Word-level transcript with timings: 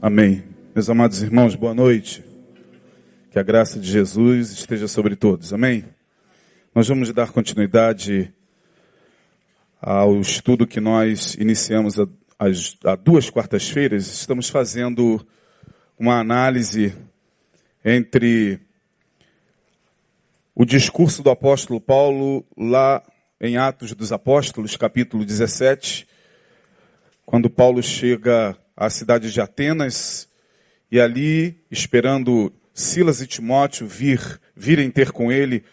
Amém. 0.00 0.44
Meus 0.72 0.88
amados 0.88 1.22
irmãos, 1.22 1.56
boa 1.56 1.74
noite. 1.74 2.24
Que 3.32 3.38
a 3.40 3.42
graça 3.42 3.80
de 3.80 3.90
Jesus 3.90 4.52
esteja 4.52 4.86
sobre 4.86 5.16
todos. 5.16 5.52
Amém. 5.52 5.84
Nós 6.72 6.86
vamos 6.86 7.12
dar 7.12 7.32
continuidade 7.32 8.32
ao 9.82 10.20
estudo 10.20 10.68
que 10.68 10.78
nós 10.78 11.34
iniciamos 11.34 11.96
há 11.98 12.94
duas 12.94 13.28
quartas-feiras. 13.28 14.06
Estamos 14.06 14.48
fazendo 14.48 15.26
uma 15.98 16.20
análise 16.20 16.94
entre 17.84 18.60
o 20.54 20.64
discurso 20.64 21.24
do 21.24 21.30
apóstolo 21.30 21.80
Paulo 21.80 22.46
lá 22.56 23.02
em 23.40 23.56
Atos 23.56 23.92
dos 23.94 24.12
Apóstolos, 24.12 24.76
capítulo 24.76 25.24
17, 25.24 26.06
quando 27.26 27.50
Paulo 27.50 27.82
chega 27.82 28.56
à 28.78 28.88
cidade 28.88 29.32
de 29.32 29.40
Atenas 29.40 30.28
e 30.90 31.00
ali, 31.00 31.60
esperando 31.68 32.52
Silas 32.72 33.20
e 33.20 33.26
Timóteo 33.26 33.88
vir, 33.88 34.40
virem 34.54 34.88
ter 34.88 35.10
com 35.10 35.32
ele 35.32 35.64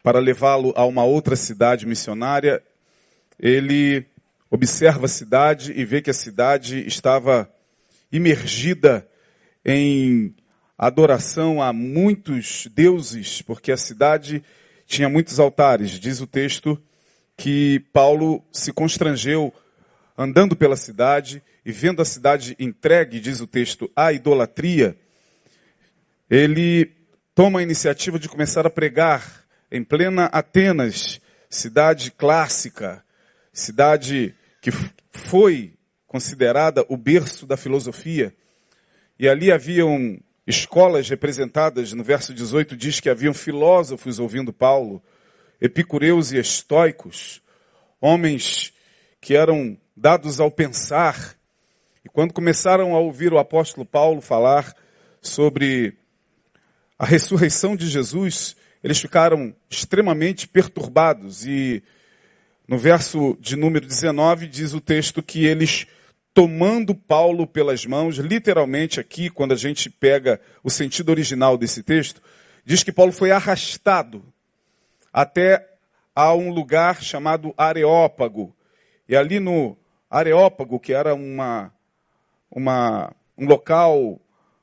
para 0.00 0.20
levá-lo 0.20 0.72
a 0.76 0.84
uma 0.84 1.02
outra 1.02 1.34
cidade 1.34 1.84
missionária, 1.86 2.62
ele 3.38 4.06
observa 4.48 5.06
a 5.06 5.08
cidade 5.08 5.72
e 5.72 5.84
vê 5.84 6.00
que 6.00 6.10
a 6.10 6.14
cidade 6.14 6.86
estava 6.86 7.52
imergida 8.12 9.06
em 9.64 10.32
adoração 10.78 11.60
a 11.60 11.72
muitos 11.72 12.68
deuses, 12.72 13.42
porque 13.42 13.72
a 13.72 13.76
cidade 13.76 14.42
tinha 14.86 15.08
muitos 15.08 15.40
altares. 15.40 15.98
Diz 15.98 16.20
o 16.20 16.28
texto 16.28 16.80
que 17.36 17.80
Paulo 17.92 18.44
se 18.52 18.72
constrangeu 18.72 19.52
andando 20.16 20.54
pela 20.54 20.76
cidade 20.76 21.42
e 21.64 21.70
vendo 21.70 22.02
a 22.02 22.04
cidade 22.04 22.56
entregue, 22.58 23.20
diz 23.20 23.40
o 23.40 23.46
texto, 23.46 23.90
à 23.94 24.12
idolatria, 24.12 24.96
ele 26.28 26.90
toma 27.34 27.60
a 27.60 27.62
iniciativa 27.62 28.18
de 28.18 28.28
começar 28.28 28.66
a 28.66 28.70
pregar 28.70 29.44
em 29.70 29.82
plena 29.82 30.26
Atenas, 30.26 31.20
cidade 31.48 32.10
clássica, 32.10 33.04
cidade 33.52 34.34
que 34.60 34.70
foi 35.10 35.74
considerada 36.06 36.84
o 36.88 36.96
berço 36.96 37.46
da 37.46 37.56
filosofia. 37.56 38.34
E 39.18 39.28
ali 39.28 39.52
haviam 39.52 40.18
escolas 40.46 41.08
representadas, 41.08 41.92
no 41.92 42.02
verso 42.02 42.34
18 42.34 42.76
diz 42.76 43.00
que 43.00 43.08
haviam 43.08 43.32
filósofos 43.32 44.18
ouvindo 44.18 44.52
Paulo, 44.52 45.02
epicureus 45.60 46.32
e 46.32 46.38
estoicos, 46.38 47.40
homens 48.00 48.72
que 49.20 49.36
eram 49.36 49.78
dados 49.96 50.40
ao 50.40 50.50
pensar, 50.50 51.36
e 52.04 52.08
quando 52.08 52.32
começaram 52.32 52.94
a 52.96 52.98
ouvir 52.98 53.32
o 53.32 53.38
apóstolo 53.38 53.86
Paulo 53.86 54.20
falar 54.20 54.74
sobre 55.20 55.96
a 56.98 57.06
ressurreição 57.06 57.76
de 57.76 57.88
Jesus, 57.88 58.56
eles 58.82 58.98
ficaram 58.98 59.54
extremamente 59.70 60.48
perturbados. 60.48 61.46
E 61.46 61.82
no 62.66 62.76
verso 62.76 63.36
de 63.40 63.54
número 63.54 63.86
19 63.86 64.48
diz 64.48 64.74
o 64.74 64.80
texto 64.80 65.22
que 65.22 65.44
eles, 65.44 65.86
tomando 66.34 66.92
Paulo 66.92 67.46
pelas 67.46 67.86
mãos, 67.86 68.16
literalmente 68.16 68.98
aqui, 68.98 69.30
quando 69.30 69.52
a 69.52 69.56
gente 69.56 69.88
pega 69.88 70.40
o 70.62 70.70
sentido 70.70 71.10
original 71.10 71.56
desse 71.56 71.84
texto, 71.84 72.20
diz 72.64 72.82
que 72.82 72.90
Paulo 72.90 73.12
foi 73.12 73.30
arrastado 73.30 74.24
até 75.12 75.68
a 76.14 76.34
um 76.34 76.50
lugar 76.50 77.00
chamado 77.00 77.54
Areópago. 77.56 78.54
E 79.08 79.14
ali 79.14 79.38
no 79.38 79.76
Areópago, 80.10 80.80
que 80.80 80.92
era 80.92 81.14
uma 81.14 81.72
uma, 82.52 83.14
um 83.36 83.46
local 83.46 84.20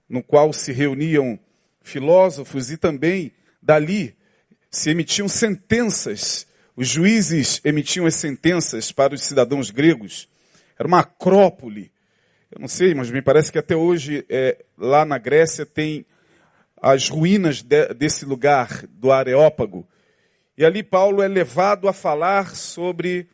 no 0.08 0.22
qual 0.22 0.54
se 0.54 0.72
reuniam 0.72 1.40
filósofos 1.82 2.70
e 2.72 2.78
também 2.78 3.32
dali 3.62 4.16
se 4.70 4.92
emitiam 4.92 5.28
sentenças. 5.28 6.48
Os 6.76 6.88
juízes 6.88 7.60
emitiam 7.66 8.06
as 8.06 8.16
sentenças 8.16 8.92
para 8.92 9.14
os 9.14 9.24
cidadãos 9.24 9.72
gregos. 9.72 10.30
Era 10.78 10.88
uma 10.88 11.00
acrópole. 11.00 11.92
Eu 12.52 12.60
não 12.62 12.68
sei, 12.68 12.94
mas 12.94 13.12
me 13.12 13.22
parece 13.22 13.52
que 13.52 13.58
até 13.58 13.76
hoje 13.76 14.26
é, 14.30 14.64
lá 14.78 15.04
na 15.04 15.18
Grécia 15.18 15.66
tem 15.66 16.06
as 16.82 17.10
ruínas 17.10 17.62
de, 17.62 17.94
desse 17.94 18.24
lugar, 18.24 18.86
do 18.88 19.12
Areópago. 19.12 19.86
E 20.58 20.64
ali 20.64 20.84
Paulo 20.84 21.22
é 21.22 21.28
levado 21.28 21.88
a 21.88 21.94
falar 21.94 22.56
sobre 22.56 23.28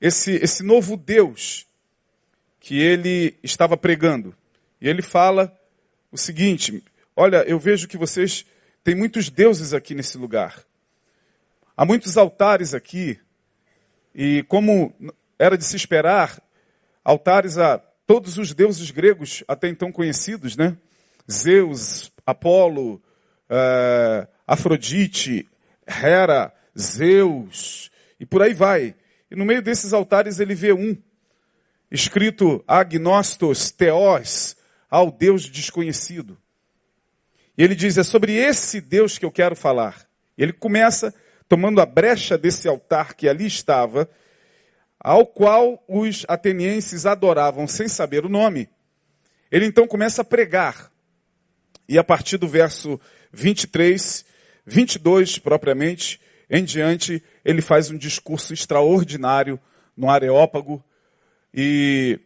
esse, 0.00 0.32
esse 0.36 0.62
novo 0.62 0.96
Deus 0.96 1.66
que 2.62 2.80
ele 2.80 3.36
estava 3.42 3.76
pregando. 3.76 4.32
E 4.80 4.88
ele 4.88 5.02
fala 5.02 5.52
o 6.12 6.16
seguinte: 6.16 6.82
Olha, 7.14 7.42
eu 7.42 7.58
vejo 7.58 7.88
que 7.88 7.98
vocês 7.98 8.46
têm 8.84 8.94
muitos 8.94 9.28
deuses 9.28 9.74
aqui 9.74 9.96
nesse 9.96 10.16
lugar. 10.16 10.64
Há 11.76 11.84
muitos 11.84 12.16
altares 12.16 12.72
aqui. 12.72 13.18
E 14.14 14.44
como 14.44 14.94
era 15.38 15.58
de 15.58 15.64
se 15.64 15.74
esperar, 15.74 16.40
altares 17.04 17.58
a 17.58 17.78
todos 18.06 18.38
os 18.38 18.54
deuses 18.54 18.92
gregos 18.92 19.42
até 19.48 19.68
então 19.68 19.90
conhecidos, 19.90 20.56
né? 20.56 20.76
Zeus, 21.30 22.12
Apolo, 22.24 23.02
uh, 23.50 24.28
Afrodite, 24.46 25.48
Hera, 25.84 26.54
Zeus, 26.78 27.90
e 28.20 28.26
por 28.26 28.40
aí 28.40 28.54
vai. 28.54 28.94
E 29.28 29.34
no 29.34 29.44
meio 29.44 29.62
desses 29.62 29.92
altares 29.92 30.38
ele 30.38 30.54
vê 30.54 30.72
um 30.72 30.96
escrito 31.92 32.64
agnostos 32.66 33.70
teós, 33.70 34.56
ao 34.90 35.12
Deus 35.12 35.44
desconhecido. 35.44 36.38
E 37.56 37.62
ele 37.62 37.74
diz: 37.74 37.98
é 37.98 38.02
sobre 38.02 38.34
esse 38.34 38.80
Deus 38.80 39.18
que 39.18 39.24
eu 39.24 39.30
quero 39.30 39.54
falar. 39.54 40.08
Ele 40.36 40.54
começa 40.54 41.14
tomando 41.46 41.82
a 41.82 41.86
brecha 41.86 42.38
desse 42.38 42.66
altar 42.66 43.14
que 43.14 43.28
ali 43.28 43.46
estava, 43.46 44.08
ao 44.98 45.26
qual 45.26 45.84
os 45.86 46.24
atenienses 46.26 47.04
adoravam 47.04 47.66
sem 47.66 47.86
saber 47.88 48.24
o 48.24 48.30
nome. 48.30 48.70
Ele 49.50 49.66
então 49.66 49.86
começa 49.86 50.22
a 50.22 50.24
pregar. 50.24 50.90
E 51.86 51.98
a 51.98 52.04
partir 52.04 52.38
do 52.38 52.48
verso 52.48 52.98
23, 53.32 54.24
22 54.64 55.38
propriamente, 55.38 56.18
em 56.48 56.64
diante, 56.64 57.22
ele 57.44 57.60
faz 57.60 57.90
um 57.90 57.98
discurso 57.98 58.54
extraordinário 58.54 59.60
no 59.94 60.08
Areópago, 60.08 60.82
e 61.52 62.18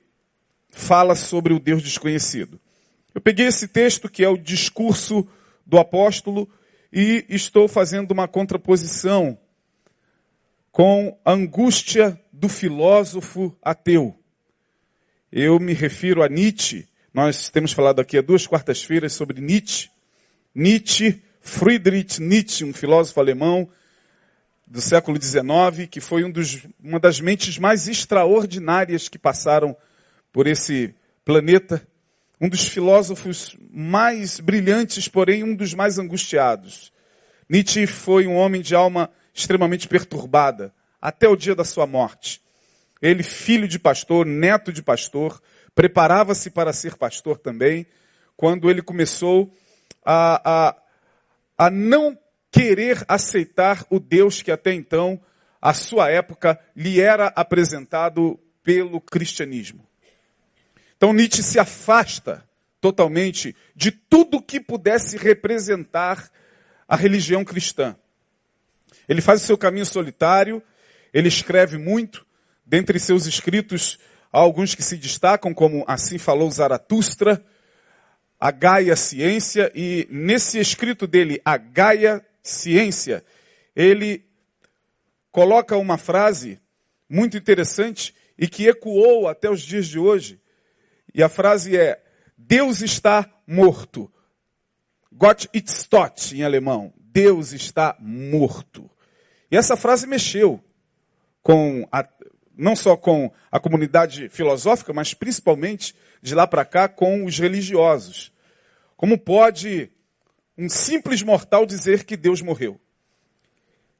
fala 0.70 1.14
sobre 1.14 1.52
o 1.52 1.58
Deus 1.58 1.82
desconhecido. 1.82 2.60
Eu 3.14 3.20
peguei 3.20 3.46
esse 3.46 3.66
texto, 3.66 4.08
que 4.08 4.22
é 4.22 4.28
o 4.28 4.36
discurso 4.36 5.26
do 5.64 5.78
apóstolo, 5.78 6.48
e 6.92 7.24
estou 7.28 7.66
fazendo 7.66 8.10
uma 8.10 8.28
contraposição 8.28 9.38
com 10.70 11.18
a 11.24 11.32
angústia 11.32 12.20
do 12.32 12.48
filósofo 12.48 13.56
ateu. 13.62 14.14
Eu 15.32 15.58
me 15.58 15.72
refiro 15.72 16.22
a 16.22 16.28
Nietzsche. 16.28 16.86
Nós 17.12 17.48
temos 17.48 17.72
falado 17.72 18.00
aqui 18.00 18.18
há 18.18 18.22
duas 18.22 18.46
quartas-feiras 18.46 19.14
sobre 19.14 19.40
Nietzsche. 19.40 19.88
Nietzsche, 20.54 21.22
Friedrich 21.40 22.20
Nietzsche, 22.20 22.64
um 22.64 22.74
filósofo 22.74 23.18
alemão, 23.20 23.68
do 24.66 24.80
século 24.80 25.20
XIX, 25.20 25.88
que 25.88 26.00
foi 26.00 26.24
um 26.24 26.30
dos, 26.30 26.66
uma 26.82 26.98
das 26.98 27.20
mentes 27.20 27.56
mais 27.56 27.86
extraordinárias 27.86 29.08
que 29.08 29.18
passaram 29.18 29.76
por 30.32 30.46
esse 30.46 30.94
planeta, 31.24 31.86
um 32.40 32.48
dos 32.48 32.66
filósofos 32.66 33.56
mais 33.70 34.40
brilhantes, 34.40 35.08
porém 35.08 35.44
um 35.44 35.54
dos 35.54 35.72
mais 35.72 35.98
angustiados. 35.98 36.92
Nietzsche 37.48 37.86
foi 37.86 38.26
um 38.26 38.34
homem 38.34 38.60
de 38.60 38.74
alma 38.74 39.10
extremamente 39.32 39.86
perturbada, 39.86 40.74
até 41.00 41.28
o 41.28 41.36
dia 41.36 41.54
da 41.54 41.64
sua 41.64 41.86
morte. 41.86 42.42
Ele, 43.00 43.22
filho 43.22 43.68
de 43.68 43.78
pastor, 43.78 44.26
neto 44.26 44.72
de 44.72 44.82
pastor, 44.82 45.40
preparava-se 45.74 46.50
para 46.50 46.72
ser 46.72 46.96
pastor 46.96 47.38
também, 47.38 47.86
quando 48.36 48.68
ele 48.68 48.82
começou 48.82 49.54
a, 50.04 50.40
a, 50.44 50.76
a 51.66 51.70
não 51.70 52.18
querer 52.50 53.04
aceitar 53.08 53.84
o 53.90 53.98
Deus 53.98 54.42
que 54.42 54.50
até 54.50 54.72
então, 54.72 55.20
a 55.60 55.74
sua 55.74 56.10
época, 56.10 56.58
lhe 56.74 57.00
era 57.00 57.26
apresentado 57.28 58.38
pelo 58.62 59.00
cristianismo. 59.00 59.86
Então 60.96 61.12
Nietzsche 61.12 61.42
se 61.42 61.58
afasta 61.58 62.44
totalmente 62.80 63.54
de 63.74 63.90
tudo 63.90 64.42
que 64.42 64.60
pudesse 64.60 65.16
representar 65.16 66.30
a 66.88 66.96
religião 66.96 67.44
cristã. 67.44 67.96
Ele 69.08 69.20
faz 69.20 69.42
o 69.42 69.46
seu 69.46 69.58
caminho 69.58 69.86
solitário, 69.86 70.62
ele 71.12 71.28
escreve 71.28 71.78
muito, 71.78 72.26
dentre 72.64 72.98
seus 72.98 73.26
escritos 73.26 73.98
há 74.32 74.38
alguns 74.38 74.74
que 74.74 74.82
se 74.82 74.96
destacam, 74.96 75.54
como 75.54 75.84
Assim 75.86 76.18
Falou 76.18 76.50
Zaratustra, 76.50 77.44
A 78.38 78.50
Gaia 78.50 78.96
Ciência, 78.96 79.70
e 79.74 80.06
nesse 80.10 80.58
escrito 80.58 81.06
dele, 81.06 81.40
A 81.44 81.56
Gaia 81.56 82.24
ciência, 82.46 83.24
ele 83.74 84.24
coloca 85.30 85.76
uma 85.76 85.98
frase 85.98 86.60
muito 87.08 87.36
interessante 87.36 88.14
e 88.38 88.48
que 88.48 88.66
ecoou 88.66 89.28
até 89.28 89.50
os 89.50 89.60
dias 89.60 89.86
de 89.86 89.98
hoje. 89.98 90.40
E 91.14 91.22
a 91.22 91.28
frase 91.28 91.76
é: 91.76 92.02
Deus 92.36 92.80
está 92.82 93.28
morto. 93.46 94.10
Gott 95.12 95.48
ist 95.52 95.88
tot, 95.88 96.34
em 96.34 96.42
alemão. 96.42 96.92
Deus 96.98 97.52
está 97.52 97.96
morto. 97.98 98.90
E 99.50 99.56
essa 99.56 99.76
frase 99.76 100.06
mexeu 100.06 100.62
com 101.42 101.88
a, 101.90 102.06
não 102.56 102.76
só 102.76 102.96
com 102.96 103.32
a 103.50 103.58
comunidade 103.58 104.28
filosófica, 104.28 104.92
mas 104.92 105.14
principalmente 105.14 105.94
de 106.20 106.34
lá 106.34 106.46
para 106.46 106.64
cá 106.64 106.88
com 106.88 107.24
os 107.24 107.38
religiosos. 107.38 108.32
Como 108.96 109.18
pode 109.18 109.90
um 110.56 110.68
simples 110.68 111.22
mortal 111.22 111.66
dizer 111.66 112.04
que 112.04 112.16
Deus 112.16 112.40
morreu? 112.40 112.80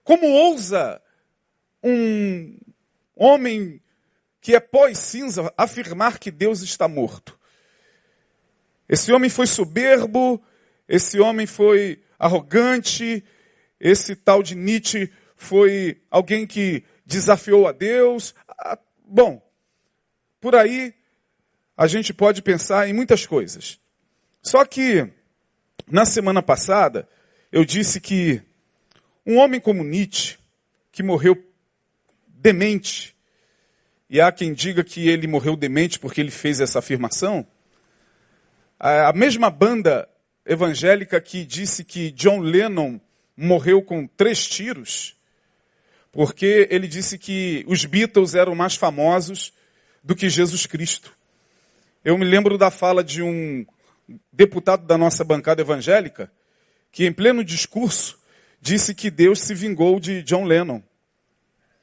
Como 0.03 0.27
ousa 0.27 1.01
um 1.83 2.59
homem 3.15 3.81
que 4.41 4.55
é 4.55 4.61
pós-cinza 4.61 5.53
afirmar 5.57 6.19
que 6.19 6.31
Deus 6.31 6.63
está 6.63 6.87
morto? 6.87 7.39
Esse 8.89 9.13
homem 9.13 9.29
foi 9.29 9.47
soberbo, 9.47 10.43
esse 10.89 11.19
homem 11.19 11.47
foi 11.47 12.01
arrogante, 12.19 13.25
esse 13.81 14.15
tal 14.15 14.43
de 14.43 14.55
Nietzsche 14.55 15.13
foi 15.35 16.01
alguém 16.11 16.47
que 16.47 16.85
desafiou 17.05 17.67
a 17.67 17.73
Deus. 17.73 18.35
Ah, 18.49 18.79
bom, 19.05 19.43
por 20.41 20.55
aí 20.55 20.95
a 21.77 21.87
gente 21.87 22.15
pode 22.15 22.41
pensar 22.41 22.89
em 22.89 22.93
muitas 22.93 23.27
coisas. 23.27 23.79
Só 24.43 24.65
que, 24.65 25.13
na 25.91 26.05
semana 26.05 26.43
passada, 26.43 27.09
eu 27.53 27.65
disse 27.65 28.01
que 28.01 28.43
um 29.25 29.39
homem 29.39 29.61
como 29.61 29.85
Nietzsche, 29.85 30.37
que 30.93 31.03
morreu 31.03 31.37
demente, 32.29 33.15
e 34.09 34.21
há 34.21 34.31
quem 34.31 34.53
diga 34.53 34.85
que 34.85 35.09
ele 35.09 35.27
morreu 35.27 35.57
demente 35.57 35.99
porque 35.99 36.21
ele 36.21 36.31
fez 36.31 36.61
essa 36.61 36.79
afirmação, 36.79 37.47
a 38.79 39.13
mesma 39.13 39.51
banda 39.51 40.09
evangélica 40.45 41.21
que 41.21 41.45
disse 41.45 41.83
que 41.83 42.11
John 42.13 42.41
Lennon 42.41 43.01
morreu 43.37 43.83
com 43.83 44.07
três 44.07 44.47
tiros, 44.47 45.17
porque 46.13 46.69
ele 46.71 46.87
disse 46.87 47.19
que 47.19 47.65
os 47.67 47.85
Beatles 47.85 48.35
eram 48.35 48.55
mais 48.55 48.77
famosos 48.77 49.53
do 50.03 50.15
que 50.15 50.29
Jesus 50.29 50.67
Cristo. 50.67 51.13
Eu 52.05 52.17
me 52.17 52.25
lembro 52.25 52.57
da 52.57 52.71
fala 52.71 53.03
de 53.03 53.23
um 53.23 53.67
deputado 54.33 54.87
da 54.87 54.97
nossa 54.97 55.25
bancada 55.25 55.63
evangélica, 55.63 56.31
que 56.93 57.07
em 57.07 57.13
pleno 57.13 57.45
discurso 57.45 58.19
disse 58.61 58.95
que 58.95 59.11
Deus 59.11 59.41
se 59.41 59.55
vingou 59.55 60.01
de 60.01 60.23
John 60.23 60.45
Lennon. 60.45 60.83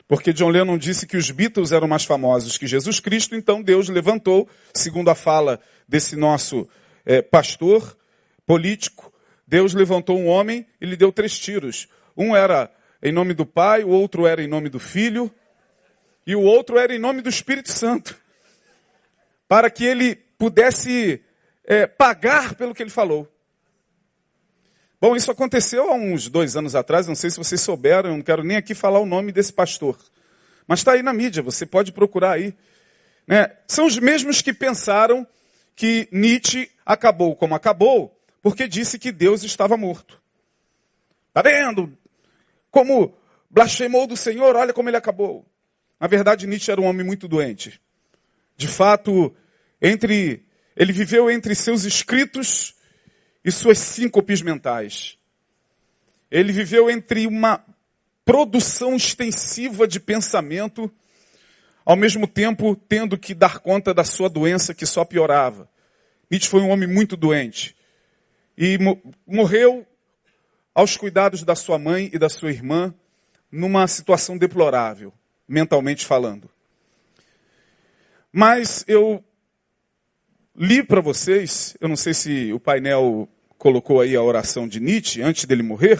Porque 0.08 0.34
John 0.34 0.50
Lennon 0.50 0.78
disse 0.78 1.08
que 1.08 1.18
os 1.18 1.31
Beatles 1.31 1.72
eram 1.72 1.88
mais 1.88 2.04
famosos 2.04 2.58
que 2.58 2.68
Jesus 2.68 3.00
Cristo, 3.00 3.36
então 3.36 3.62
Deus 3.62 3.90
levantou, 3.90 4.50
segundo 4.74 5.10
a 5.10 5.16
fala 5.16 5.60
desse 5.88 6.16
nosso 6.16 6.68
é, 7.06 7.22
pastor 7.22 7.98
político, 8.46 9.14
Deus 9.48 9.74
levantou 9.74 10.20
um 10.20 10.28
homem 10.28 10.66
e 10.80 10.86
lhe 10.86 10.96
deu 10.96 11.12
três 11.12 11.38
tiros. 11.38 11.88
Um 12.16 12.36
era 12.36 12.72
em 13.02 13.12
nome 13.12 13.34
do 13.34 13.46
Pai, 13.46 13.84
o 13.84 13.90
outro 13.90 14.25
era 14.25 14.42
em 14.42 14.48
nome 14.48 14.70
do 14.70 14.80
Filho, 14.80 15.31
e 16.25 16.36
o 16.36 16.42
outro 16.42 16.78
era 16.78 16.96
em 16.96 17.00
nome 17.00 17.22
do 17.22 17.30
Espírito 17.30 17.72
Santo. 17.72 18.18
Para 19.48 19.70
que 19.70 19.84
ele 19.84 20.16
pudesse 20.38 21.22
é, 21.65 21.88
pagar 21.88 22.56
pelo 22.56 22.74
que 22.74 22.83
ele 22.83 22.89
falou. 22.89 23.27
Bom, 25.00 25.15
isso 25.15 25.31
aconteceu 25.31 25.92
há 25.92 25.95
uns 25.95 26.30
dois 26.30 26.56
anos 26.56 26.75
atrás, 26.75 27.07
não 27.07 27.15
sei 27.15 27.30
se 27.30 27.38
vocês 27.38 27.60
souberam, 27.60 28.10
eu 28.10 28.15
não 28.15 28.24
quero 28.24 28.44
nem 28.44 28.56
aqui 28.56 28.74
falar 28.74 29.00
o 29.00 29.06
nome 29.06 29.31
desse 29.31 29.51
pastor. 29.51 29.98
Mas 30.68 30.80
está 30.80 30.94
aí 30.94 31.04
na 31.04 31.13
mídia, 31.13 31.44
você 31.44 31.65
pode 31.65 31.92
procurar 31.92 32.31
aí. 32.31 32.56
Né? 33.27 33.51
São 33.68 33.86
os 33.86 33.98
mesmos 33.98 34.42
que 34.42 34.54
pensaram 34.54 35.27
que 35.75 36.07
Nietzsche 36.12 36.69
acabou 36.86 37.36
como 37.36 37.56
acabou, 37.56 38.18
porque 38.42 38.68
disse 38.68 38.98
que 38.98 39.12
Deus 39.12 39.44
estava 39.44 39.75
morto. 39.75 40.21
Está 41.30 41.42
vendo? 41.42 41.98
Como 42.71 43.13
blasfemou 43.50 44.07
do 44.07 44.15
Senhor, 44.15 44.56
olha 44.56 44.74
como 44.74 44.89
ele 44.89 44.98
acabou. 44.98 45.45
Na 46.00 46.07
verdade, 46.07 46.48
Nietzsche 46.48 46.71
era 46.71 46.80
um 46.80 46.86
homem 46.86 47.06
muito 47.06 47.27
doente. 47.27 47.81
De 48.56 48.68
fato, 48.68 49.36
entre 49.81 50.45
ele 50.75 50.92
viveu 50.92 51.30
entre 51.30 51.56
seus 51.56 51.84
escritos 51.84 52.75
e 53.44 53.52
suas 53.52 53.78
síncopes 53.78 54.42
mentais. 54.42 55.18
Ele 56.31 56.52
viveu 56.52 56.90
entre 56.90 57.28
uma 57.28 57.64
produção 58.25 58.96
extensiva 58.96 59.88
de 59.88 60.00
pensamento 60.00 60.92
ao 61.86 61.96
mesmo 61.96 62.28
tempo 62.28 62.75
tendo 62.75 63.18
que 63.18 63.34
dar 63.34 63.60
conta 63.60 63.94
da 63.94 64.04
sua 64.04 64.30
doença 64.30 64.74
que 64.74 64.86
só 64.86 65.04
piorava. 65.04 65.70
Nietzsche 66.31 66.50
foi 66.50 66.62
um 66.62 66.70
homem 66.70 66.88
muito 66.88 67.18
doente 67.18 67.75
e 68.58 68.78
morreu 69.28 69.86
aos 70.74 70.98
cuidados 70.98 71.44
da 71.44 71.56
sua 71.56 71.78
mãe 71.78 72.10
e 72.14 72.18
da 72.18 72.30
sua 72.30 72.50
irmã 72.50 72.94
numa 73.52 73.88
situação 73.88 74.38
deplorável, 74.38 75.14
mentalmente 75.48 76.06
falando. 76.06 76.50
Mas 78.31 78.84
eu 78.88 79.24
li 80.56 80.84
para 80.84 81.02
vocês, 81.02 81.76
eu 81.82 81.88
não 81.88 81.96
sei 81.96 82.14
se 82.14 82.54
o 82.54 82.60
painel 82.60 83.28
colocou 83.58 84.02
aí 84.02 84.16
a 84.16 84.22
oração 84.22 84.68
de 84.68 84.80
Nietzsche 84.80 85.22
antes 85.22 85.46
dele 85.46 85.64
morrer. 85.64 86.00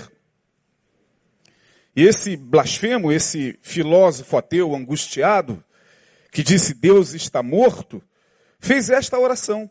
E 1.96 2.04
esse 2.04 2.36
blasfemo, 2.36 3.12
esse 3.12 3.58
filósofo 3.62 4.36
ateu 4.38 4.76
angustiado, 4.76 5.64
que 6.32 6.44
disse 6.44 6.74
Deus 6.74 7.14
está 7.14 7.44
morto, 7.44 8.02
fez 8.60 8.90
esta 8.90 9.20
oração 9.20 9.70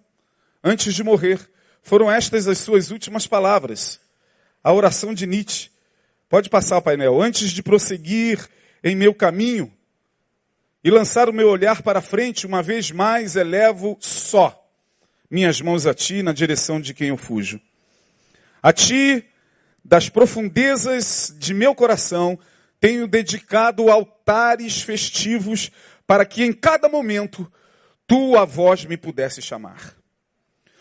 antes 0.62 0.94
de 0.94 1.02
morrer. 1.02 1.40
Foram 1.82 2.10
estas 2.10 2.46
as 2.46 2.58
suas 2.58 2.90
últimas 2.92 3.26
palavras. 3.26 4.00
A 4.62 4.72
oração 4.72 5.12
de 5.12 5.26
Nietzsche. 5.26 5.70
Pode 6.28 6.48
passar, 6.48 6.80
painel. 6.80 7.20
Antes 7.20 7.50
de 7.50 7.62
prosseguir 7.62 8.48
em 8.84 8.94
meu 8.94 9.12
caminho 9.12 9.72
e 10.84 10.90
lançar 10.90 11.28
o 11.28 11.32
meu 11.32 11.48
olhar 11.48 11.82
para 11.82 12.00
frente, 12.00 12.46
uma 12.46 12.62
vez 12.62 12.92
mais 12.92 13.34
elevo 13.34 13.96
só 14.00 14.61
minhas 15.32 15.62
mãos 15.62 15.86
a 15.86 15.94
ti 15.94 16.22
na 16.22 16.34
direção 16.34 16.78
de 16.78 16.92
quem 16.92 17.08
eu 17.08 17.16
fujo. 17.16 17.58
A 18.62 18.70
ti, 18.70 19.24
das 19.82 20.10
profundezas 20.10 21.34
de 21.38 21.54
meu 21.54 21.74
coração, 21.74 22.38
tenho 22.78 23.08
dedicado 23.08 23.90
altares 23.90 24.82
festivos 24.82 25.70
para 26.06 26.26
que 26.26 26.44
em 26.44 26.52
cada 26.52 26.86
momento 26.86 27.50
tua 28.06 28.44
voz 28.44 28.84
me 28.84 28.98
pudesse 28.98 29.40
chamar. 29.40 29.96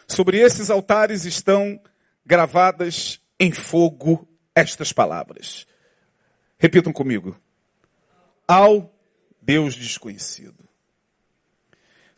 Sobre 0.06 0.38
esses 0.38 0.70
altares 0.70 1.24
estão 1.24 1.80
gravadas 2.25 3.22
em 3.40 3.54
fogo 3.54 4.28
estas 4.54 4.92
palavras. 4.92 5.66
Repitam 6.60 6.92
comigo. 6.92 7.40
Ao 8.46 8.94
Deus 9.42 9.75
desconhecido. 9.75 10.68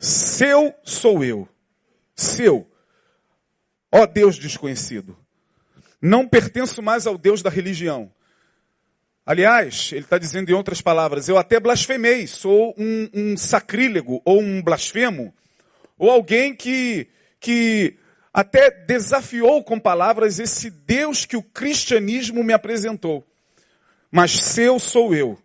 Seu 0.00 0.74
sou 0.82 1.22
eu. 1.22 1.48
Seu. 2.14 2.70
Ó 3.90 4.06
Deus 4.06 4.36
desconhecido. 4.36 5.16
Não 6.00 6.28
pertenço 6.28 6.82
mais 6.82 7.06
ao 7.06 7.16
Deus 7.16 7.42
da 7.42 7.50
religião. 7.50 8.12
Aliás, 9.26 9.90
ele 9.92 10.02
está 10.02 10.18
dizendo 10.18 10.50
em 10.50 10.52
outras 10.52 10.82
palavras, 10.82 11.28
eu 11.28 11.38
até 11.38 11.58
blasfemei, 11.58 12.26
sou 12.26 12.74
um, 12.76 13.08
um 13.14 13.36
sacrílego 13.38 14.20
ou 14.22 14.38
um 14.38 14.62
blasfemo, 14.62 15.34
ou 15.96 16.10
alguém 16.10 16.54
que, 16.54 17.08
que 17.40 17.96
até 18.34 18.70
desafiou 18.70 19.64
com 19.64 19.80
palavras 19.80 20.38
esse 20.38 20.68
Deus 20.68 21.24
que 21.24 21.38
o 21.38 21.42
cristianismo 21.42 22.44
me 22.44 22.52
apresentou. 22.52 23.26
Mas 24.10 24.32
seu 24.32 24.78
sou 24.78 25.14
eu, 25.14 25.38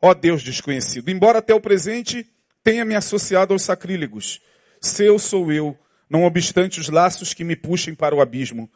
ó 0.00 0.14
Deus 0.14 0.40
desconhecido. 0.40 1.10
Embora 1.10 1.40
até 1.40 1.52
o 1.52 1.60
presente 1.60 2.24
tenha 2.62 2.84
me 2.84 2.94
associado 2.94 3.52
aos 3.52 3.62
sacrílegos, 3.62 4.40
seu 4.80 5.18
sou 5.18 5.50
eu, 5.50 5.76
não 6.14 6.22
obstante 6.22 6.78
os 6.78 6.88
laços 6.88 7.34
que 7.34 7.42
me 7.42 7.56
puxem 7.56 7.92
para 7.92 8.14
o 8.14 8.20
abismo. 8.20 8.70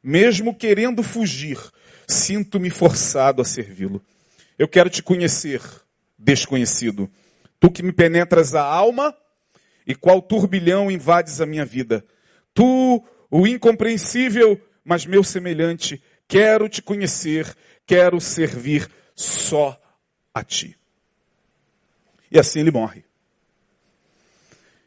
Mesmo 0.00 0.54
querendo 0.54 1.02
fugir, 1.02 1.58
sinto-me 2.06 2.70
forçado 2.70 3.42
a 3.42 3.44
servi-lo. 3.44 4.00
Eu 4.56 4.68
quero 4.68 4.88
te 4.88 5.02
conhecer, 5.02 5.60
desconhecido. 6.16 7.10
Tu 7.58 7.68
que 7.68 7.82
me 7.82 7.92
penetras 7.92 8.54
a 8.54 8.62
alma 8.62 9.12
e 9.84 9.92
qual 9.92 10.22
turbilhão 10.22 10.88
invades 10.88 11.40
a 11.40 11.46
minha 11.46 11.64
vida. 11.64 12.04
Tu, 12.54 13.04
o 13.28 13.44
incompreensível, 13.44 14.60
mas 14.84 15.04
meu 15.04 15.24
semelhante, 15.24 16.00
quero 16.28 16.68
te 16.68 16.80
conhecer, 16.80 17.56
quero 17.84 18.20
servir 18.20 18.88
só 19.16 19.76
a 20.32 20.44
ti. 20.44 20.78
E 22.30 22.38
assim 22.38 22.60
ele 22.60 22.70
morre. 22.70 23.04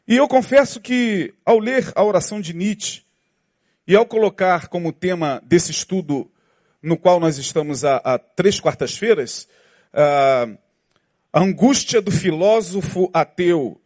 E 0.08 0.16
eu 0.16 0.26
confesso 0.26 0.80
que, 0.80 1.34
ao 1.44 1.58
ler 1.58 1.92
a 1.94 2.02
oração 2.02 2.40
de 2.40 2.54
Nietzsche, 2.54 3.02
e 3.86 3.94
ao 3.94 4.06
colocar 4.06 4.68
como 4.68 4.90
tema 4.90 5.38
desse 5.44 5.70
estudo 5.70 6.32
no 6.82 6.96
qual 6.96 7.20
nós 7.20 7.36
estamos 7.36 7.84
há, 7.84 7.96
há 7.98 8.18
três 8.18 8.58
quartas-feiras, 8.58 9.46
a 9.92 11.40
angústia 11.40 12.00
do 12.00 12.10
filósofo 12.10 13.10
ateu 13.12 13.78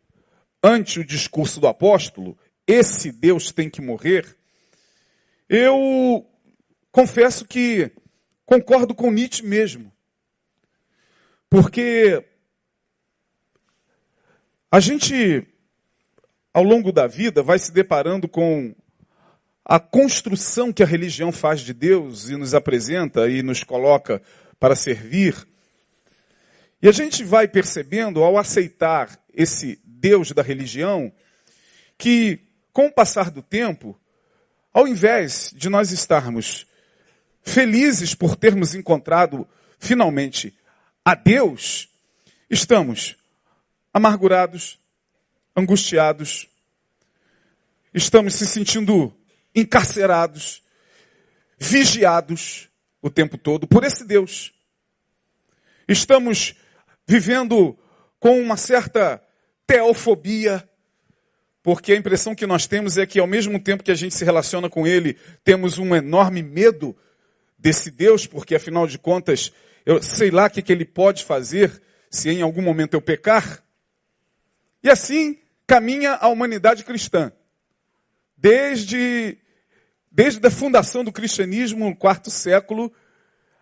ante 0.63 1.01
o 1.01 1.05
discurso 1.05 1.59
do 1.59 1.67
apóstolo, 1.67 2.39
esse 2.69 3.11
Deus 3.11 3.51
tem 3.51 3.69
que 3.69 3.83
morrer, 3.83 4.37
eu 5.49 6.25
confesso 6.93 7.45
que 7.45 7.91
concordo 8.47 8.95
com 8.95 9.11
Nietzsche 9.11 9.45
mesmo. 9.45 9.93
Porque 11.51 12.25
a 14.71 14.79
gente, 14.79 15.49
ao 16.53 16.63
longo 16.63 16.93
da 16.93 17.07
vida, 17.07 17.43
vai 17.43 17.59
se 17.59 17.73
deparando 17.73 18.29
com 18.29 18.75
a 19.65 19.79
construção 19.79 20.73
que 20.73 20.83
a 20.83 20.87
religião 20.87 21.33
faz 21.33 21.61
de 21.61 21.73
Deus 21.73 22.29
e 22.29 22.37
nos 22.37 22.55
apresenta 22.55 23.29
e 23.29 23.43
nos 23.43 23.63
coloca 23.63 24.21
para 24.59 24.75
servir. 24.75 25.47
E 26.81 26.89
a 26.89 26.93
gente 26.93 27.23
vai 27.23 27.47
percebendo, 27.47 28.23
ao 28.23 28.37
aceitar 28.37 29.19
esse 29.33 29.81
Deus 29.85 30.33
da 30.33 30.43
religião, 30.43 31.13
que, 31.97 32.41
com 32.73 32.87
o 32.87 32.93
passar 32.93 33.31
do 33.31 33.41
tempo, 33.41 33.99
ao 34.75 34.89
invés 34.89 35.55
de 35.57 35.69
nós 35.69 35.93
estarmos 35.93 36.67
felizes 37.43 38.15
por 38.15 38.35
termos 38.37 38.75
encontrado 38.75 39.47
finalmente 39.79 40.55
a 41.05 41.15
Deus, 41.15 41.89
estamos 42.51 43.17
amargurados, 43.93 44.82
angustiados, 45.55 46.49
estamos 47.93 48.35
se 48.35 48.47
sentindo 48.47 49.15
encarcerados, 49.55 50.63
vigiados 51.59 52.69
o 53.01 53.11
tempo 53.11 53.37
todo 53.37 53.67
por 53.67 53.85
esse 53.85 54.05
Deus. 54.05 54.53
Estamos 55.87 56.55
vivendo 57.07 57.79
com 58.19 58.41
uma 58.41 58.57
certa 58.57 59.23
teofobia, 59.67 60.67
porque 61.63 61.93
a 61.93 61.97
impressão 61.97 62.35
que 62.35 62.47
nós 62.47 62.67
temos 62.67 62.97
é 62.97 63.07
que 63.07 63.21
ao 63.21 63.27
mesmo 63.27 63.61
tempo 63.61 63.85
que 63.85 63.91
a 63.91 63.97
gente 63.97 64.15
se 64.15 64.25
relaciona 64.25 64.71
com 64.71 64.87
ele, 64.87 65.19
temos 65.45 65.79
um 65.79 65.95
enorme 65.95 66.43
medo 66.43 66.97
desse 67.59 67.91
Deus, 67.91 68.27
porque 68.27 68.55
afinal 68.55 68.87
de 68.87 68.99
contas, 68.99 69.53
eu 69.85 70.03
sei 70.03 70.31
lá 70.31 70.47
o 70.47 70.51
que, 70.51 70.63
que 70.63 70.73
ele 70.73 70.85
pode 70.85 71.25
fazer 71.25 71.83
se 72.11 72.31
em 72.31 72.43
algum 72.43 72.63
momento 72.63 72.95
eu 72.95 73.03
pecar. 73.03 73.63
E 74.83 74.91
assim 74.91 75.42
caminha 75.73 76.19
a 76.21 76.29
humanidade 76.29 76.85
cristã. 76.85 77.33
Desde, 78.37 79.39
desde 80.11 80.47
a 80.47 80.51
fundação 80.51 81.03
do 81.03 81.11
cristianismo 81.11 81.89
no 81.89 81.97
quarto 81.97 82.31
século 82.31 82.93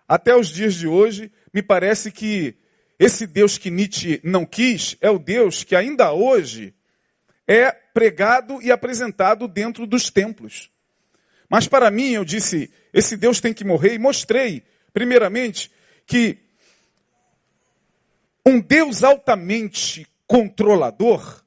até 0.08 0.34
os 0.34 0.48
dias 0.48 0.74
de 0.74 0.88
hoje, 0.88 1.30
me 1.54 1.62
parece 1.62 2.10
que 2.10 2.56
esse 2.98 3.28
Deus 3.28 3.58
que 3.58 3.70
Nietzsche 3.70 4.20
não 4.24 4.44
quis 4.44 4.96
é 5.00 5.08
o 5.08 5.20
Deus 5.20 5.62
que 5.62 5.76
ainda 5.76 6.12
hoje 6.12 6.74
é 7.46 7.70
pregado 7.70 8.60
e 8.60 8.72
apresentado 8.72 9.46
dentro 9.46 9.86
dos 9.86 10.10
templos. 10.10 10.68
Mas 11.48 11.68
para 11.68 11.92
mim, 11.92 12.10
eu 12.10 12.24
disse, 12.24 12.72
esse 12.92 13.16
Deus 13.16 13.40
tem 13.40 13.54
que 13.54 13.62
morrer 13.62 13.94
e 13.94 14.00
mostrei, 14.00 14.64
primeiramente, 14.92 15.70
que 16.04 16.38
um 18.44 18.58
Deus 18.58 19.04
altamente 19.04 20.04
controlador, 20.26 21.39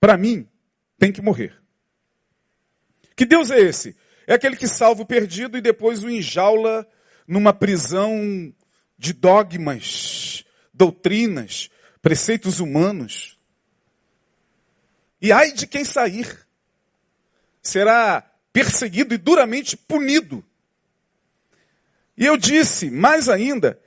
para 0.00 0.16
mim, 0.16 0.48
tem 0.98 1.12
que 1.12 1.20
morrer. 1.20 1.60
Que 3.14 3.26
Deus 3.26 3.50
é 3.50 3.60
esse? 3.60 3.94
É 4.26 4.34
aquele 4.34 4.56
que 4.56 4.66
salva 4.66 5.02
o 5.02 5.06
perdido 5.06 5.58
e 5.58 5.60
depois 5.60 6.02
o 6.02 6.08
enjaula 6.08 6.88
numa 7.26 7.52
prisão 7.52 8.52
de 8.96 9.12
dogmas, 9.12 10.44
doutrinas, 10.72 11.68
preceitos 12.00 12.60
humanos. 12.60 13.38
E 15.20 15.32
ai 15.32 15.52
de 15.52 15.66
quem 15.66 15.84
sair. 15.84 16.46
Será 17.62 18.22
perseguido 18.52 19.14
e 19.14 19.18
duramente 19.18 19.76
punido. 19.76 20.44
E 22.16 22.24
eu 22.24 22.36
disse, 22.36 22.90
mais 22.90 23.28
ainda, 23.28 23.78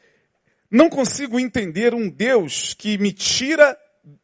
não 0.70 0.89
consigo 0.89 1.39
entender 1.39 1.93
um 1.93 2.10
Deus 2.10 2.74
que 2.74 2.98
me 2.98 3.12
tira 3.12 3.77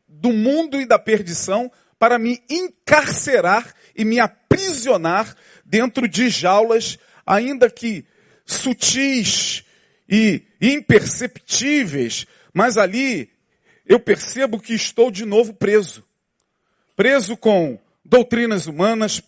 do 0.10 0.34
mundo 0.34 0.82
e 0.82 0.86
da 0.86 0.98
perdição 0.98 1.72
para 2.00 2.18
me 2.18 2.42
encarcerar 2.50 3.74
e 3.96 4.04
me 4.04 4.20
aprisionar 4.20 5.36
dentro 5.64 6.08
de 6.08 6.30
jaulas, 6.30 6.98
ainda 7.26 7.70
que 7.70 8.06
sutis 8.46 9.64
e 10.08 10.44
imperceptíveis, 10.60 12.26
mas 12.54 12.78
ali 12.78 13.30
eu 13.86 14.00
percebo 14.00 14.60
que 14.60 14.74
estou 14.74 15.12
de 15.12 15.26
novo 15.26 15.54
preso. 15.54 16.04
Preso 16.96 17.38
com 17.38 17.80
doutrinas 18.04 18.66
humanas, 18.66 19.22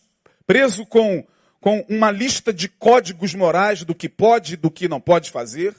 preso 0.48 0.86
com, 0.86 1.26
com 1.60 1.86
uma 1.88 2.10
lista 2.10 2.52
de 2.52 2.68
códigos 2.68 3.36
morais 3.36 3.84
do 3.84 3.94
que 3.94 4.10
pode 4.10 4.54
e 4.54 4.58
do 4.58 4.72
que 4.72 4.88
não 4.88 5.00
pode 5.00 5.30
fazer. 5.30 5.76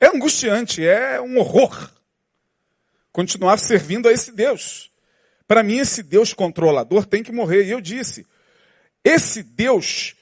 É 0.00 0.08
angustiante, 0.08 0.84
é 0.84 1.20
um 1.20 1.38
horror 1.38 1.90
continuar 3.12 3.58
servindo 3.58 4.08
a 4.08 4.12
esse 4.12 4.32
Deus. 4.32 4.90
Para 5.46 5.62
mim, 5.62 5.78
esse 5.78 6.02
Deus 6.02 6.32
controlador 6.32 7.04
tem 7.04 7.22
que 7.22 7.30
morrer. 7.30 7.64
E 7.64 7.70
eu 7.70 7.80
disse, 7.80 8.26
esse 9.04 9.42
Deus 9.42 10.16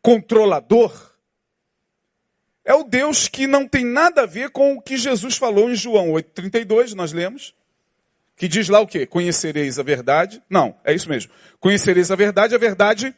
controlador 0.00 1.12
é 2.64 2.74
o 2.74 2.84
Deus 2.84 3.28
que 3.28 3.46
não 3.46 3.66
tem 3.66 3.84
nada 3.84 4.22
a 4.22 4.26
ver 4.26 4.50
com 4.50 4.74
o 4.74 4.80
que 4.80 4.96
Jesus 4.96 5.36
falou 5.36 5.70
em 5.70 5.74
João 5.74 6.12
8,32, 6.12 6.94
nós 6.94 7.12
lemos. 7.12 7.54
Que 8.36 8.46
diz 8.46 8.68
lá 8.68 8.78
o 8.78 8.86
quê? 8.86 9.04
Conhecereis 9.04 9.78
a 9.80 9.82
verdade. 9.82 10.40
Não, 10.48 10.76
é 10.84 10.94
isso 10.94 11.08
mesmo. 11.08 11.32
Conhecereis 11.58 12.10
a 12.10 12.14
verdade, 12.14 12.54
a 12.54 12.58
verdade. 12.58 13.12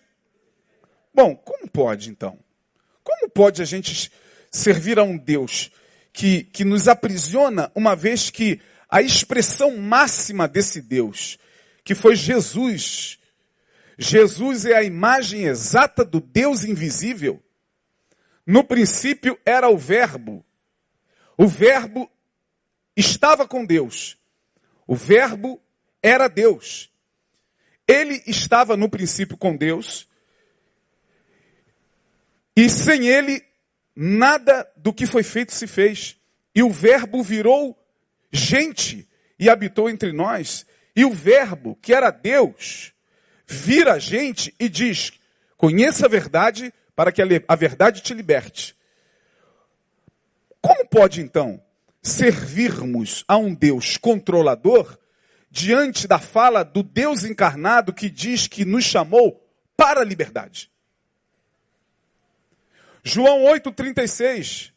Bom, 1.12 1.36
como 1.36 1.68
pode 1.68 2.08
então? 2.08 2.38
Como 3.04 3.28
pode 3.28 3.60
a 3.60 3.64
gente 3.64 4.10
servir 4.50 4.98
a 4.98 5.02
um 5.02 5.18
Deus 5.18 5.70
que, 6.12 6.44
que 6.44 6.64
nos 6.64 6.88
aprisiona, 6.88 7.70
uma 7.74 7.94
vez 7.94 8.30
que 8.30 8.60
a 8.90 9.00
expressão 9.00 9.76
máxima 9.76 10.49
desse 10.49 10.82
Deus, 10.82 11.38
que 11.85 11.94
foi 11.94 12.16
Jesus, 12.16 13.18
Jesus 13.97 14.64
é 14.64 14.75
a 14.75 14.82
imagem 14.82 15.44
exata 15.44 16.04
do 16.04 16.20
Deus 16.20 16.64
invisível. 16.64 17.42
No 18.47 18.64
princípio 18.64 19.38
era 19.44 19.68
o 19.68 19.78
Verbo. 19.78 20.44
O 21.37 21.47
Verbo 21.47 22.11
estava 22.97 23.47
com 23.47 23.64
Deus. 23.64 24.18
O 24.87 24.97
Verbo 24.97 25.62
era 26.02 26.28
Deus. 26.28 26.90
Ele 27.87 28.23
estava 28.26 28.76
no 28.76 28.88
princípio 28.88 29.37
com 29.37 29.56
Deus. 29.56 30.09
E 32.56 32.68
sem 32.68 33.06
ele 33.06 33.44
nada 33.94 34.70
do 34.76 34.92
que 34.92 35.06
foi 35.06 35.23
feito 35.23 35.52
se 35.52 35.66
fez. 35.66 36.16
E 36.54 36.62
o 36.62 36.70
Verbo 36.70 37.23
virou 37.23 37.79
gente 38.32 39.08
e 39.38 39.49
habitou 39.49 39.88
entre 39.88 40.12
nós. 40.12 40.66
E 40.94 41.04
o 41.04 41.12
Verbo, 41.12 41.76
que 41.80 41.94
era 41.94 42.10
Deus, 42.10 42.92
vira 43.46 43.94
a 43.94 43.99
gente 43.99 44.54
e 44.58 44.68
diz: 44.68 45.12
conheça 45.56 46.06
a 46.06 46.08
verdade 46.08 46.72
para 46.94 47.10
que 47.10 47.22
a 47.22 47.54
verdade 47.56 48.02
te 48.02 48.12
liberte. 48.12 48.76
Como 50.60 50.87
pode 50.87 51.20
então 51.20 51.62
servirmos 52.02 53.25
a 53.26 53.37
um 53.37 53.54
Deus 53.54 53.96
controlador 53.96 54.99
diante 55.50 56.06
da 56.06 56.18
fala 56.18 56.62
do 56.62 56.82
Deus 56.82 57.25
encarnado 57.25 57.92
que 57.92 58.10
diz 58.10 58.46
que 58.46 58.64
nos 58.64 58.84
chamou 58.84 59.42
para 59.76 60.00
a 60.00 60.04
liberdade? 60.04 60.70
João 63.02 63.44
8,36. 63.44 64.72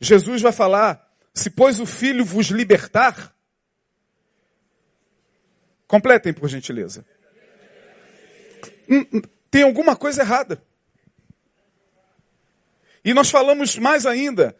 Jesus 0.00 0.42
vai 0.42 0.52
falar: 0.52 1.03
se 1.34 1.50
pois 1.50 1.80
o 1.80 1.86
Filho 1.86 2.24
vos 2.24 2.46
libertar. 2.46 3.34
Completem, 5.86 6.32
por 6.32 6.48
gentileza. 6.48 7.04
Hum, 8.88 9.04
hum, 9.12 9.22
tem 9.50 9.62
alguma 9.62 9.96
coisa 9.96 10.22
errada. 10.22 10.62
E 13.04 13.12
nós 13.12 13.30
falamos 13.30 13.76
mais 13.76 14.06
ainda. 14.06 14.56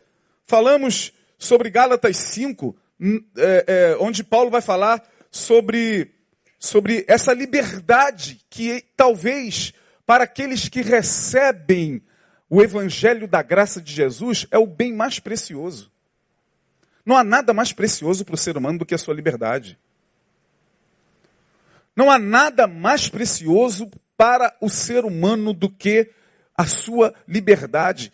Falamos 0.46 1.12
sobre 1.38 1.70
Gálatas 1.70 2.16
5, 2.16 2.76
hum, 3.00 3.24
é, 3.36 3.64
é, 3.66 3.96
onde 3.98 4.24
Paulo 4.24 4.50
vai 4.50 4.60
falar 4.60 5.02
sobre, 5.30 6.12
sobre 6.58 7.04
essa 7.08 7.32
liberdade 7.32 8.40
que 8.50 8.84
talvez 8.96 9.72
para 10.06 10.24
aqueles 10.24 10.68
que 10.68 10.82
recebem 10.82 12.02
o 12.48 12.62
evangelho 12.62 13.26
da 13.26 13.42
graça 13.42 13.80
de 13.80 13.92
Jesus, 13.92 14.46
é 14.50 14.58
o 14.58 14.66
bem 14.66 14.92
mais 14.92 15.18
precioso. 15.18 15.93
Não 17.04 17.16
há 17.16 17.22
nada 17.22 17.52
mais 17.52 17.72
precioso 17.72 18.24
para 18.24 18.34
o 18.34 18.38
ser 18.38 18.56
humano 18.56 18.78
do 18.78 18.86
que 18.86 18.94
a 18.94 18.98
sua 18.98 19.14
liberdade. 19.14 19.78
Não 21.94 22.10
há 22.10 22.18
nada 22.18 22.66
mais 22.66 23.08
precioso 23.08 23.90
para 24.16 24.56
o 24.60 24.68
ser 24.68 25.04
humano 25.04 25.52
do 25.52 25.70
que 25.70 26.10
a 26.56 26.66
sua 26.66 27.14
liberdade. 27.28 28.12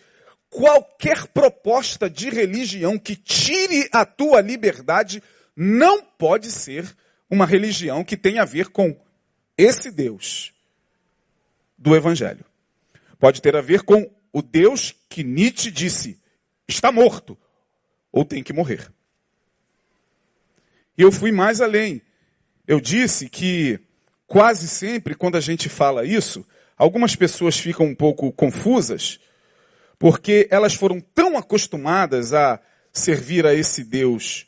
Qualquer 0.49 1.29
proposta 1.29 2.11
de 2.11 2.29
religião 2.29 2.99
que 2.99 3.15
tire 3.15 3.89
a 3.93 4.05
tua 4.05 4.41
liberdade 4.41 5.23
não 5.55 6.03
pode 6.03 6.51
ser 6.51 6.97
uma 7.31 7.47
religião 7.47 8.03
que 8.03 8.17
tem 8.17 8.39
a 8.39 8.45
ver 8.45 8.69
com 8.69 8.99
esse 9.57 9.91
Deus 9.91 10.53
do 11.79 11.95
Evangelho. 11.95 12.45
Pode 13.19 13.41
ter 13.41 13.55
a 13.55 13.61
ver 13.61 13.83
com 13.83 14.11
o 14.33 14.43
Deus 14.43 14.95
que 15.09 15.23
Nietzsche 15.23 15.71
disse 15.71 16.19
está 16.67 16.91
morto 16.91 17.37
ou 18.13 18.25
tem 18.25 18.43
que 18.43 18.53
morrer. 18.53 18.91
E 20.97 21.03
eu 21.03 21.11
fui 21.11 21.33
mais 21.33 21.61
além. 21.61 22.03
Eu 22.67 22.81
disse 22.81 23.29
que 23.29 23.81
quase 24.27 24.69
sempre, 24.69 25.15
quando 25.15 25.37
a 25.37 25.41
gente 25.41 25.69
fala 25.69 26.05
isso, 26.05 26.47
algumas 26.77 27.17
pessoas 27.17 27.59
ficam 27.59 27.87
um 27.87 27.95
pouco 27.95 28.33
confusas, 28.33 29.19
porque 29.99 30.47
elas 30.51 30.75
foram 30.75 31.01
tão 31.01 31.37
acostumadas 31.37 32.33
a 32.33 32.61
servir 32.93 33.47
a 33.47 33.55
esse 33.55 33.85
Deus 33.85 34.47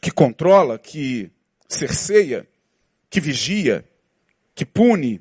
que 0.00 0.10
controla, 0.10 0.78
que 0.78 1.30
cerceia, 1.68 2.46
que 3.10 3.20
vigia, 3.20 3.84
que 4.54 4.64
pune, 4.64 5.20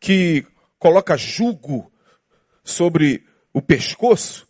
que 0.00 0.46
coloca 0.78 1.16
jugo 1.16 1.90
sobre 2.62 3.24
o 3.52 3.62
pescoço, 3.62 4.46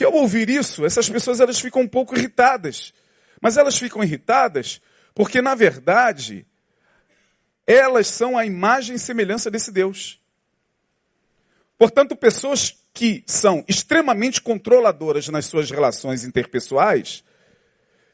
que 0.00 0.04
ao 0.06 0.14
ouvir 0.14 0.48
isso, 0.48 0.86
essas 0.86 1.10
pessoas 1.10 1.40
elas 1.40 1.60
ficam 1.60 1.82
um 1.82 1.86
pouco 1.86 2.16
irritadas. 2.16 2.94
Mas 3.38 3.58
elas 3.58 3.78
ficam 3.78 4.02
irritadas 4.02 4.80
porque, 5.14 5.42
na 5.42 5.54
verdade, 5.54 6.46
elas 7.66 8.06
são 8.06 8.38
a 8.38 8.46
imagem 8.46 8.96
e 8.96 8.98
semelhança 8.98 9.50
desse 9.50 9.70
Deus. 9.70 10.18
Portanto, 11.76 12.16
pessoas 12.16 12.74
que 12.94 13.22
são 13.26 13.62
extremamente 13.68 14.40
controladoras 14.40 15.28
nas 15.28 15.44
suas 15.44 15.70
relações 15.70 16.24
interpessoais, 16.24 17.22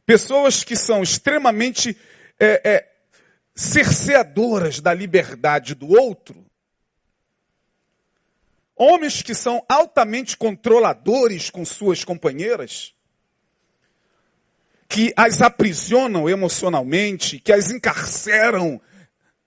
pessoas 0.04 0.64
que 0.64 0.74
são 0.74 1.04
extremamente 1.04 1.96
é, 2.40 2.68
é, 2.68 2.92
cerceadoras 3.54 4.80
da 4.80 4.92
liberdade 4.92 5.72
do 5.72 5.90
outro, 5.90 6.44
homens 8.76 9.22
que 9.22 9.34
são 9.34 9.64
altamente 9.68 10.36
controladores 10.36 11.48
com 11.48 11.64
suas 11.64 12.04
companheiras, 12.04 12.94
que 14.88 15.12
as 15.16 15.40
aprisionam 15.40 16.28
emocionalmente, 16.28 17.40
que 17.40 17.52
as 17.52 17.70
encarceram 17.70 18.80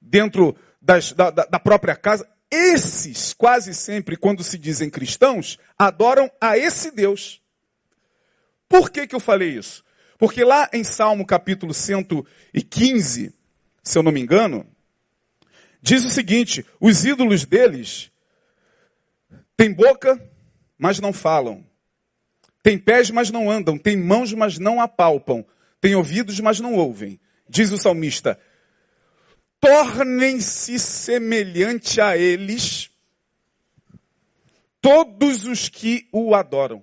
dentro 0.02 0.56
das, 0.82 1.14
da, 1.14 1.30
da 1.30 1.60
própria 1.60 1.96
casa, 1.96 2.28
esses, 2.52 3.34
quase 3.34 3.74
sempre, 3.76 4.18
quando 4.18 4.44
se 4.44 4.58
dizem 4.58 4.90
cristãos, 4.90 5.60
adoram 5.78 6.30
a 6.42 6.58
esse 6.58 6.92
Deus. 6.92 7.42
Por 8.68 8.90
que, 8.90 9.06
que 9.06 9.16
eu 9.16 9.20
falei 9.20 9.50
isso? 9.50 9.84
Porque 10.18 10.44
lá 10.44 10.70
em 10.74 10.84
Salmo 10.84 11.26
capítulo 11.26 11.74
115, 11.74 13.34
se 13.84 13.98
eu 13.98 14.04
não 14.04 14.12
me 14.12 14.20
engano, 14.20 14.66
diz 15.82 16.04
o 16.04 16.10
seguinte: 16.10 16.66
os 16.80 17.06
ídolos 17.06 17.46
deles 17.46 18.12
têm 19.60 19.74
boca, 19.74 20.18
mas 20.78 21.02
não 21.02 21.12
falam. 21.12 21.66
Têm 22.64 22.80
pés, 22.80 23.12
mas 23.12 23.30
não 23.30 23.52
andam. 23.52 23.78
Têm 23.78 23.98
mãos, 23.98 24.32
mas 24.32 24.58
não 24.58 24.80
apalpam. 24.80 25.46
Têm 25.82 25.96
ouvidos, 25.96 26.40
mas 26.40 26.62
não 26.62 26.76
ouvem. 26.76 27.20
Diz 27.50 27.70
o 27.74 27.78
salmista: 27.78 28.40
tornem-se 29.60 30.80
semelhante 30.80 32.00
a 32.00 32.16
eles 32.16 32.90
todos 34.82 35.44
os 35.44 35.68
que 35.68 36.08
o 36.14 36.34
adoram. 36.34 36.82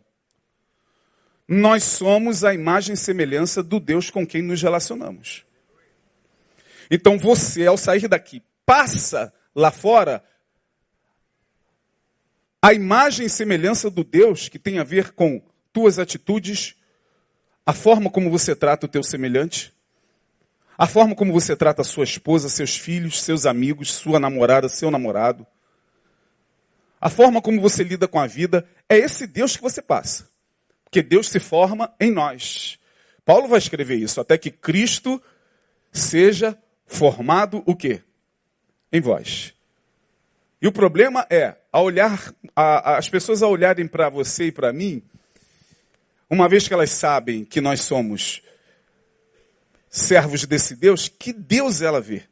Nós 1.48 1.82
somos 1.82 2.44
a 2.44 2.52
imagem 2.52 2.92
e 2.92 2.98
semelhança 2.98 3.62
do 3.62 3.80
Deus 3.80 4.10
com 4.10 4.26
quem 4.26 4.42
nos 4.42 4.60
relacionamos. 4.60 5.46
Então 6.90 7.16
você, 7.16 7.64
ao 7.66 7.78
sair 7.78 8.06
daqui, 8.06 8.42
passa 8.66 9.32
lá 9.54 9.70
fora 9.70 10.22
a 12.62 12.72
imagem 12.72 13.26
e 13.26 13.30
semelhança 13.30 13.90
do 13.90 14.02
Deus 14.02 14.48
que 14.48 14.58
tem 14.58 14.78
a 14.78 14.84
ver 14.84 15.12
com 15.12 15.42
tuas 15.72 15.98
atitudes, 15.98 16.74
a 17.64 17.72
forma 17.72 18.10
como 18.10 18.30
você 18.30 18.54
trata 18.54 18.86
o 18.86 18.88
teu 18.88 19.02
semelhante, 19.02 19.74
a 20.78 20.86
forma 20.86 21.14
como 21.14 21.32
você 21.32 21.56
trata 21.56 21.82
a 21.82 21.84
sua 21.84 22.04
esposa, 22.04 22.48
seus 22.48 22.76
filhos, 22.76 23.22
seus 23.22 23.46
amigos, 23.46 23.92
sua 23.92 24.20
namorada, 24.20 24.68
seu 24.68 24.90
namorado, 24.90 25.46
a 27.00 27.10
forma 27.10 27.42
como 27.42 27.60
você 27.60 27.84
lida 27.84 28.08
com 28.08 28.18
a 28.18 28.26
vida, 28.26 28.66
é 28.88 28.96
esse 28.96 29.26
Deus 29.26 29.56
que 29.56 29.62
você 29.62 29.82
passa. 29.82 30.28
Porque 30.84 31.02
Deus 31.02 31.28
se 31.28 31.38
forma 31.38 31.94
em 32.00 32.10
nós. 32.10 32.78
Paulo 33.24 33.48
vai 33.48 33.58
escrever 33.58 33.96
isso, 33.96 34.20
até 34.20 34.38
que 34.38 34.50
Cristo 34.50 35.22
seja 35.92 36.56
formado 36.86 37.62
o 37.66 37.74
quê? 37.74 38.02
Em 38.92 39.00
vós. 39.00 39.54
E 40.60 40.66
o 40.66 40.72
problema 40.72 41.26
é, 41.28 41.56
a 41.76 41.80
olhar, 41.82 42.34
a, 42.56 42.96
as 42.96 43.06
pessoas 43.06 43.42
a 43.42 43.48
olharem 43.48 43.86
para 43.86 44.08
você 44.08 44.46
e 44.46 44.52
para 44.52 44.72
mim, 44.72 45.02
uma 46.30 46.48
vez 46.48 46.66
que 46.66 46.72
elas 46.72 46.88
sabem 46.88 47.44
que 47.44 47.60
nós 47.60 47.82
somos 47.82 48.40
servos 49.90 50.46
desse 50.46 50.74
Deus, 50.74 51.06
que 51.06 51.34
Deus 51.34 51.82
ela 51.82 52.00
vê? 52.00 52.22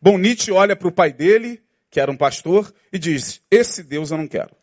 Bom, 0.00 0.16
Nietzsche 0.18 0.52
olha 0.52 0.76
para 0.76 0.86
o 0.86 0.92
pai 0.92 1.12
dele, 1.12 1.60
que 1.90 1.98
era 1.98 2.12
um 2.12 2.16
pastor, 2.16 2.72
e 2.92 2.98
diz: 2.98 3.42
Esse 3.50 3.82
Deus 3.82 4.12
eu 4.12 4.16
não 4.16 4.28
quero. 4.28 4.54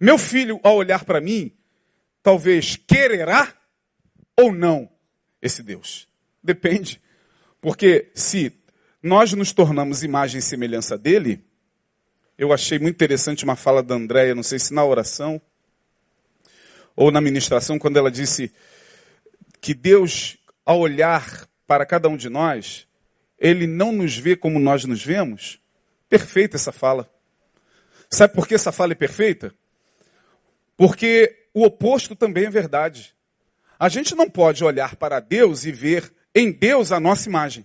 Meu 0.00 0.18
filho, 0.18 0.58
ao 0.64 0.74
olhar 0.74 1.04
para 1.04 1.20
mim, 1.20 1.56
talvez 2.24 2.74
quererá 2.74 3.54
ou 4.36 4.52
não 4.52 4.90
esse 5.40 5.62
Deus. 5.62 6.08
Depende. 6.42 7.00
Porque 7.60 8.10
se 8.16 8.50
nós 9.02 9.32
nos 9.32 9.52
tornamos 9.52 10.02
imagem 10.02 10.38
e 10.38 10.42
semelhança 10.42 10.98
dele, 10.98 11.42
eu 12.36 12.52
achei 12.52 12.78
muito 12.78 12.94
interessante 12.94 13.44
uma 13.44 13.56
fala 13.56 13.82
da 13.82 13.94
Andréia, 13.94 14.34
não 14.34 14.42
sei 14.42 14.58
se 14.58 14.72
na 14.72 14.84
oração 14.84 15.40
ou 16.94 17.10
na 17.10 17.20
ministração, 17.20 17.78
quando 17.78 17.98
ela 17.98 18.10
disse 18.10 18.52
que 19.60 19.72
Deus, 19.74 20.36
ao 20.64 20.80
olhar 20.80 21.48
para 21.66 21.86
cada 21.86 22.08
um 22.08 22.16
de 22.16 22.28
nós, 22.28 22.86
ele 23.38 23.66
não 23.66 23.92
nos 23.92 24.16
vê 24.16 24.36
como 24.36 24.58
nós 24.58 24.84
nos 24.84 25.02
vemos. 25.02 25.60
Perfeita 26.08 26.56
essa 26.56 26.72
fala. 26.72 27.10
Sabe 28.10 28.34
por 28.34 28.46
que 28.46 28.54
essa 28.54 28.72
fala 28.72 28.92
é 28.92 28.96
perfeita? 28.96 29.54
Porque 30.76 31.46
o 31.54 31.64
oposto 31.64 32.14
também 32.14 32.46
é 32.46 32.50
verdade. 32.50 33.14
A 33.78 33.88
gente 33.88 34.14
não 34.14 34.28
pode 34.28 34.62
olhar 34.64 34.96
para 34.96 35.20
Deus 35.20 35.64
e 35.64 35.72
ver 35.72 36.12
em 36.34 36.50
Deus 36.52 36.92
a 36.92 37.00
nossa 37.00 37.28
imagem. 37.28 37.64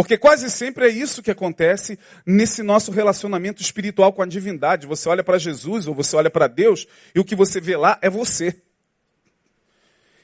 Porque 0.00 0.16
quase 0.16 0.50
sempre 0.50 0.86
é 0.86 0.88
isso 0.88 1.22
que 1.22 1.30
acontece 1.30 1.98
nesse 2.24 2.62
nosso 2.62 2.90
relacionamento 2.90 3.60
espiritual 3.60 4.14
com 4.14 4.22
a 4.22 4.26
divindade. 4.26 4.86
Você 4.86 5.06
olha 5.06 5.22
para 5.22 5.36
Jesus 5.36 5.86
ou 5.86 5.94
você 5.94 6.16
olha 6.16 6.30
para 6.30 6.46
Deus 6.46 6.86
e 7.14 7.20
o 7.20 7.24
que 7.24 7.36
você 7.36 7.60
vê 7.60 7.76
lá 7.76 7.98
é 8.00 8.08
você. 8.08 8.62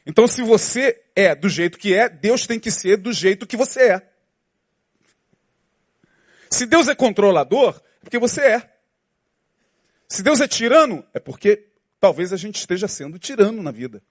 Então, 0.07 0.27
se 0.27 0.41
você 0.41 1.03
é 1.15 1.35
do 1.35 1.47
jeito 1.47 1.77
que 1.77 1.93
é, 1.93 2.09
Deus 2.09 2.47
tem 2.47 2.59
que 2.59 2.71
ser 2.71 2.97
do 2.97 3.13
jeito 3.13 3.47
que 3.47 3.55
você 3.55 3.91
é. 3.91 4.09
Se 6.51 6.65
Deus 6.65 6.89
é 6.89 6.95
controlador, 6.95 7.79
é 8.01 8.05
porque 8.05 8.19
você 8.19 8.41
é. 8.41 8.73
Se 10.09 10.23
Deus 10.23 10.41
é 10.41 10.49
tirano, 10.49 11.05
é 11.13 11.21
porque 11.21 11.67
talvez 12.01 12.33
a 12.33 12.39
gente 12.39 12.57
esteja 12.57 12.89
sendo 12.89 13.19
tirano 13.19 13.63
na 13.63 13.73
vida 13.73 14.03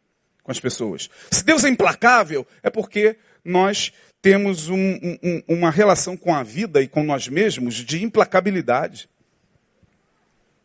com 0.44 0.52
as 0.52 0.60
pessoas. 0.60 1.10
Se 1.32 1.44
Deus 1.44 1.64
é 1.64 1.70
implacável, 1.70 2.46
é 2.62 2.70
porque 2.70 3.18
nós 3.44 3.92
temos 4.26 4.70
um, 4.70 4.98
um, 5.22 5.44
uma 5.48 5.70
relação 5.70 6.18
com 6.18 6.34
a 6.34 6.42
vida 6.42 6.82
e 6.82 6.88
com 6.88 7.04
nós 7.04 7.28
mesmos 7.28 7.76
de 7.76 8.04
implacabilidade. 8.04 9.08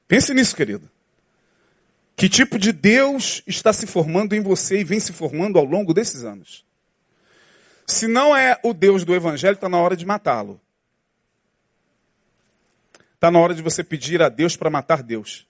Pense 0.09 0.33
nisso, 0.33 0.57
querido. 0.57 0.91
Que 2.17 2.27
tipo 2.27 2.59
de 2.59 2.73
Deus 2.73 3.43
está 3.47 3.71
se 3.71 3.87
formando 3.87 4.35
em 4.35 4.41
você 4.41 4.81
e 4.81 4.85
vem 4.85 4.99
se 4.99 5.13
formando 5.13 5.59
ao 5.59 5.67
longo 5.67 5.93
desses 5.93 6.25
anos? 6.25 6.65
Se 7.87 8.07
não 8.07 8.35
é 8.35 8.59
o 8.65 8.73
Deus 8.73 9.05
do 9.05 9.15
Evangelho, 9.15 9.57
está 9.57 9.69
na 9.69 9.77
hora 9.77 9.95
de 9.95 10.07
matá-lo. 10.07 10.59
Está 13.15 13.31
na 13.31 13.41
hora 13.41 13.55
de 13.55 13.61
você 13.61 13.85
pedir 13.85 14.23
a 14.23 14.31
Deus 14.31 14.57
para 14.57 14.71
matar 14.71 15.03
Deus. 15.03 15.47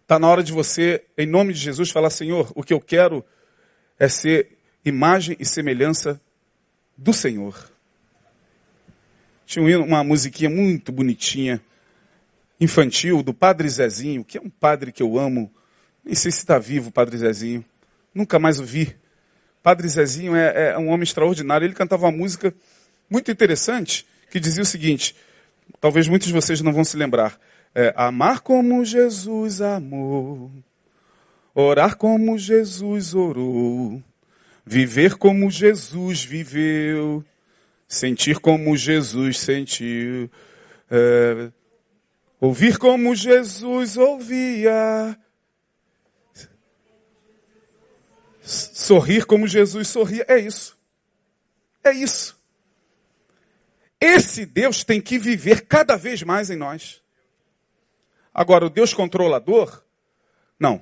Está 0.00 0.18
na 0.18 0.26
hora 0.26 0.42
de 0.42 0.52
você, 0.52 1.04
em 1.18 1.26
nome 1.26 1.52
de 1.52 1.58
Jesus, 1.58 1.90
falar: 1.90 2.08
Senhor, 2.08 2.50
o 2.54 2.62
que 2.62 2.72
eu 2.72 2.80
quero 2.80 3.22
é 3.98 4.08
ser 4.08 4.56
imagem 4.84 5.36
e 5.38 5.44
semelhança 5.44 6.20
do 6.96 7.12
Senhor. 7.12 7.70
Tinha 9.46 9.80
uma 9.80 10.04
musiquinha 10.04 10.48
muito 10.48 10.92
bonitinha, 10.92 11.60
infantil, 12.60 13.22
do 13.22 13.34
Padre 13.34 13.68
Zezinho, 13.68 14.24
que 14.24 14.38
é 14.38 14.40
um 14.40 14.50
padre 14.50 14.92
que 14.92 15.02
eu 15.02 15.18
amo. 15.18 15.52
Nem 16.04 16.14
sei 16.14 16.30
se 16.30 16.38
está 16.38 16.58
vivo 16.58 16.90
o 16.90 16.92
Padre 16.92 17.16
Zezinho. 17.18 17.64
Nunca 18.14 18.38
mais 18.38 18.60
o 18.60 18.64
vi. 18.64 18.96
Padre 19.62 19.88
Zezinho 19.88 20.34
é, 20.34 20.70
é 20.70 20.78
um 20.78 20.88
homem 20.88 21.02
extraordinário. 21.02 21.64
Ele 21.64 21.74
cantava 21.74 22.06
uma 22.06 22.16
música 22.16 22.54
muito 23.08 23.30
interessante 23.30 24.06
que 24.30 24.38
dizia 24.38 24.62
o 24.62 24.66
seguinte: 24.66 25.16
talvez 25.80 26.06
muitos 26.06 26.28
de 26.28 26.34
vocês 26.34 26.60
não 26.60 26.72
vão 26.72 26.84
se 26.84 26.96
lembrar. 26.96 27.38
É, 27.74 27.92
amar 27.96 28.40
como 28.40 28.84
Jesus 28.84 29.60
amou, 29.60 30.50
Orar 31.54 31.96
como 31.96 32.38
Jesus 32.38 33.12
orou, 33.12 34.02
viver 34.70 35.16
como 35.16 35.50
Jesus 35.50 36.22
viveu, 36.22 37.24
sentir 37.88 38.38
como 38.38 38.76
Jesus 38.76 39.40
sentiu, 39.40 40.30
é, 40.88 41.50
ouvir 42.40 42.78
como 42.78 43.12
Jesus 43.12 43.96
ouvia, 43.96 45.18
sorrir 48.40 49.26
como 49.26 49.48
Jesus 49.48 49.88
sorria. 49.88 50.24
É 50.28 50.38
isso. 50.38 50.78
É 51.82 51.90
isso. 51.90 52.40
Esse 54.00 54.46
Deus 54.46 54.84
tem 54.84 55.00
que 55.00 55.18
viver 55.18 55.66
cada 55.66 55.96
vez 55.96 56.22
mais 56.22 56.48
em 56.48 56.56
nós. 56.56 57.02
Agora, 58.32 58.66
o 58.66 58.70
Deus 58.70 58.94
controlador, 58.94 59.82
não. 60.56 60.80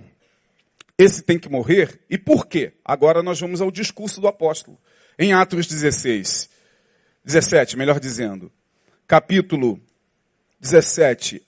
Esse 0.98 1.22
tem 1.22 1.38
que 1.38 1.48
morrer. 1.48 2.00
E 2.10 2.18
por 2.18 2.46
quê? 2.46 2.72
Agora 2.84 3.22
nós 3.22 3.40
vamos 3.40 3.60
ao 3.60 3.70
discurso 3.70 4.20
do 4.20 4.26
apóstolo. 4.26 4.76
Em 5.16 5.32
Atos 5.32 5.66
16, 5.66 6.50
17, 7.24 7.76
melhor 7.76 8.00
dizendo, 8.00 8.50
capítulo 9.06 9.80
17, 10.60 11.42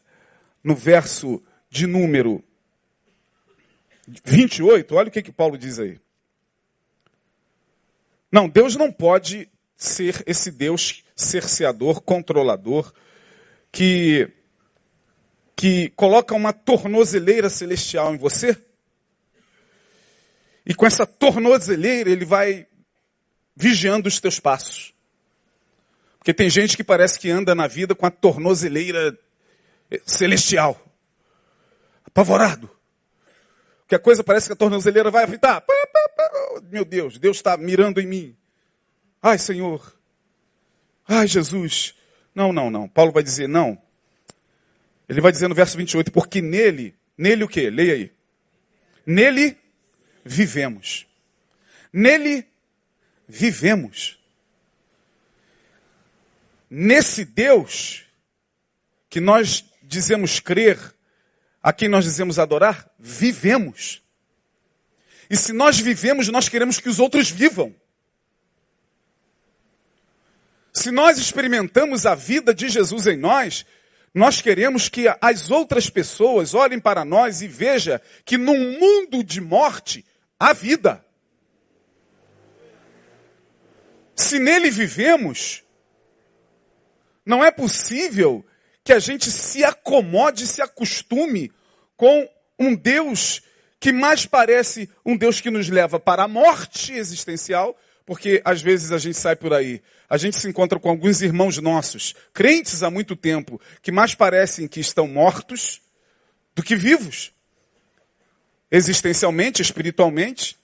no 0.62 0.74
verso 0.74 1.42
de 1.68 1.86
número 1.86 2.42
28, 4.24 4.94
olha 4.94 5.08
o 5.08 5.10
que, 5.10 5.22
que 5.22 5.32
Paulo 5.32 5.58
diz 5.58 5.78
aí. 5.78 6.00
Não, 8.30 8.48
Deus 8.48 8.76
não 8.76 8.92
pode 8.92 9.48
ser 9.76 10.22
esse 10.26 10.50
Deus 10.50 11.02
cerceador, 11.16 12.00
controlador, 12.00 12.92
que, 13.72 14.30
que 15.56 15.90
coloca 15.90 16.34
uma 16.34 16.52
tornozeleira 16.52 17.48
celestial 17.48 18.14
em 18.14 18.18
você. 18.18 18.56
E 20.64 20.74
com 20.74 20.86
essa 20.86 21.06
tornozeleira 21.06 22.10
ele 22.10 22.24
vai 22.24 22.66
vigiando 23.56 24.08
os 24.08 24.20
teus 24.20 24.38
passos. 24.38 24.94
Porque 26.18 26.34
tem 26.34 26.50
gente 26.50 26.76
que 26.76 26.84
parece 26.84 27.18
que 27.18 27.30
anda 27.30 27.54
na 27.54 27.66
vida 27.66 27.94
com 27.94 28.06
a 28.06 28.10
tornozeleira 28.10 29.18
celestial. 30.04 30.78
Apavorado. 32.04 32.70
Que 33.88 33.94
a 33.94 33.98
coisa 33.98 34.22
parece 34.22 34.46
que 34.46 34.52
a 34.52 34.56
tornozeleira 34.56 35.10
vai 35.10 35.24
apitar. 35.24 35.64
Meu 36.70 36.84
Deus, 36.84 37.18
Deus 37.18 37.38
está 37.38 37.56
mirando 37.56 38.00
em 38.00 38.06
mim. 38.06 38.36
Ai, 39.22 39.38
Senhor. 39.38 39.94
Ai, 41.08 41.26
Jesus. 41.26 41.94
Não, 42.34 42.52
não, 42.52 42.70
não. 42.70 42.88
Paulo 42.88 43.12
vai 43.12 43.22
dizer 43.22 43.48
não. 43.48 43.80
Ele 45.08 45.20
vai 45.20 45.32
dizer 45.32 45.48
no 45.48 45.54
verso 45.54 45.76
28, 45.76 46.12
porque 46.12 46.40
nele, 46.40 46.94
nele 47.18 47.42
o 47.42 47.48
quê? 47.48 47.68
Leia 47.68 47.94
aí. 47.94 48.12
Nele 49.04 49.58
vivemos. 50.24 51.06
Nele 51.92 52.46
vivemos. 53.28 54.18
Nesse 56.68 57.24
Deus 57.24 58.04
que 59.08 59.20
nós 59.20 59.64
dizemos 59.82 60.38
crer, 60.38 60.78
a 61.62 61.72
quem 61.72 61.88
nós 61.88 62.04
dizemos 62.04 62.38
adorar, 62.38 62.88
vivemos. 62.98 64.02
E 65.28 65.36
se 65.36 65.52
nós 65.52 65.78
vivemos, 65.78 66.28
nós 66.28 66.48
queremos 66.48 66.78
que 66.78 66.88
os 66.88 66.98
outros 66.98 67.30
vivam. 67.30 67.74
Se 70.72 70.90
nós 70.90 71.18
experimentamos 71.18 72.06
a 72.06 72.14
vida 72.14 72.54
de 72.54 72.68
Jesus 72.68 73.06
em 73.06 73.16
nós, 73.16 73.66
nós 74.14 74.40
queremos 74.40 74.88
que 74.88 75.06
as 75.20 75.50
outras 75.50 75.90
pessoas 75.90 76.54
olhem 76.54 76.80
para 76.80 77.04
nós 77.04 77.42
e 77.42 77.48
vejam 77.48 78.00
que 78.24 78.38
num 78.38 78.78
mundo 78.78 79.22
de 79.22 79.40
morte 79.40 80.04
há 80.40 80.52
vida. 80.54 81.04
Se 84.16 84.38
nele 84.38 84.70
vivemos, 84.70 85.62
não 87.24 87.44
é 87.44 87.50
possível 87.50 88.44
que 88.82 88.92
a 88.92 88.98
gente 88.98 89.30
se 89.30 89.62
acomode, 89.62 90.46
se 90.46 90.62
acostume 90.62 91.52
com 91.96 92.28
um 92.58 92.74
Deus 92.74 93.42
que 93.78 93.92
mais 93.92 94.26
parece 94.26 94.90
um 95.06 95.16
Deus 95.16 95.40
que 95.40 95.50
nos 95.50 95.68
leva 95.68 96.00
para 96.00 96.24
a 96.24 96.28
morte 96.28 96.92
existencial 96.94 97.76
porque 98.10 98.42
às 98.44 98.60
vezes 98.60 98.90
a 98.90 98.98
gente 98.98 99.16
sai 99.16 99.36
por 99.36 99.52
aí, 99.54 99.80
a 100.08 100.16
gente 100.16 100.36
se 100.36 100.48
encontra 100.48 100.80
com 100.80 100.88
alguns 100.88 101.22
irmãos 101.22 101.56
nossos, 101.58 102.12
crentes 102.34 102.82
há 102.82 102.90
muito 102.90 103.14
tempo, 103.14 103.60
que 103.80 103.92
mais 103.92 104.16
parecem 104.16 104.66
que 104.66 104.80
estão 104.80 105.06
mortos 105.06 105.80
do 106.52 106.60
que 106.60 106.74
vivos. 106.74 107.32
Existencialmente, 108.70 109.60
espiritualmente. 109.60 110.58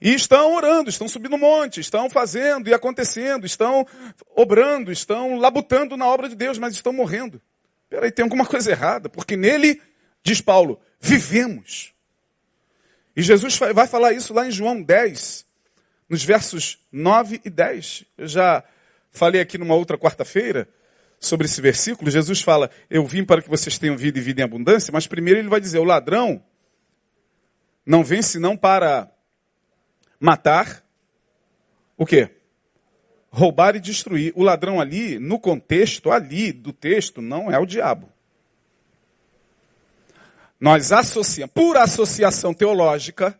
E 0.00 0.12
estão 0.12 0.54
orando, 0.54 0.90
estão 0.90 1.06
subindo 1.06 1.38
monte, 1.38 1.78
estão 1.78 2.10
fazendo 2.10 2.68
e 2.68 2.74
acontecendo, 2.74 3.46
estão 3.46 3.86
obrando, 4.34 4.90
estão 4.90 5.36
labutando 5.36 5.96
na 5.96 6.06
obra 6.08 6.28
de 6.28 6.34
Deus, 6.34 6.58
mas 6.58 6.74
estão 6.74 6.92
morrendo. 6.92 7.40
Peraí, 7.88 8.10
tem 8.10 8.24
alguma 8.24 8.44
coisa 8.44 8.72
errada, 8.72 9.08
porque 9.08 9.36
nele, 9.36 9.80
diz 10.22 10.40
Paulo, 10.40 10.80
vivemos. 10.98 11.92
E 13.14 13.22
Jesus 13.22 13.56
vai 13.56 13.86
falar 13.86 14.12
isso 14.12 14.34
lá 14.34 14.44
em 14.46 14.50
João 14.50 14.82
10, 14.82 15.46
nos 16.08 16.24
versos 16.24 16.78
9 16.90 17.40
e 17.44 17.50
10. 17.50 18.04
Eu 18.18 18.26
já 18.26 18.64
falei 19.10 19.40
aqui 19.40 19.56
numa 19.56 19.74
outra 19.74 19.96
quarta-feira 19.96 20.68
sobre 21.22 21.46
esse 21.46 21.60
versículo. 21.60 22.10
Jesus 22.10 22.42
fala: 22.42 22.70
Eu 22.90 23.06
vim 23.06 23.24
para 23.24 23.40
que 23.40 23.48
vocês 23.48 23.78
tenham 23.78 23.96
vida 23.96 24.18
e 24.18 24.22
vida 24.22 24.42
em 24.42 24.44
abundância, 24.44 24.92
mas 24.92 25.06
primeiro 25.06 25.40
ele 25.40 25.48
vai 25.48 25.60
dizer: 25.60 25.78
O 25.78 25.84
ladrão 25.84 26.42
não 27.86 28.04
vem 28.04 28.20
senão 28.20 28.56
para 28.56 29.10
matar, 30.20 30.84
o 31.96 32.04
quê? 32.04 32.30
Roubar 33.30 33.76
e 33.76 33.80
destruir. 33.80 34.32
O 34.36 34.42
ladrão 34.42 34.80
ali, 34.80 35.18
no 35.18 35.38
contexto 35.38 36.10
ali 36.10 36.52
do 36.52 36.72
texto, 36.72 37.22
não 37.22 37.50
é 37.50 37.58
o 37.58 37.66
diabo. 37.66 38.10
Nós 40.60 40.92
associamos, 40.92 41.52
por 41.52 41.76
associação 41.76 42.54
teológica, 42.54 43.38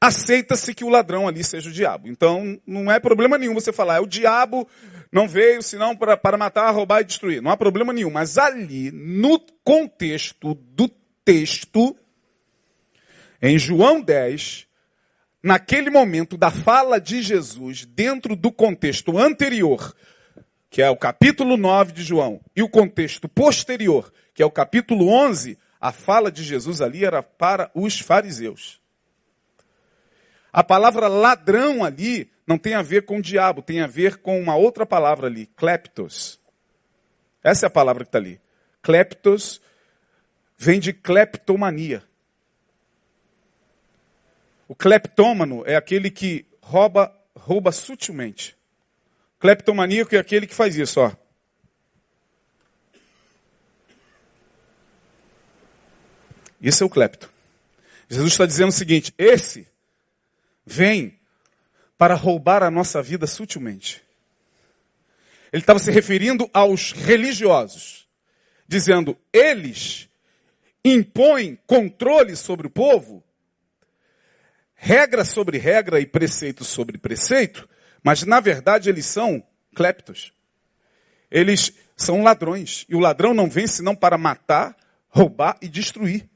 aceita-se 0.00 0.74
que 0.74 0.84
o 0.84 0.88
ladrão 0.88 1.28
ali 1.28 1.44
seja 1.44 1.68
o 1.68 1.72
diabo. 1.72 2.08
Então, 2.08 2.60
não 2.66 2.90
é 2.90 2.98
problema 2.98 3.38
nenhum 3.38 3.54
você 3.54 3.72
falar, 3.72 3.96
é 3.96 4.00
o 4.00 4.06
diabo 4.06 4.66
não 5.10 5.26
veio 5.26 5.62
senão 5.62 5.96
para, 5.96 6.16
para 6.16 6.36
matar, 6.36 6.70
roubar 6.70 7.00
e 7.00 7.04
destruir. 7.04 7.42
Não 7.42 7.50
há 7.50 7.56
problema 7.56 7.92
nenhum. 7.92 8.10
Mas 8.10 8.36
ali, 8.36 8.90
no 8.90 9.38
contexto 9.64 10.54
do 10.54 10.88
texto, 11.24 11.96
em 13.40 13.58
João 13.58 14.00
10, 14.00 14.66
naquele 15.42 15.90
momento 15.90 16.36
da 16.36 16.50
fala 16.50 17.00
de 17.00 17.22
Jesus, 17.22 17.84
dentro 17.86 18.36
do 18.36 18.52
contexto 18.52 19.16
anterior, 19.18 19.94
que 20.70 20.82
é 20.82 20.90
o 20.90 20.96
capítulo 20.96 21.56
9 21.56 21.92
de 21.92 22.02
João, 22.02 22.40
e 22.54 22.62
o 22.62 22.68
contexto 22.68 23.28
posterior, 23.28 24.12
que 24.34 24.42
é 24.42 24.46
o 24.46 24.50
capítulo 24.50 25.08
11, 25.08 25.58
a 25.80 25.92
fala 25.92 26.30
de 26.30 26.42
Jesus 26.42 26.80
ali 26.80 27.04
era 27.04 27.22
para 27.22 27.70
os 27.74 27.98
fariseus. 27.98 28.80
A 30.52 30.64
palavra 30.64 31.08
ladrão 31.08 31.84
ali 31.84 32.30
não 32.48 32.56
tem 32.56 32.72
a 32.72 32.80
ver 32.80 33.04
com 33.04 33.20
diabo, 33.20 33.60
tem 33.60 33.82
a 33.82 33.86
ver 33.86 34.16
com 34.16 34.40
uma 34.40 34.56
outra 34.56 34.86
palavra 34.86 35.26
ali, 35.26 35.44
kleptos. 35.54 36.40
Essa 37.44 37.66
é 37.66 37.68
a 37.68 37.70
palavra 37.70 38.04
que 38.04 38.08
está 38.08 38.16
ali. 38.16 38.40
Kleptos 38.80 39.60
vem 40.56 40.80
de 40.80 40.94
kleptomania. 40.94 42.02
O 44.66 44.74
kleptômano 44.74 45.62
é 45.66 45.76
aquele 45.76 46.10
que 46.10 46.46
rouba, 46.62 47.14
rouba 47.36 47.70
sutilmente. 47.70 48.56
Kleptomaníaco 49.38 50.14
é 50.14 50.18
aquele 50.18 50.46
que 50.46 50.54
faz 50.54 50.74
isso, 50.74 51.00
ó. 51.02 51.12
Isso 56.58 56.82
é 56.82 56.86
o 56.86 56.90
clepto. 56.90 57.30
Jesus 58.08 58.32
está 58.32 58.46
dizendo 58.46 58.70
o 58.70 58.72
seguinte: 58.72 59.12
esse 59.18 59.68
vem 60.64 61.17
para 61.98 62.14
roubar 62.14 62.62
a 62.62 62.70
nossa 62.70 63.02
vida 63.02 63.26
sutilmente. 63.26 64.02
Ele 65.52 65.62
estava 65.62 65.80
se 65.80 65.90
referindo 65.90 66.48
aos 66.54 66.92
religiosos, 66.92 68.08
dizendo: 68.66 69.18
eles 69.32 70.08
impõem 70.84 71.58
controle 71.66 72.36
sobre 72.36 72.68
o 72.68 72.70
povo, 72.70 73.24
regra 74.74 75.24
sobre 75.24 75.58
regra 75.58 75.98
e 76.00 76.06
preceito 76.06 76.64
sobre 76.64 76.96
preceito, 76.96 77.68
mas 78.02 78.22
na 78.22 78.38
verdade 78.38 78.88
eles 78.88 79.06
são 79.06 79.42
cleptos. 79.74 80.32
Eles 81.30 81.72
são 81.96 82.22
ladrões. 82.22 82.86
E 82.88 82.94
o 82.94 83.00
ladrão 83.00 83.34
não 83.34 83.50
vem 83.50 83.66
senão 83.66 83.94
para 83.94 84.16
matar, 84.16 84.74
roubar 85.08 85.58
e 85.60 85.68
destruir. 85.68 86.28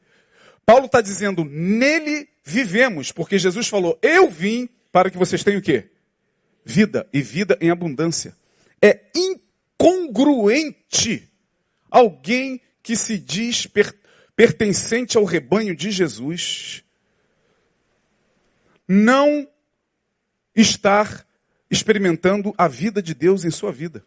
Paulo 0.67 0.87
está 0.87 1.01
dizendo, 1.01 1.45
nele 1.45 2.29
vivemos, 2.45 3.11
porque 3.11 3.39
Jesus 3.39 3.69
falou, 3.69 3.99
eu 4.03 4.31
vim 4.31 4.69
para 4.93 5.11
que 5.11 5.19
vocês 5.19 5.43
tenham 5.43 5.59
o 5.59 5.63
quê? 5.63 5.91
Vida, 6.65 7.09
e 7.13 7.21
vida 7.21 7.59
em 7.61 7.71
abundância. 7.71 8.37
É 8.81 9.11
incongruente 9.17 11.29
alguém 11.91 12.61
que 12.83 12.95
se 12.95 13.19
diz 13.19 13.67
per 13.67 14.01
pertencente 14.35 15.19
ao 15.19 15.25
rebanho 15.25 15.77
de 15.77 15.91
Jesus, 15.91 16.83
não 18.89 19.47
estar 20.55 21.27
experimentando 21.71 22.55
a 22.57 22.67
vida 22.67 23.03
de 23.03 23.15
Deus 23.15 23.45
em 23.45 23.51
sua 23.51 23.71
vida. 23.71 24.05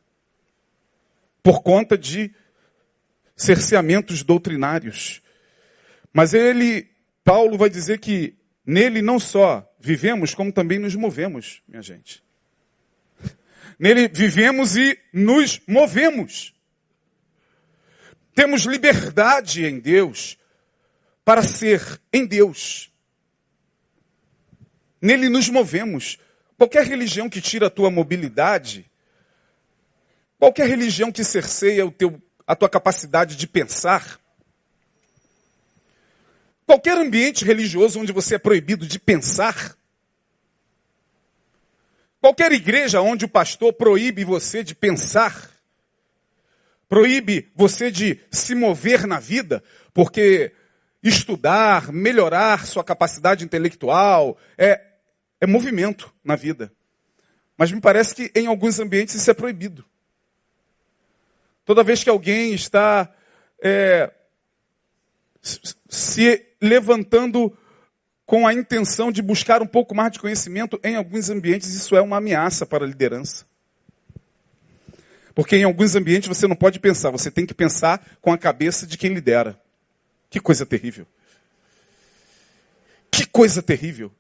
Por 1.41 1.62
conta 1.62 1.98
de 1.98 2.34
cerceamentos 3.36 4.24
doutrinários. 4.24 5.21
Mas 6.12 6.34
ele, 6.34 6.89
Paulo 7.24 7.58
vai 7.58 7.69
dizer 7.69 8.00
que 8.00 8.36
nele 8.65 9.02
não 9.02 9.19
só 9.19 9.67
vivemos, 9.86 10.34
como 10.34 10.52
também 10.52 10.80
nos 10.80 10.95
movemos, 10.95 11.62
minha 11.67 11.82
gente. 11.82 12.24
Nele 13.78 14.08
vivemos 14.08 14.76
e 14.76 14.98
nos 15.13 15.62
movemos. 15.67 16.56
Temos 18.34 18.63
liberdade 18.63 19.63
em 19.63 19.80
Deus 19.80 20.39
para 21.24 21.43
ser 21.43 22.02
em 22.12 22.26
Deus. 22.26 22.91
Nele 25.00 25.30
nos 25.30 25.50
movemos. 25.50 26.17
Qualquer 26.58 26.86
religião 26.86 27.30
que 27.30 27.39
tira 27.39 27.67
a 27.67 27.69
tua 27.69 27.91
mobilidade, 27.91 28.89
qualquer 30.39 30.67
religião 30.67 31.12
que 31.12 31.24
cerceia 31.24 31.86
o 31.86 31.91
teu, 31.91 32.19
a 32.48 32.56
tua 32.56 32.69
capacidade 32.69 33.36
de 33.36 33.45
pensar, 33.45 34.19
qualquer 36.65 36.97
ambiente 36.97 37.45
religioso 37.45 37.99
onde 37.99 38.12
você 38.12 38.36
é 38.36 38.39
proibido 38.39 38.88
de 38.88 38.99
pensar, 38.99 39.78
qualquer 42.19 42.51
igreja 42.51 43.01
onde 43.01 43.25
o 43.25 43.30
pastor 43.30 43.73
proíbe 43.73 44.23
você 44.23 44.63
de 44.63 44.73
pensar, 44.73 45.51
proíbe 46.88 47.51
você 47.56 47.91
de 47.91 48.19
se 48.32 48.56
mover 48.56 49.06
na 49.06 49.19
vida, 49.19 49.63
porque 49.93 50.54
estudar, 51.04 51.91
melhorar 51.91 52.65
sua 52.65 52.84
capacidade 52.84 53.43
intelectual 53.43 54.38
é 54.58 54.95
é 55.39 55.47
movimento 55.47 56.13
na 56.23 56.36
vida. 56.36 56.71
Mas 57.58 57.71
me 57.71 57.80
parece 57.80 58.15
que 58.15 58.32
em 58.38 58.47
alguns 58.47 58.80
ambientes 58.80 59.15
isso 59.15 59.30
é 59.30 59.34
proibido. 59.34 59.86
Toda 61.63 61.84
vez 61.84 62.04
que 62.04 62.10
alguém 62.10 62.54
está 62.54 63.13
é, 63.62 64.12
se 65.41 66.54
levantando 66.65 67.56
com 68.25 68.47
a 68.47 68.54
intenção 68.54 69.12
de 69.12 69.21
buscar 69.21 69.62
um 69.62 69.67
pouco 69.67 69.93
mais 69.95 70.12
de 70.12 70.19
conhecimento, 70.19 70.80
em 70.84 70.95
alguns 70.95 71.30
ambientes 71.30 71.73
isso 71.73 71.95
é 71.95 72.01
uma 72.01 72.17
ameaça 72.17 72.65
para 72.65 72.84
a 72.84 72.88
liderança. 72.88 73.45
Porque 75.36 75.56
em 75.56 75.63
alguns 75.63 75.95
ambientes 75.95 76.28
você 76.28 76.47
não 76.47 76.56
pode 76.56 76.80
pensar, 76.80 77.12
você 77.12 77.30
tem 77.30 77.45
que 77.45 77.54
pensar 77.54 78.04
com 78.21 78.32
a 78.32 78.38
cabeça 78.38 78.88
de 78.88 78.97
quem 78.97 79.13
lidera. 79.13 79.60
Que 80.30 80.39
coisa 80.39 80.65
terrível. 80.65 81.06
Que 83.12 83.25
coisa 83.28 83.62
terrível. 83.62 84.12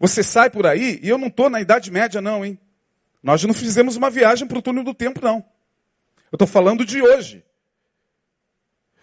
Você 0.00 0.22
sai 0.22 0.50
por 0.50 0.66
aí, 0.66 0.98
e 1.02 1.08
eu 1.08 1.16
não 1.16 1.28
estou 1.28 1.48
na 1.48 1.60
Idade 1.60 1.90
Média, 1.90 2.20
não, 2.20 2.44
hein? 2.44 2.58
Nós 3.22 3.42
não 3.44 3.54
fizemos 3.54 3.96
uma 3.96 4.10
viagem 4.10 4.46
para 4.46 4.58
o 4.58 4.62
túnel 4.62 4.82
do 4.82 4.92
tempo, 4.92 5.20
não. 5.22 5.36
Eu 6.32 6.36
estou 6.36 6.48
falando 6.48 6.84
de 6.84 7.00
hoje. 7.00 7.44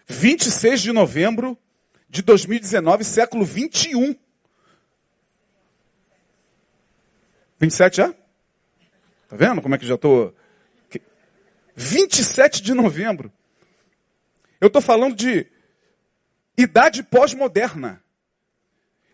26 0.07 0.81
de 0.81 0.91
novembro 0.91 1.57
de 2.11 2.21
2019, 2.21 3.05
século 3.05 3.45
21. 3.45 4.13
27 7.57 7.95
já? 7.95 8.13
Tá 9.29 9.37
vendo 9.37 9.61
como 9.61 9.73
é 9.73 9.77
que 9.77 9.87
já 9.87 9.95
estou? 9.95 10.35
27 11.73 12.61
de 12.61 12.73
novembro. 12.73 13.31
Eu 14.59 14.67
estou 14.67 14.81
falando 14.81 15.15
de 15.15 15.47
idade 16.57 17.01
pós-moderna. 17.01 18.03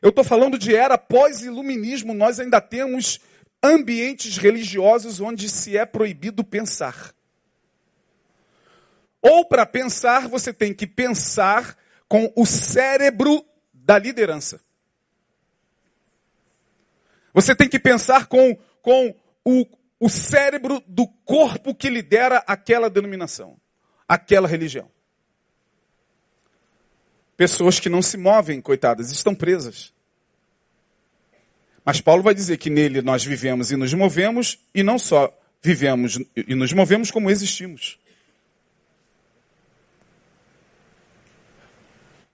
Eu 0.01 0.10
estou 0.10 0.23
falando 0.23 0.57
de 0.57 0.75
era 0.75 0.97
pós-iluminismo, 0.97 2.15
nós 2.15 2.39
ainda 2.39 2.60
temos 2.60 3.19
ambientes 3.62 4.38
religiosos 4.38 5.19
onde 5.19 5.49
se 5.49 5.77
é 5.77 5.86
proibido 5.86 6.43
pensar. 6.43 7.13
Ou 9.21 9.45
para 9.45 9.67
pensar, 9.67 10.27
você 10.27 10.51
tem 10.51 10.73
que 10.73 10.88
pensar 10.88 11.77
com 12.08 12.32
o 12.36 12.46
cérebro 12.46 13.46
da 13.74 13.98
liderança. 13.98 14.60
Você 17.34 17.56
tem 17.56 17.70
que 17.70 17.80
pensar 17.80 18.28
com, 18.28 18.58
com 18.82 19.15
o, 19.46 19.65
o 20.00 20.10
cérebro 20.10 20.82
do 20.88 21.08
corpo 21.26 21.76
que 21.76 21.89
lidera 21.89 22.43
aquela 22.48 22.89
denominação, 22.89 23.58
aquela 24.08 24.48
religião. 24.48 24.89
Pessoas 27.36 27.80
que 27.80 27.89
não 27.89 28.02
se 28.02 28.17
movem, 28.17 28.60
coitadas, 28.60 29.12
estão 29.12 29.36
presas. 29.36 29.93
Mas 31.86 32.02
Paulo 32.02 32.24
vai 32.24 32.34
dizer 32.34 32.58
que 32.58 32.70
nele 32.70 33.02
nós 33.02 33.24
vivemos 33.24 33.72
e 33.72 33.78
nos 33.78 33.93
movemos, 33.93 34.60
e 34.74 34.82
não 34.82 34.98
só 34.98 35.32
vivemos 35.62 36.20
e 36.36 36.56
nos 36.56 36.74
movemos, 36.74 37.12
como 37.12 37.30
existimos. 37.30 38.00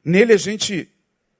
Nele 0.03 0.33
a 0.33 0.37
gente 0.37 0.89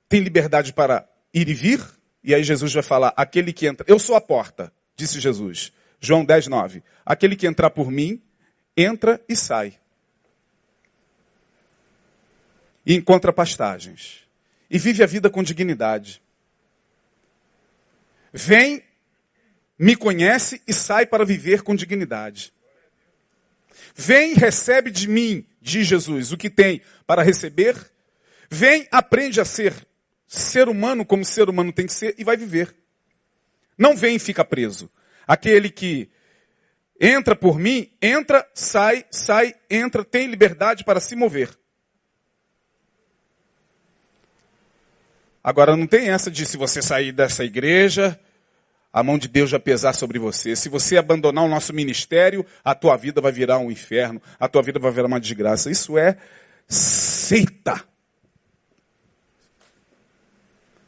tem 0.08 0.20
liberdade 0.20 0.72
para 0.72 1.08
ir 1.32 1.48
e 1.48 1.54
vir, 1.54 1.80
e 2.22 2.34
aí 2.34 2.42
Jesus 2.42 2.72
vai 2.72 2.82
falar: 2.82 3.12
aquele 3.16 3.52
que 3.52 3.66
entra, 3.66 3.84
eu 3.88 3.98
sou 3.98 4.16
a 4.16 4.20
porta, 4.20 4.72
disse 4.96 5.20
Jesus. 5.20 5.72
João 6.00 6.24
10, 6.24 6.48
9. 6.48 6.82
Aquele 7.04 7.34
que 7.34 7.46
entrar 7.46 7.70
por 7.70 7.90
mim, 7.90 8.22
entra 8.76 9.22
e 9.26 9.34
sai 9.34 9.78
e 12.84 12.94
encontra 12.94 13.32
pastagens. 13.32 14.24
E 14.68 14.78
vive 14.78 15.02
a 15.02 15.06
vida 15.06 15.30
com 15.30 15.42
dignidade. 15.42 16.22
Vem, 18.32 18.82
me 19.78 19.96
conhece 19.96 20.60
e 20.66 20.72
sai 20.72 21.06
para 21.06 21.24
viver 21.24 21.62
com 21.62 21.74
dignidade. 21.74 22.52
Vem, 23.94 24.34
recebe 24.34 24.90
de 24.90 25.08
mim, 25.08 25.46
diz 25.60 25.86
Jesus, 25.86 26.32
o 26.32 26.36
que 26.36 26.50
tem 26.50 26.82
para 27.06 27.22
receber. 27.22 27.76
Vem, 28.50 28.86
aprende 28.90 29.40
a 29.40 29.44
ser 29.44 29.74
ser 30.26 30.68
humano 30.68 31.04
como 31.04 31.24
ser 31.24 31.48
humano 31.48 31.72
tem 31.72 31.86
que 31.86 31.92
ser 31.92 32.14
e 32.18 32.24
vai 32.24 32.36
viver. 32.36 32.74
Não 33.78 33.96
vem 33.96 34.16
e 34.16 34.18
fica 34.18 34.44
preso. 34.44 34.90
Aquele 35.26 35.70
que 35.70 36.10
entra 37.00 37.34
por 37.34 37.58
mim, 37.58 37.90
entra, 38.00 38.46
sai, 38.54 39.04
sai, 39.10 39.54
entra, 39.70 40.04
tem 40.04 40.26
liberdade 40.26 40.84
para 40.84 41.00
se 41.00 41.16
mover. 41.16 41.50
Agora 45.42 45.76
não 45.76 45.86
tem 45.86 46.08
essa 46.08 46.30
de 46.30 46.46
se 46.46 46.56
você 46.56 46.80
sair 46.80 47.12
dessa 47.12 47.44
igreja, 47.44 48.18
a 48.92 49.02
mão 49.02 49.18
de 49.18 49.28
Deus 49.28 49.50
vai 49.50 49.60
pesar 49.60 49.92
sobre 49.92 50.18
você. 50.18 50.56
Se 50.56 50.68
você 50.68 50.96
abandonar 50.96 51.44
o 51.44 51.48
nosso 51.48 51.72
ministério, 51.74 52.46
a 52.64 52.74
tua 52.74 52.96
vida 52.96 53.20
vai 53.20 53.32
virar 53.32 53.58
um 53.58 53.70
inferno, 53.70 54.22
a 54.38 54.48
tua 54.48 54.62
vida 54.62 54.78
vai 54.78 54.90
virar 54.90 55.06
uma 55.06 55.20
desgraça. 55.20 55.70
Isso 55.70 55.98
é 55.98 56.16
seita. 56.66 57.84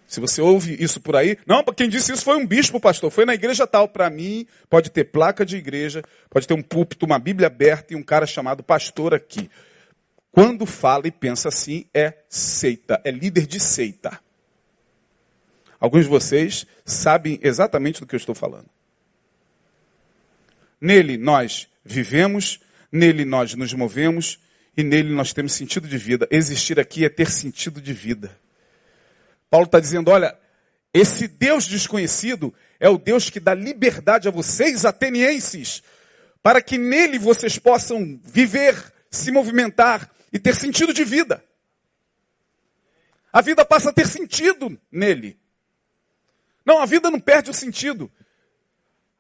Se 0.07 0.21
você 0.21 0.41
ouve 0.41 0.77
isso 0.83 1.01
por 1.01 1.17
aí, 1.17 1.37
não, 1.45 1.65
quem 1.65 1.89
disse 1.89 2.13
isso 2.13 2.25
foi 2.25 2.37
um 2.37 2.47
bispo, 2.47 2.79
pastor, 2.79 3.11
foi 3.11 3.25
na 3.25 3.35
igreja 3.35 3.67
tal. 3.67 3.89
Para 3.89 4.09
mim, 4.09 4.47
pode 4.71 4.91
ter 4.91 5.05
placa 5.05 5.45
de 5.45 5.57
igreja, 5.57 6.03
pode 6.31 6.47
ter 6.47 6.55
um 6.55 6.63
púlpito, 6.63 7.05
uma 7.05 7.19
Bíblia 7.19 7.49
aberta 7.49 7.93
e 7.93 7.97
um 7.97 8.03
cara 8.03 8.27
chamado 8.27 8.63
pastor 8.63 9.15
aqui. 9.15 9.51
Quando 10.31 10.65
fala 10.65 11.09
e 11.09 11.11
pensa 11.11 11.49
assim, 11.49 11.87
é 11.93 12.13
seita, 12.29 13.01
é 13.05 13.11
líder 13.11 13.47
de 13.47 13.59
seita. 13.59 14.21
Alguns 15.81 16.05
de 16.05 16.11
vocês 16.11 16.67
sabem 16.85 17.41
exatamente 17.43 18.01
do 18.01 18.07
que 18.07 18.15
eu 18.15 18.19
estou 18.19 18.35
falando. 18.35 18.67
Nele 20.81 21.17
nós 21.17 21.69
vivemos, 21.85 22.61
nele 22.93 23.25
nós 23.25 23.55
nos 23.55 23.73
movemos 23.73 24.39
e 24.77 24.85
nele 24.85 25.13
nós 25.13 25.33
temos 25.33 25.53
sentido 25.53 25.89
de 25.89 25.99
vida. 25.99 26.29
Existir 26.31 26.79
aqui 26.79 27.05
é 27.05 27.09
ter 27.09 27.31
sentido 27.31 27.81
de 27.81 27.93
vida. 27.93 28.39
Paulo 29.57 29.65
está 29.65 29.81
dizendo: 29.81 30.11
olha, 30.11 30.39
esse 30.93 31.27
Deus 31.27 31.67
desconhecido 31.67 32.53
é 32.79 32.91
o 32.91 32.99
Deus 32.99 33.31
que 33.31 33.41
dá 33.41 33.55
liberdade 33.55 34.29
a 34.29 34.31
vocês, 34.31 34.85
atenienses, 34.85 35.83
para 36.43 36.61
que 36.61 36.77
nele 36.77 37.19
vocês 37.19 37.59
possam 37.59 38.21
viver, 38.23 38.93
se 39.11 39.33
movimentar 39.33 40.11
e 40.31 40.39
ter 40.39 40.55
sentido 40.55 40.93
de 40.93 41.05
vida. 41.05 41.43
A 43.33 43.41
vida 43.41 43.65
passa 43.65 43.89
a 43.89 43.93
ter 43.95 44.07
sentido 44.07 44.79
nele. 44.93 45.41
Não, 46.63 46.83
a 46.83 46.85
vida 46.85 47.11
não 47.11 47.19
perde 47.19 47.51
o 47.51 47.55
sentido. 47.55 48.13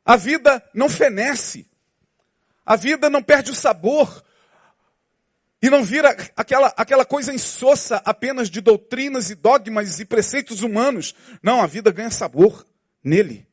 A 0.04 0.16
vida 0.16 0.62
não 0.74 0.90
fenece. 0.90 1.66
A 2.64 2.76
vida 2.76 3.08
não 3.08 3.22
perde 3.22 3.52
o 3.52 3.54
sabor. 3.54 4.22
E 5.62 5.70
não 5.70 5.82
vira 5.82 6.10
aquela, 6.36 6.68
aquela 6.76 7.04
coisa 7.04 7.32
insossa 7.32 7.96
apenas 8.04 8.50
de 8.50 8.60
doutrinas 8.60 9.30
e 9.30 9.34
dogmas 9.34 9.98
e 10.00 10.04
preceitos 10.04 10.62
humanos. 10.62 11.14
Não, 11.42 11.62
a 11.62 11.66
vida 11.66 11.90
ganha 11.90 12.10
sabor 12.10 12.66
nele. 13.02 13.46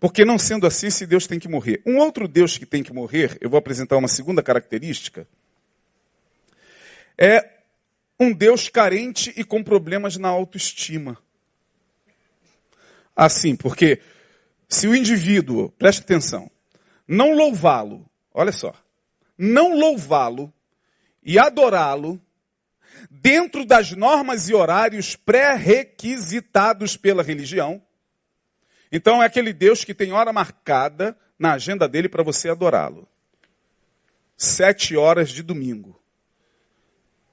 Porque 0.00 0.24
não 0.24 0.38
sendo 0.38 0.66
assim, 0.66 0.86
esse 0.86 1.06
Deus 1.06 1.26
tem 1.26 1.40
que 1.40 1.48
morrer. 1.48 1.82
Um 1.84 1.98
outro 1.98 2.28
Deus 2.28 2.56
que 2.56 2.64
tem 2.64 2.82
que 2.82 2.92
morrer, 2.92 3.36
eu 3.40 3.50
vou 3.50 3.58
apresentar 3.58 3.96
uma 3.96 4.06
segunda 4.06 4.42
característica, 4.42 5.26
é 7.16 7.58
um 8.20 8.32
Deus 8.32 8.68
carente 8.68 9.32
e 9.36 9.42
com 9.42 9.62
problemas 9.62 10.16
na 10.16 10.28
autoestima. 10.28 11.18
Assim, 13.14 13.56
porque 13.56 14.00
se 14.68 14.86
o 14.86 14.94
indivíduo, 14.94 15.70
preste 15.70 16.02
atenção, 16.02 16.48
não 17.06 17.32
louvá-lo, 17.32 18.08
olha 18.32 18.52
só, 18.52 18.72
não 19.38 19.78
louvá-lo 19.78 20.52
e 21.22 21.38
adorá-lo 21.38 22.20
dentro 23.08 23.64
das 23.64 23.92
normas 23.92 24.48
e 24.48 24.54
horários 24.54 25.14
pré-requisitados 25.14 26.96
pela 26.96 27.22
religião, 27.22 27.80
então 28.90 29.22
é 29.22 29.26
aquele 29.26 29.52
Deus 29.52 29.84
que 29.84 29.94
tem 29.94 30.12
hora 30.12 30.32
marcada 30.32 31.16
na 31.38 31.52
agenda 31.52 31.88
dele 31.88 32.08
para 32.08 32.22
você 32.22 32.48
adorá-lo. 32.48 33.06
Sete 34.36 34.96
horas 34.96 35.30
de 35.30 35.42
domingo. 35.42 36.00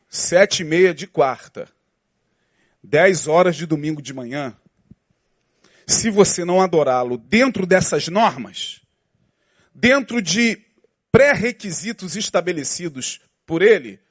Sete 0.09 0.61
e 0.61 0.65
meia 0.65 0.93
de 0.93 1.07
quarta. 1.07 1.67
Dez 2.83 3.27
horas 3.27 3.55
de 3.55 3.65
domingo 3.65 4.01
de 4.01 4.13
manhã. 4.13 4.55
Se 5.87 6.09
você 6.09 6.43
não 6.43 6.61
adorá-lo 6.61 7.17
dentro 7.17 7.65
dessas 7.65 8.07
normas, 8.07 8.81
dentro 9.73 10.21
de 10.21 10.64
pré-requisitos 11.15 12.17
estabelecidos 12.17 13.21
por 13.45 13.61
ele, 13.61 14.01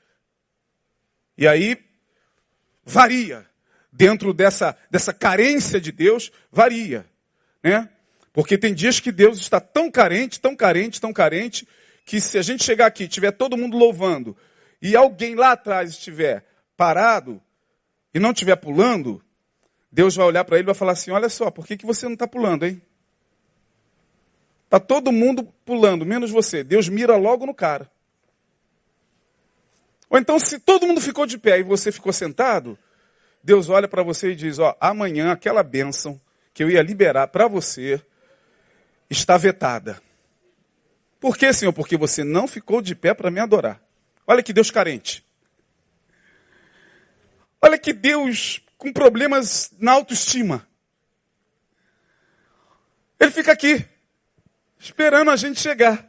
e 1.36 1.46
aí 1.46 1.78
varia. 2.82 3.46
Dentro 3.92 4.32
dessa, 4.32 4.74
dessa 4.90 5.12
carência 5.12 5.78
de 5.78 5.92
Deus, 5.92 6.32
varia. 6.50 7.06
Né? 7.62 7.90
Porque 8.32 8.56
tem 8.56 8.72
dias 8.72 9.00
que 9.00 9.12
Deus 9.12 9.38
está 9.38 9.60
tão 9.60 9.90
carente, 9.90 10.40
tão 10.40 10.56
carente, 10.56 10.98
tão 10.98 11.12
carente, 11.12 11.68
que 12.06 12.18
se 12.22 12.38
a 12.38 12.42
gente 12.42 12.64
chegar 12.64 12.86
aqui, 12.86 13.06
tiver 13.06 13.32
todo 13.32 13.54
mundo 13.54 13.76
louvando, 13.76 14.34
e 14.80 14.96
alguém 14.96 15.34
lá 15.34 15.52
atrás 15.52 15.90
estiver 15.90 16.42
parado 16.74 17.38
e 18.14 18.18
não 18.18 18.30
estiver 18.30 18.56
pulando, 18.56 19.22
Deus 19.92 20.16
vai 20.16 20.24
olhar 20.24 20.44
para 20.44 20.56
ele 20.56 20.64
e 20.64 20.72
vai 20.72 20.74
falar 20.74 20.92
assim: 20.92 21.10
Olha 21.10 21.28
só, 21.28 21.50
por 21.50 21.66
que, 21.66 21.76
que 21.76 21.84
você 21.84 22.06
não 22.06 22.14
está 22.14 22.26
pulando, 22.26 22.64
hein? 22.64 22.80
Está 24.74 24.80
todo 24.80 25.12
mundo 25.12 25.44
pulando, 25.64 26.04
menos 26.04 26.32
você. 26.32 26.64
Deus 26.64 26.88
mira 26.88 27.16
logo 27.16 27.46
no 27.46 27.54
cara. 27.54 27.88
Ou 30.10 30.18
então, 30.18 30.36
se 30.36 30.58
todo 30.58 30.84
mundo 30.84 31.00
ficou 31.00 31.26
de 31.26 31.38
pé 31.38 31.60
e 31.60 31.62
você 31.62 31.92
ficou 31.92 32.12
sentado, 32.12 32.76
Deus 33.40 33.68
olha 33.68 33.86
para 33.86 34.02
você 34.02 34.32
e 34.32 34.34
diz: 34.34 34.58
Ó, 34.58 34.76
amanhã 34.80 35.30
aquela 35.30 35.62
bênção 35.62 36.20
que 36.52 36.64
eu 36.64 36.68
ia 36.68 36.82
liberar 36.82 37.28
para 37.28 37.46
você 37.46 38.02
está 39.08 39.36
vetada. 39.36 40.02
Por 41.20 41.36
que, 41.36 41.52
Senhor? 41.52 41.72
Porque 41.72 41.96
você 41.96 42.24
não 42.24 42.48
ficou 42.48 42.82
de 42.82 42.96
pé 42.96 43.14
para 43.14 43.30
me 43.30 43.38
adorar. 43.38 43.80
Olha 44.26 44.42
que 44.42 44.52
Deus 44.52 44.72
carente. 44.72 45.24
Olha 47.62 47.78
que 47.78 47.92
Deus 47.92 48.60
com 48.76 48.92
problemas 48.92 49.72
na 49.78 49.92
autoestima. 49.92 50.66
Ele 53.20 53.30
fica 53.30 53.52
aqui, 53.52 53.88
esperando 54.84 55.30
a 55.30 55.36
gente 55.36 55.60
chegar. 55.60 56.06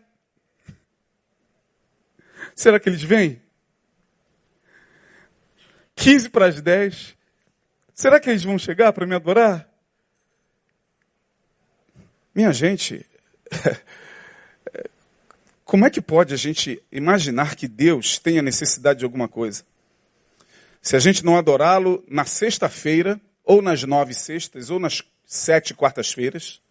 Será 2.54 2.78
que 2.78 2.90
eles 2.90 3.02
vêm? 3.02 3.42
15 5.96 6.30
para 6.30 6.48
as 6.48 6.62
10. 6.62 7.16
Será 7.94 8.20
que 8.20 8.30
eles 8.30 8.44
vão 8.44 8.60
chegar 8.60 8.92
para 8.92 9.08
me 9.08 9.16
adorar? 9.16 9.70
Minha 12.34 12.52
gente, 12.52 13.06
como 15.64 15.86
é 15.86 15.90
que 15.90 16.02
pode 16.02 16.34
a 16.34 16.38
gente 16.38 16.84
imaginar 16.92 17.56
que 17.56 17.70
Deus 17.70 18.20
tenha 18.20 18.42
necessidade 18.42 19.00
de 19.00 19.06
alguma 19.06 19.30
coisa? 19.30 19.64
Se 20.82 20.98
a 20.98 21.00
gente 21.00 21.24
não 21.24 21.38
adorá-lo 21.38 22.04
na 22.10 22.26
sexta-feira, 22.26 23.20
ou 23.42 23.62
nas 23.62 23.84
nove 23.84 24.14
sextas, 24.14 24.70
ou 24.70 24.80
nas 24.80 25.02
sete 25.26 25.74
quartas-feiras, 25.74 26.62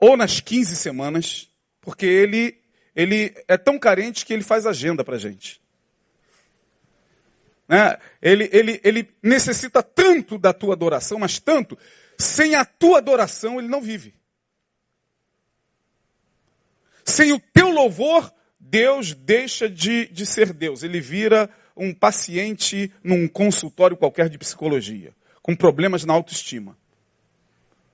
ou 0.00 0.16
nas 0.16 0.40
quinze 0.40 0.74
semanas, 0.74 1.48
porque 1.80 2.06
ele, 2.06 2.58
ele 2.96 3.34
é 3.46 3.58
tão 3.58 3.78
carente 3.78 4.24
que 4.24 4.32
ele 4.32 4.42
faz 4.42 4.66
agenda 4.66 5.04
para 5.04 5.16
a 5.16 5.18
gente. 5.18 5.60
Né? 7.68 7.96
Ele, 8.20 8.48
ele, 8.52 8.80
ele 8.82 9.08
necessita 9.22 9.82
tanto 9.82 10.38
da 10.38 10.52
tua 10.52 10.74
adoração, 10.74 11.18
mas 11.18 11.38
tanto, 11.38 11.78
sem 12.18 12.56
a 12.56 12.64
tua 12.64 12.98
adoração, 12.98 13.60
ele 13.60 13.68
não 13.68 13.80
vive. 13.80 14.14
Sem 17.04 17.32
o 17.32 17.38
teu 17.38 17.70
louvor, 17.70 18.32
Deus 18.58 19.14
deixa 19.14 19.68
de, 19.68 20.08
de 20.08 20.26
ser 20.26 20.52
Deus. 20.52 20.82
Ele 20.82 21.00
vira 21.00 21.48
um 21.76 21.94
paciente 21.94 22.92
num 23.04 23.28
consultório 23.28 23.96
qualquer 23.96 24.28
de 24.28 24.38
psicologia, 24.38 25.14
com 25.40 25.54
problemas 25.54 26.04
na 26.04 26.12
autoestima. 26.12 26.76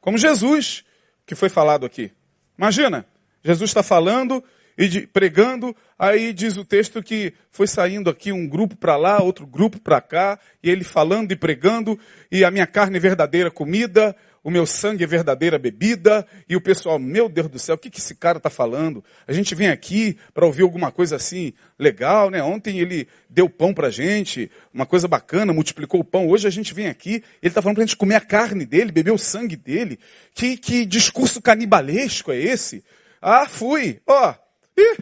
Como 0.00 0.16
Jesus, 0.16 0.85
que 1.26 1.34
foi 1.34 1.48
falado 1.48 1.84
aqui. 1.84 2.12
Imagina, 2.56 3.04
Jesus 3.44 3.70
está 3.70 3.82
falando 3.82 4.42
e 4.78 4.88
de, 4.88 5.06
pregando, 5.06 5.74
aí 5.98 6.32
diz 6.32 6.56
o 6.56 6.64
texto 6.64 7.02
que 7.02 7.32
foi 7.50 7.66
saindo 7.66 8.10
aqui 8.10 8.30
um 8.30 8.46
grupo 8.46 8.76
para 8.76 8.96
lá, 8.96 9.22
outro 9.22 9.46
grupo 9.46 9.80
para 9.80 10.00
cá, 10.00 10.38
e 10.62 10.70
ele 10.70 10.84
falando 10.84 11.32
e 11.32 11.36
pregando, 11.36 11.98
e 12.30 12.44
a 12.44 12.50
minha 12.50 12.66
carne 12.66 12.98
é 12.98 13.00
verdadeira 13.00 13.50
comida, 13.50 14.14
o 14.46 14.50
meu 14.50 14.64
sangue 14.64 15.02
é 15.02 15.06
verdadeira 15.08 15.58
bebida, 15.58 16.24
e 16.48 16.54
o 16.54 16.60
pessoal, 16.60 17.00
meu 17.00 17.28
Deus 17.28 17.48
do 17.48 17.58
céu, 17.58 17.74
o 17.74 17.78
que, 17.78 17.90
que 17.90 17.98
esse 17.98 18.14
cara 18.14 18.38
está 18.38 18.48
falando? 18.48 19.02
A 19.26 19.32
gente 19.32 19.56
vem 19.56 19.70
aqui 19.70 20.16
para 20.32 20.46
ouvir 20.46 20.62
alguma 20.62 20.92
coisa 20.92 21.16
assim 21.16 21.52
legal, 21.76 22.30
né? 22.30 22.40
Ontem 22.40 22.78
ele 22.78 23.08
deu 23.28 23.50
pão 23.50 23.74
para 23.74 23.90
gente, 23.90 24.48
uma 24.72 24.86
coisa 24.86 25.08
bacana, 25.08 25.52
multiplicou 25.52 25.98
o 25.98 26.04
pão. 26.04 26.28
Hoje 26.28 26.46
a 26.46 26.50
gente 26.50 26.72
vem 26.72 26.86
aqui, 26.86 27.24
ele 27.42 27.48
está 27.48 27.60
falando 27.60 27.74
para 27.74 27.82
a 27.82 27.86
gente 27.88 27.96
comer 27.96 28.14
a 28.14 28.20
carne 28.20 28.64
dele, 28.64 28.92
beber 28.92 29.10
o 29.10 29.18
sangue 29.18 29.56
dele. 29.56 29.98
Que, 30.32 30.56
que 30.56 30.86
discurso 30.86 31.42
canibalesco 31.42 32.30
é 32.30 32.38
esse? 32.38 32.84
Ah, 33.20 33.48
fui. 33.48 34.00
Ó, 34.06 34.30
oh, 34.30 34.80
e 34.80 34.96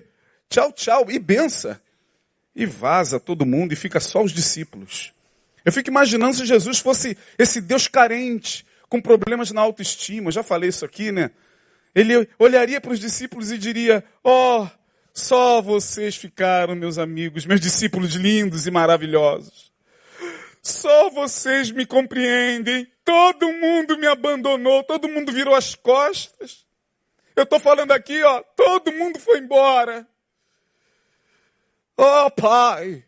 tchau, 0.49 0.73
tchau, 0.73 1.11
e 1.11 1.19
bença. 1.19 1.79
E 2.57 2.65
vaza 2.65 3.21
todo 3.21 3.45
mundo 3.45 3.75
e 3.75 3.77
fica 3.77 4.01
só 4.01 4.23
os 4.23 4.33
discípulos. 4.33 5.13
Eu 5.67 5.71
fico 5.71 5.91
imaginando 5.91 6.35
se 6.35 6.47
Jesus 6.47 6.79
fosse 6.79 7.15
esse 7.39 7.61
Deus 7.61 7.87
carente, 7.87 8.65
com 8.95 9.01
problemas 9.01 9.51
na 9.51 9.61
autoestima. 9.61 10.31
Já 10.31 10.45
falei 10.45 10.69
isso 10.69 10.85
aqui, 10.85 11.11
né? 11.11 11.33
Ele 11.93 12.29
olharia 12.39 12.81
para 12.81 12.93
os 12.93 13.01
discípulos 13.01 13.51
e 13.51 13.59
diria: 13.59 14.05
oh, 14.23 14.69
só 15.13 15.61
vocês 15.61 16.15
ficaram, 16.15 16.77
meus 16.77 16.97
amigos, 16.97 17.45
meus 17.45 17.61
discípulos 17.61 18.15
lindos 18.15 18.69
e 18.69 18.71
maravilhosos. 18.71 19.73
Só 20.63 21.11
vocês 21.11 21.73
me 21.73 21.85
compreendem. 21.85 22.87
Todo 23.05 23.53
mundo 23.53 23.99
me 23.99 24.07
abandonou, 24.07 24.85
todo 24.85 25.09
mundo 25.09 25.33
virou 25.33 25.57
as 25.57 25.75
costas. 25.75 26.65
Eu 27.35 27.43
estou 27.43 27.59
falando 27.59 27.91
aqui, 27.91 28.23
ó, 28.23 28.43
todo 28.57 28.93
mundo 28.93 29.19
foi 29.19 29.41
embora. 29.41 30.07
Oh, 31.97 32.31
pai. 32.31 33.05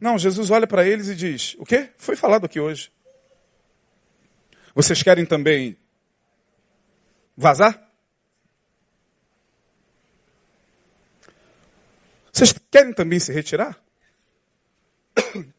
Não, 0.00 0.18
Jesus 0.18 0.50
olha 0.50 0.66
para 0.66 0.84
eles 0.84 1.08
e 1.08 1.14
diz: 1.14 1.54
O 1.60 1.64
quê? 1.64 1.90
Foi 1.96 2.16
falado 2.16 2.46
aqui 2.46 2.58
hoje. 2.58 2.90
Vocês 4.74 5.02
querem 5.02 5.26
também 5.26 5.76
vazar? 7.36 7.90
Vocês 12.32 12.54
querem 12.70 12.92
também 12.92 13.18
se 13.18 13.32
retirar? 13.32 13.78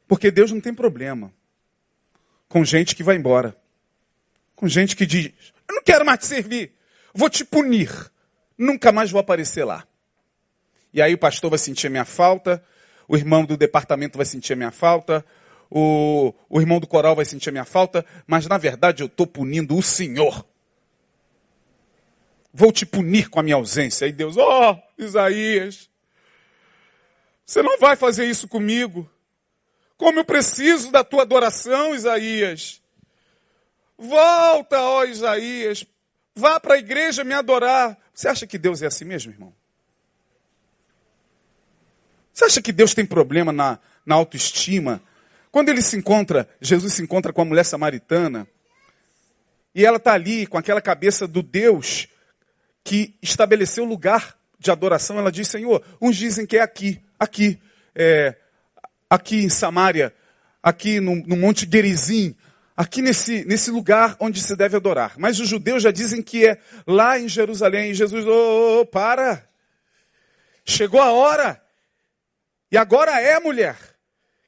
Porque 0.07 0.31
Deus 0.31 0.51
não 0.51 0.59
tem 0.59 0.73
problema 0.73 1.33
com 2.47 2.63
gente 2.63 2.95
que 2.95 3.03
vai 3.03 3.15
embora. 3.15 3.55
Com 4.55 4.67
gente 4.67 4.95
que 4.95 5.05
diz: 5.05 5.31
eu 5.67 5.75
não 5.75 5.83
quero 5.83 6.05
mais 6.05 6.19
te 6.19 6.27
servir. 6.27 6.73
Vou 7.13 7.29
te 7.29 7.45
punir. 7.45 7.89
Nunca 8.57 8.91
mais 8.91 9.11
vou 9.11 9.19
aparecer 9.19 9.63
lá. 9.63 9.87
E 10.93 11.01
aí 11.01 11.13
o 11.13 11.17
pastor 11.17 11.49
vai 11.49 11.57
sentir 11.57 11.87
a 11.87 11.89
minha 11.89 12.05
falta, 12.05 12.63
o 13.07 13.17
irmão 13.17 13.43
do 13.43 13.57
departamento 13.57 14.17
vai 14.17 14.25
sentir 14.25 14.53
a 14.53 14.55
minha 14.55 14.71
falta, 14.71 15.25
o, 15.75 16.35
o 16.47 16.61
irmão 16.61 16.79
do 16.79 16.85
coral 16.85 17.15
vai 17.15 17.25
sentir 17.25 17.49
a 17.49 17.51
minha 17.51 17.65
falta, 17.65 18.05
mas 18.27 18.45
na 18.45 18.59
verdade 18.59 19.01
eu 19.01 19.07
estou 19.07 19.25
punindo 19.25 19.75
o 19.75 19.81
Senhor. 19.81 20.45
Vou 22.53 22.71
te 22.71 22.85
punir 22.85 23.27
com 23.27 23.39
a 23.39 23.43
minha 23.43 23.55
ausência. 23.55 24.05
Aí 24.05 24.11
Deus, 24.11 24.37
ó, 24.37 24.73
oh, 24.73 25.01
Isaías, 25.01 25.89
você 27.43 27.63
não 27.63 27.79
vai 27.79 27.95
fazer 27.95 28.25
isso 28.25 28.47
comigo. 28.47 29.09
Como 29.97 30.19
eu 30.19 30.25
preciso 30.25 30.91
da 30.91 31.03
tua 31.03 31.23
adoração, 31.23 31.95
Isaías. 31.95 32.79
Volta, 33.97 34.79
ó 34.79 35.03
Isaías, 35.05 35.83
vá 36.35 36.59
para 36.59 36.75
a 36.75 36.77
igreja 36.77 37.23
me 37.23 37.33
adorar. 37.33 37.97
Você 38.13 38.27
acha 38.27 38.45
que 38.45 38.59
Deus 38.59 38.83
é 38.83 38.85
assim 38.85 39.05
mesmo, 39.05 39.31
irmão? 39.31 39.51
Você 42.31 42.45
acha 42.45 42.61
que 42.61 42.71
Deus 42.71 42.93
tem 42.93 43.07
problema 43.07 43.51
na, 43.51 43.79
na 44.05 44.13
autoestima? 44.13 45.01
Quando 45.53 45.69
ele 45.69 45.83
se 45.83 45.95
encontra, 45.95 46.49
Jesus 46.59 46.93
se 46.93 47.03
encontra 47.03 47.31
com 47.31 47.43
a 47.43 47.45
mulher 47.45 47.63
samaritana, 47.63 48.47
e 49.75 49.85
ela 49.85 49.97
está 49.97 50.13
ali 50.13 50.47
com 50.47 50.57
aquela 50.57 50.81
cabeça 50.81 51.27
do 51.27 51.43
Deus 51.43 52.07
que 52.83 53.13
estabeleceu 53.21 53.85
lugar 53.85 54.35
de 54.57 54.71
adoração, 54.71 55.19
ela 55.19 55.31
diz, 55.31 55.47
Senhor, 55.47 55.85
uns 56.01 56.15
dizem 56.15 56.47
que 56.47 56.57
é 56.57 56.61
aqui, 56.61 56.99
aqui, 57.19 57.61
é, 57.93 58.35
aqui 59.07 59.43
em 59.43 59.49
Samaria, 59.49 60.11
aqui 60.63 60.99
no, 60.99 61.17
no 61.17 61.37
Monte 61.37 61.69
Gerizim, 61.71 62.35
aqui 62.75 63.03
nesse, 63.03 63.45
nesse 63.45 63.69
lugar 63.69 64.17
onde 64.19 64.41
se 64.41 64.55
deve 64.55 64.75
adorar. 64.75 65.13
Mas 65.19 65.39
os 65.39 65.47
judeus 65.47 65.83
já 65.83 65.91
dizem 65.91 66.23
que 66.23 66.47
é 66.47 66.57
lá 66.87 67.19
em 67.19 67.29
Jerusalém. 67.29 67.91
E 67.91 67.93
Jesus, 67.93 68.25
oh, 68.25 68.79
oh, 68.79 68.85
para! 68.87 69.47
Chegou 70.65 70.99
a 70.99 71.11
hora. 71.11 71.61
E 72.71 72.77
agora 72.77 73.21
é, 73.21 73.39
mulher, 73.39 73.77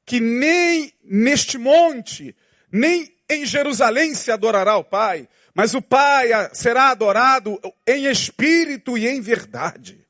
que 0.05 0.19
nem 0.19 0.93
neste 1.03 1.57
monte, 1.57 2.35
nem 2.71 3.13
em 3.29 3.45
Jerusalém 3.45 4.13
se 4.13 4.31
adorará 4.31 4.77
o 4.77 4.83
Pai, 4.83 5.27
mas 5.53 5.73
o 5.73 5.81
Pai 5.81 6.29
será 6.53 6.89
adorado 6.89 7.59
em 7.87 8.05
espírito 8.05 8.97
e 8.97 9.07
em 9.07 9.19
verdade. 9.19 10.05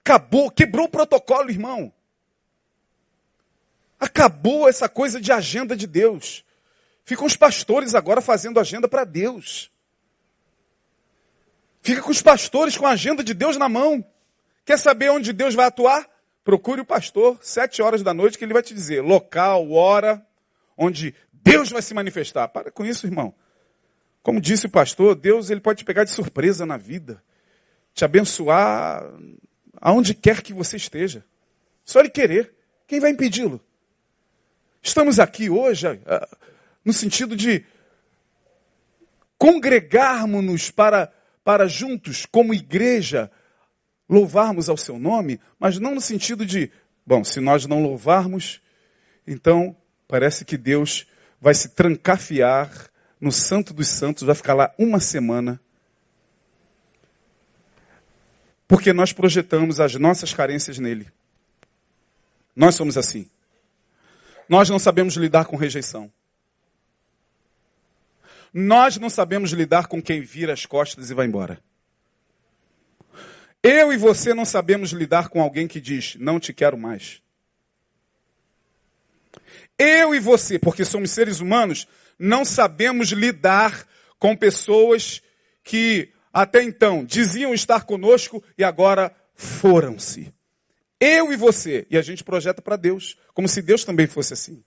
Acabou, 0.00 0.50
quebrou 0.50 0.86
o 0.86 0.90
protocolo, 0.90 1.50
irmão. 1.50 1.92
Acabou 4.00 4.68
essa 4.68 4.88
coisa 4.88 5.20
de 5.20 5.32
agenda 5.32 5.76
de 5.76 5.86
Deus. 5.86 6.44
Ficam 7.04 7.26
os 7.26 7.36
pastores 7.36 7.94
agora 7.94 8.20
fazendo 8.20 8.60
agenda 8.60 8.88
para 8.88 9.04
Deus. 9.04 9.70
Fica 11.82 12.00
com 12.00 12.10
os 12.10 12.22
pastores 12.22 12.76
com 12.76 12.86
a 12.86 12.90
agenda 12.90 13.24
de 13.24 13.34
Deus 13.34 13.56
na 13.56 13.68
mão. 13.68 14.04
Quer 14.64 14.78
saber 14.78 15.10
onde 15.10 15.32
Deus 15.32 15.54
vai 15.54 15.66
atuar? 15.66 16.08
Procure 16.48 16.80
o 16.80 16.84
pastor, 16.86 17.38
sete 17.42 17.82
horas 17.82 18.02
da 18.02 18.14
noite, 18.14 18.38
que 18.38 18.42
ele 18.42 18.54
vai 18.54 18.62
te 18.62 18.72
dizer 18.72 19.02
local, 19.02 19.70
hora, 19.70 20.26
onde 20.78 21.14
Deus 21.30 21.68
vai 21.68 21.82
se 21.82 21.92
manifestar. 21.92 22.48
Para 22.48 22.70
com 22.70 22.86
isso, 22.86 23.06
irmão. 23.06 23.34
Como 24.22 24.40
disse 24.40 24.64
o 24.64 24.70
pastor, 24.70 25.14
Deus 25.14 25.50
ele 25.50 25.60
pode 25.60 25.80
te 25.80 25.84
pegar 25.84 26.04
de 26.04 26.10
surpresa 26.10 26.64
na 26.64 26.78
vida, 26.78 27.22
te 27.92 28.02
abençoar 28.02 29.04
aonde 29.78 30.14
quer 30.14 30.40
que 30.40 30.54
você 30.54 30.78
esteja. 30.78 31.22
Só 31.84 32.00
ele 32.00 32.08
querer. 32.08 32.54
Quem 32.86 32.98
vai 32.98 33.10
impedi-lo? 33.10 33.60
Estamos 34.82 35.20
aqui 35.20 35.50
hoje 35.50 35.86
no 36.82 36.94
sentido 36.94 37.36
de 37.36 37.62
congregarmos-nos 39.36 40.70
para, 40.70 41.12
para 41.44 41.68
juntos, 41.68 42.24
como 42.24 42.54
igreja, 42.54 43.30
louvarmos 44.08 44.68
ao 44.68 44.76
seu 44.76 44.98
nome, 44.98 45.40
mas 45.58 45.78
não 45.78 45.94
no 45.94 46.00
sentido 46.00 46.46
de, 46.46 46.70
bom, 47.04 47.22
se 47.22 47.40
nós 47.40 47.66
não 47.66 47.82
louvarmos, 47.82 48.60
então 49.26 49.76
parece 50.06 50.44
que 50.44 50.56
Deus 50.56 51.06
vai 51.40 51.54
se 51.54 51.70
trancafiar 51.70 52.90
no 53.20 53.30
Santo 53.30 53.74
dos 53.74 53.88
Santos, 53.88 54.22
vai 54.22 54.34
ficar 54.34 54.54
lá 54.54 54.74
uma 54.78 55.00
semana, 55.00 55.60
porque 58.66 58.92
nós 58.92 59.12
projetamos 59.12 59.80
as 59.80 59.94
nossas 59.94 60.32
carências 60.34 60.78
nele. 60.78 61.10
Nós 62.54 62.74
somos 62.74 62.98
assim. 62.98 63.30
Nós 64.48 64.68
não 64.68 64.78
sabemos 64.78 65.14
lidar 65.14 65.46
com 65.46 65.56
rejeição. 65.56 66.12
Nós 68.52 68.96
não 68.98 69.08
sabemos 69.08 69.52
lidar 69.52 69.86
com 69.86 70.02
quem 70.02 70.20
vira 70.20 70.52
as 70.52 70.66
costas 70.66 71.10
e 71.10 71.14
vai 71.14 71.26
embora. 71.26 71.62
Eu 73.62 73.92
e 73.92 73.96
você 73.96 74.32
não 74.34 74.44
sabemos 74.44 74.90
lidar 74.90 75.28
com 75.28 75.42
alguém 75.42 75.66
que 75.66 75.80
diz: 75.80 76.16
Não 76.18 76.38
te 76.38 76.52
quero 76.52 76.78
mais. 76.78 77.20
Eu 79.78 80.14
e 80.14 80.18
você, 80.18 80.58
porque 80.58 80.84
somos 80.84 81.10
seres 81.10 81.40
humanos, 81.40 81.86
não 82.18 82.44
sabemos 82.44 83.10
lidar 83.10 83.86
com 84.18 84.36
pessoas 84.36 85.22
que 85.62 86.12
até 86.32 86.62
então 86.62 87.04
diziam 87.04 87.54
estar 87.54 87.84
conosco 87.84 88.42
e 88.56 88.64
agora 88.64 89.14
foram-se. 89.34 90.32
Eu 91.00 91.32
e 91.32 91.36
você, 91.36 91.86
e 91.88 91.96
a 91.96 92.02
gente 92.02 92.24
projeta 92.24 92.60
para 92.60 92.76
Deus, 92.76 93.16
como 93.32 93.48
se 93.48 93.62
Deus 93.62 93.84
também 93.84 94.08
fosse 94.08 94.32
assim. 94.32 94.64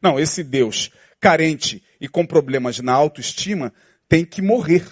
Não, 0.00 0.18
esse 0.18 0.42
Deus 0.42 0.90
carente 1.20 1.82
e 2.00 2.08
com 2.08 2.26
problemas 2.26 2.78
na 2.80 2.92
autoestima 2.92 3.72
tem 4.08 4.24
que 4.24 4.40
morrer. 4.40 4.84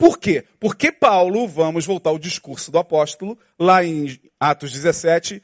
Por 0.00 0.18
quê? 0.18 0.46
Porque 0.58 0.90
Paulo, 0.90 1.46
vamos 1.46 1.84
voltar 1.84 2.08
ao 2.08 2.18
discurso 2.18 2.72
do 2.72 2.78
apóstolo, 2.78 3.38
lá 3.58 3.84
em 3.84 4.18
Atos 4.40 4.72
17, 4.72 5.42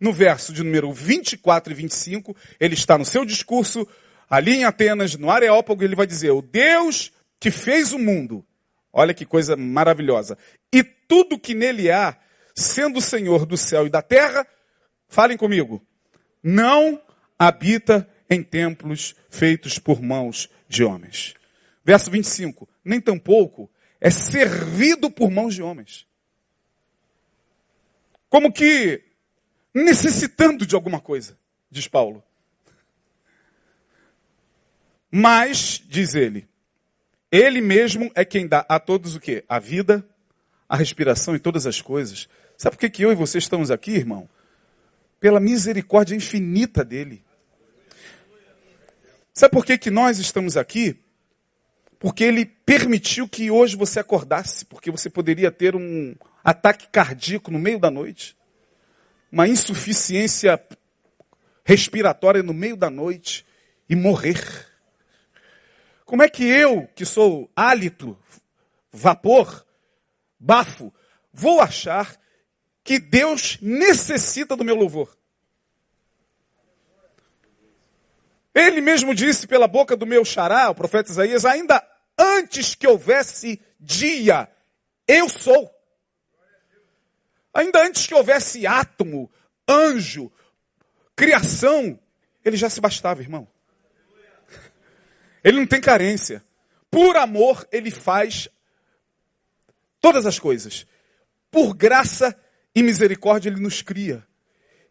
no 0.00 0.10
verso 0.10 0.54
de 0.54 0.64
número 0.64 0.90
24 0.90 1.70
e 1.70 1.76
25, 1.76 2.34
ele 2.58 2.72
está 2.72 2.96
no 2.96 3.04
seu 3.04 3.26
discurso, 3.26 3.86
ali 4.30 4.54
em 4.54 4.64
Atenas, 4.64 5.16
no 5.16 5.30
Areópago, 5.30 5.84
ele 5.84 5.94
vai 5.94 6.06
dizer: 6.06 6.30
O 6.30 6.40
Deus 6.40 7.12
que 7.38 7.50
fez 7.50 7.92
o 7.92 7.98
mundo, 7.98 8.42
olha 8.90 9.12
que 9.12 9.26
coisa 9.26 9.54
maravilhosa, 9.54 10.38
e 10.72 10.82
tudo 10.82 11.38
que 11.38 11.52
nele 11.52 11.90
há, 11.90 12.16
sendo 12.54 13.00
o 13.00 13.02
Senhor 13.02 13.44
do 13.44 13.58
céu 13.58 13.86
e 13.86 13.90
da 13.90 14.00
terra, 14.00 14.46
falem 15.08 15.36
comigo, 15.36 15.86
não 16.42 16.98
habita 17.38 18.08
em 18.30 18.42
templos 18.42 19.14
feitos 19.28 19.78
por 19.78 20.00
mãos 20.00 20.48
de 20.66 20.82
homens. 20.84 21.34
Verso 21.84 22.10
25: 22.10 22.66
Nem 22.82 22.98
tampouco 22.98 23.69
é 24.00 24.10
servido 24.10 25.10
por 25.10 25.30
mãos 25.30 25.54
de 25.54 25.62
homens. 25.62 26.06
Como 28.28 28.52
que 28.52 29.02
necessitando 29.74 30.64
de 30.64 30.74
alguma 30.74 31.00
coisa, 31.00 31.36
diz 31.70 31.86
Paulo. 31.86 32.22
Mas, 35.10 35.82
diz 35.86 36.14
ele, 36.14 36.48
ele 37.30 37.60
mesmo 37.60 38.10
é 38.14 38.24
quem 38.24 38.46
dá 38.46 38.64
a 38.68 38.78
todos 38.78 39.16
o 39.16 39.20
quê? 39.20 39.44
A 39.48 39.58
vida, 39.58 40.06
a 40.68 40.76
respiração 40.76 41.34
e 41.34 41.40
todas 41.40 41.66
as 41.66 41.82
coisas. 41.82 42.28
Sabe 42.56 42.76
por 42.76 42.80
que, 42.80 42.90
que 42.90 43.04
eu 43.04 43.12
e 43.12 43.16
você 43.16 43.38
estamos 43.38 43.70
aqui, 43.70 43.92
irmão? 43.92 44.28
Pela 45.18 45.40
misericórdia 45.40 46.14
infinita 46.14 46.84
dele. 46.84 47.24
Sabe 49.34 49.52
por 49.52 49.64
que, 49.64 49.76
que 49.76 49.90
nós 49.90 50.18
estamos 50.18 50.56
aqui? 50.56 50.98
Porque 52.00 52.24
ele 52.24 52.46
permitiu 52.46 53.28
que 53.28 53.50
hoje 53.50 53.76
você 53.76 54.00
acordasse, 54.00 54.64
porque 54.64 54.90
você 54.90 55.10
poderia 55.10 55.52
ter 55.52 55.76
um 55.76 56.16
ataque 56.42 56.88
cardíaco 56.88 57.50
no 57.50 57.58
meio 57.58 57.78
da 57.78 57.90
noite, 57.90 58.34
uma 59.30 59.46
insuficiência 59.46 60.58
respiratória 61.62 62.42
no 62.42 62.54
meio 62.54 62.74
da 62.74 62.88
noite 62.88 63.44
e 63.86 63.94
morrer. 63.94 64.40
Como 66.06 66.22
é 66.22 66.28
que 66.28 66.42
eu, 66.42 66.88
que 66.96 67.04
sou 67.04 67.50
hálito, 67.54 68.18
vapor, 68.90 69.66
bafo, 70.38 70.90
vou 71.30 71.60
achar 71.60 72.18
que 72.82 72.98
Deus 72.98 73.58
necessita 73.60 74.56
do 74.56 74.64
meu 74.64 74.74
louvor? 74.74 75.19
Ele 78.54 78.80
mesmo 78.80 79.14
disse 79.14 79.46
pela 79.46 79.68
boca 79.68 79.96
do 79.96 80.06
meu 80.06 80.24
xará, 80.24 80.70
o 80.70 80.74
profeta 80.74 81.10
Isaías, 81.10 81.44
ainda 81.44 81.82
antes 82.18 82.74
que 82.74 82.86
houvesse 82.86 83.60
dia, 83.78 84.48
eu 85.06 85.28
sou. 85.28 85.70
Ainda 87.54 87.84
antes 87.84 88.06
que 88.06 88.14
houvesse 88.14 88.66
átomo, 88.66 89.30
anjo, 89.68 90.30
criação, 91.16 91.98
ele 92.44 92.56
já 92.56 92.68
se 92.68 92.80
bastava, 92.80 93.22
irmão. 93.22 93.46
Ele 95.42 95.58
não 95.58 95.66
tem 95.66 95.80
carência. 95.80 96.44
Por 96.90 97.16
amor, 97.16 97.66
ele 97.72 97.90
faz 97.90 98.48
todas 100.00 100.26
as 100.26 100.38
coisas. 100.38 100.86
Por 101.50 101.74
graça 101.74 102.38
e 102.74 102.82
misericórdia, 102.82 103.48
ele 103.48 103.60
nos 103.60 103.82
cria. 103.82 104.26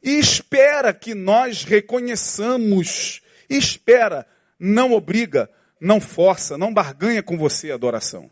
E 0.02 0.18
espera 0.18 0.94
que 0.94 1.14
nós 1.14 1.64
reconheçamos 1.64 3.22
espera, 3.50 4.26
não 4.60 4.94
obriga, 4.94 5.50
não 5.80 6.00
força, 6.00 6.58
não 6.58 6.74
barganha 6.74 7.24
com 7.24 7.38
você 7.38 7.72
a 7.72 7.76
adoração. 7.76 8.30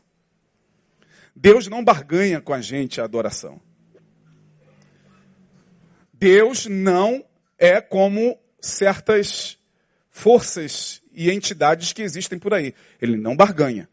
Deus 1.36 1.68
não 1.68 1.84
barganha 1.84 2.41
com 2.41 2.53
a 2.53 2.61
gente 2.61 2.99
a 2.99 3.03
adoração. 3.03 3.61
Deus 6.13 6.65
não 6.65 7.24
é 7.57 7.80
como 7.80 8.39
certas 8.59 9.57
forças 10.09 11.01
e 11.13 11.30
entidades 11.30 11.93
que 11.93 12.01
existem 12.01 12.39
por 12.39 12.53
aí. 12.53 12.74
Ele 12.99 13.18
não 13.18 13.36
barganha. 13.36 13.88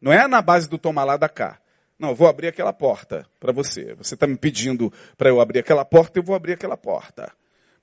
Não 0.00 0.12
é 0.12 0.26
na 0.28 0.40
base 0.40 0.68
do 0.68 0.78
tomar 0.78 1.04
lá 1.04 1.16
da 1.16 1.28
cá. 1.28 1.60
Não, 1.98 2.14
vou 2.14 2.28
abrir 2.28 2.46
aquela 2.46 2.72
porta 2.72 3.26
para 3.40 3.52
você. 3.52 3.92
Você 3.94 4.14
está 4.14 4.26
me 4.26 4.36
pedindo 4.36 4.92
para 5.16 5.28
eu 5.28 5.40
abrir 5.40 5.58
aquela 5.58 5.84
porta, 5.84 6.18
eu 6.18 6.22
vou 6.22 6.36
abrir 6.36 6.52
aquela 6.52 6.76
porta. 6.76 7.32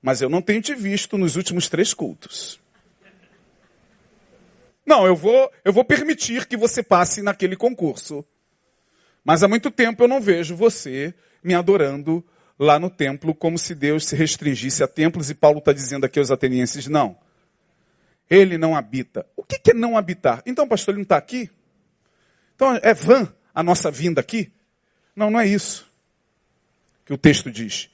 Mas 0.00 0.22
eu 0.22 0.30
não 0.30 0.40
tenho 0.40 0.62
te 0.62 0.74
visto 0.74 1.18
nos 1.18 1.36
últimos 1.36 1.68
três 1.68 1.92
cultos. 1.92 2.58
Não, 4.86 5.04
eu 5.04 5.16
vou, 5.16 5.50
eu 5.64 5.72
vou 5.72 5.84
permitir 5.84 6.46
que 6.46 6.56
você 6.56 6.82
passe 6.82 7.20
naquele 7.20 7.56
concurso. 7.56 8.24
Mas 9.24 9.42
há 9.42 9.48
muito 9.48 9.70
tempo 9.70 10.04
eu 10.04 10.08
não 10.08 10.20
vejo 10.20 10.54
você 10.54 11.12
me 11.42 11.54
adorando 11.54 12.24
lá 12.58 12.78
no 12.78 12.88
templo 12.88 13.34
como 13.34 13.58
se 13.58 13.74
Deus 13.74 14.06
se 14.06 14.14
restringisse 14.14 14.84
a 14.84 14.88
templos 14.88 15.28
e 15.28 15.34
Paulo 15.34 15.58
está 15.58 15.72
dizendo 15.72 16.06
aqui 16.06 16.20
aos 16.20 16.30
atenienses, 16.30 16.86
não. 16.86 17.18
Ele 18.30 18.56
não 18.56 18.76
habita. 18.76 19.26
O 19.36 19.42
que 19.42 19.70
é 19.70 19.74
não 19.74 19.98
habitar? 19.98 20.42
Então, 20.46 20.66
pastor, 20.66 20.92
ele 20.92 20.98
não 20.98 21.02
está 21.02 21.16
aqui? 21.16 21.50
Então 22.54 22.78
é 22.82 22.94
vã 22.94 23.32
a 23.54 23.62
nossa 23.62 23.90
vinda 23.90 24.20
aqui? 24.20 24.52
Não, 25.14 25.30
não 25.30 25.40
é 25.40 25.46
isso. 25.46 25.90
que 27.04 27.12
o 27.12 27.18
texto 27.18 27.50
diz. 27.50 27.90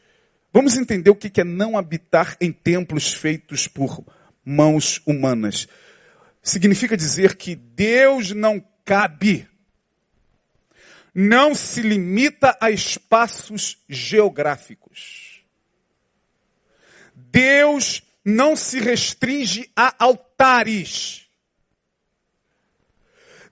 Vamos 0.53 0.77
entender 0.77 1.09
o 1.09 1.17
que 1.17 1.41
é 1.41 1.45
não 1.45 1.79
habitar 1.79 2.37
em 2.41 2.53
templos 2.53 3.15
feitos 3.15 3.67
por 3.67 4.05
mãos 4.45 5.01
humanas. 5.07 5.67
Significa 6.43 6.97
dizer 6.97 7.37
que 7.37 7.55
Deus 7.55 8.33
não 8.33 8.63
cabe, 8.85 9.49
não 11.15 11.55
se 11.55 11.81
limita 11.83 12.57
a 12.61 12.71
espaços 12.71 13.79
geográficos. 13.89 15.45
Deus 17.15 18.03
não 18.25 18.57
se 18.57 18.81
restringe 18.81 19.71
a 19.77 19.95
altares. 19.99 21.29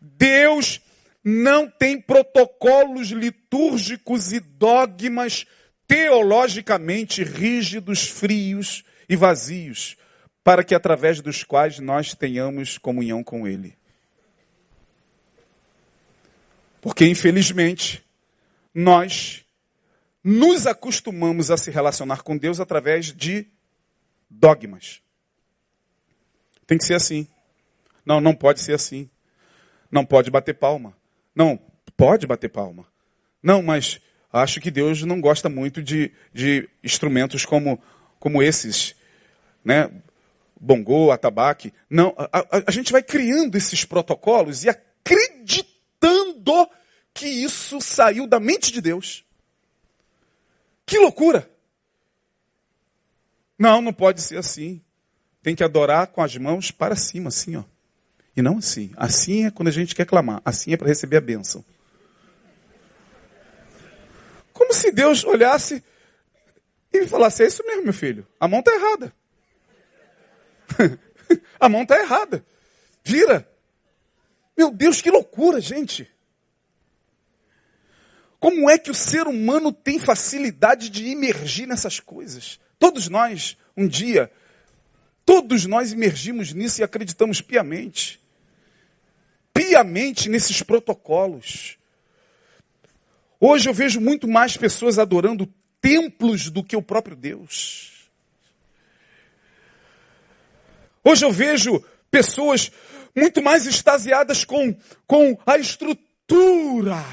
Deus 0.00 0.80
não 1.22 1.68
tem 1.68 2.00
protocolos 2.00 3.08
litúrgicos 3.08 4.32
e 4.32 4.40
dogmas 4.40 5.46
teologicamente 5.86 7.22
rígidos, 7.22 8.08
frios 8.08 8.84
e 9.08 9.16
vazios, 9.16 9.96
para 10.42 10.64
que 10.64 10.74
através 10.74 11.20
dos 11.20 11.44
quais 11.44 11.78
nós 11.78 12.14
tenhamos 12.14 12.78
comunhão 12.78 13.22
com 13.22 13.46
Ele. 13.46 13.76
Porque, 16.80 17.06
infelizmente, 17.06 18.02
nós 18.74 19.44
nos 20.24 20.66
acostumamos 20.66 21.50
a 21.50 21.56
se 21.56 21.70
relacionar 21.70 22.22
com 22.22 22.36
Deus 22.36 22.60
através 22.60 23.06
de 23.06 23.46
dogmas. 24.28 25.02
Tem 26.66 26.78
que 26.78 26.84
ser 26.84 26.94
assim. 26.94 27.26
Não, 28.04 28.20
não 28.20 28.34
pode 28.34 28.60
ser 28.60 28.74
assim. 28.74 29.10
Não 29.90 30.04
pode 30.06 30.30
bater 30.30 30.54
palma. 30.54 30.96
Não, 31.34 31.60
pode 31.96 32.26
bater 32.26 32.48
palma. 32.48 32.86
Não, 33.42 33.62
mas 33.62 34.00
acho 34.32 34.60
que 34.60 34.70
Deus 34.70 35.02
não 35.02 35.20
gosta 35.20 35.48
muito 35.48 35.82
de, 35.82 36.12
de 36.32 36.68
instrumentos 36.82 37.44
como, 37.44 37.82
como 38.18 38.42
esses, 38.42 38.94
né? 39.64 39.90
Bongô, 40.60 41.10
atabaque. 41.10 41.72
Não, 41.88 42.14
a, 42.18 42.38
a, 42.38 42.62
a 42.66 42.70
gente 42.70 42.92
vai 42.92 43.02
criando 43.02 43.56
esses 43.56 43.86
protocolos 43.86 44.64
e 44.64 44.68
acreditando 44.68 46.68
que 47.14 47.26
isso 47.26 47.80
saiu 47.80 48.26
da 48.26 48.38
mente 48.38 48.70
de 48.70 48.82
Deus. 48.82 49.24
Que 50.84 50.98
loucura! 50.98 51.50
Não, 53.58 53.80
não 53.80 53.92
pode 53.92 54.20
ser 54.20 54.36
assim. 54.36 54.82
Tem 55.42 55.54
que 55.54 55.64
adorar 55.64 56.08
com 56.08 56.22
as 56.22 56.36
mãos 56.36 56.70
para 56.70 56.94
cima, 56.94 57.28
assim, 57.28 57.56
ó. 57.56 57.64
E 58.36 58.42
não 58.42 58.58
assim. 58.58 58.92
Assim 58.96 59.46
é 59.46 59.50
quando 59.50 59.68
a 59.68 59.72
gente 59.72 59.94
quer 59.94 60.04
clamar. 60.04 60.42
Assim 60.44 60.72
é 60.72 60.76
para 60.76 60.88
receber 60.88 61.16
a 61.16 61.22
bênção. 61.22 61.64
Como 64.52 64.74
se 64.74 64.92
Deus 64.92 65.24
olhasse 65.24 65.82
e 66.92 67.06
falasse: 67.06 67.42
É 67.42 67.46
isso 67.46 67.64
mesmo, 67.66 67.84
meu 67.84 67.92
filho. 67.92 68.26
A 68.38 68.46
mão 68.46 68.60
está 68.60 68.74
errada. 68.74 69.19
a 71.58 71.68
mão 71.68 71.82
está 71.82 71.98
errada. 71.98 72.44
Vira. 73.04 73.48
Meu 74.56 74.70
Deus, 74.70 75.00
que 75.00 75.10
loucura, 75.10 75.60
gente. 75.60 76.10
Como 78.38 78.70
é 78.70 78.78
que 78.78 78.90
o 78.90 78.94
ser 78.94 79.26
humano 79.26 79.72
tem 79.72 79.98
facilidade 79.98 80.88
de 80.88 81.06
imergir 81.06 81.66
nessas 81.66 82.00
coisas? 82.00 82.58
Todos 82.78 83.08
nós, 83.08 83.56
um 83.76 83.86
dia, 83.86 84.30
todos 85.24 85.66
nós 85.66 85.92
imergimos 85.92 86.52
nisso 86.52 86.80
e 86.80 86.84
acreditamos 86.84 87.40
piamente 87.40 88.20
piamente 89.60 90.28
nesses 90.28 90.62
protocolos. 90.62 91.76
Hoje 93.38 93.68
eu 93.68 93.74
vejo 93.74 94.00
muito 94.00 94.26
mais 94.26 94.56
pessoas 94.56 94.98
adorando 94.98 95.46
templos 95.80 96.50
do 96.50 96.64
que 96.64 96.74
o 96.74 96.82
próprio 96.82 97.14
Deus. 97.14 97.99
Hoje 101.04 101.24
eu 101.24 101.32
vejo 101.32 101.82
pessoas 102.10 102.70
muito 103.14 103.42
mais 103.42 103.66
extasiadas 103.66 104.44
com, 104.44 104.74
com 105.06 105.38
a 105.46 105.56
estrutura. 105.56 107.04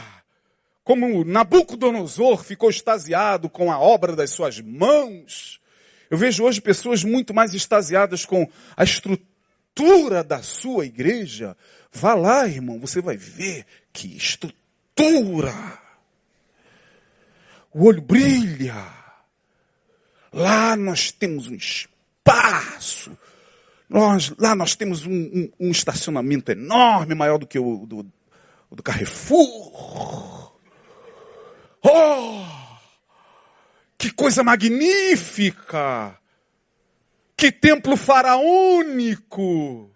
Como 0.83 1.25
Nabucodonosor 1.25 2.43
ficou 2.43 2.69
extasiado 2.69 3.49
com 3.49 3.71
a 3.71 3.79
obra 3.79 4.15
das 4.15 4.31
suas 4.31 4.59
mãos. 4.61 5.59
Eu 6.09 6.17
vejo 6.17 6.43
hoje 6.43 6.61
pessoas 6.61 7.03
muito 7.03 7.33
mais 7.33 7.53
extasiadas 7.53 8.25
com 8.25 8.49
a 8.75 8.83
estrutura 8.83 10.23
da 10.23 10.41
sua 10.41 10.85
igreja 10.85 11.55
Vá 11.91 12.13
lá, 12.13 12.47
irmão, 12.47 12.79
você 12.79 13.01
vai 13.01 13.17
ver 13.17 13.65
que 13.91 14.15
estrutura. 14.15 15.53
O 17.73 17.85
olho 17.85 18.01
brilha. 18.01 18.75
Lá 20.31 20.75
nós 20.75 21.11
temos 21.11 21.47
um 21.47 21.55
espaço. 21.55 23.17
Nós, 23.89 24.33
lá 24.38 24.53
nós 24.53 24.75
temos 24.75 25.05
um, 25.05 25.11
um, 25.11 25.51
um 25.59 25.71
estacionamento 25.71 26.51
enorme, 26.51 27.15
maior 27.15 27.38
do 27.38 27.47
que 27.47 27.57
o 27.57 27.85
do, 27.85 28.05
do 28.71 28.83
Carrefour. 28.83 30.53
Oh! 31.81 32.45
Que 33.97 34.11
coisa 34.11 34.43
magnífica! 34.43 36.19
Que 37.35 37.51
templo 37.51 37.95
faraônico! 37.95 39.89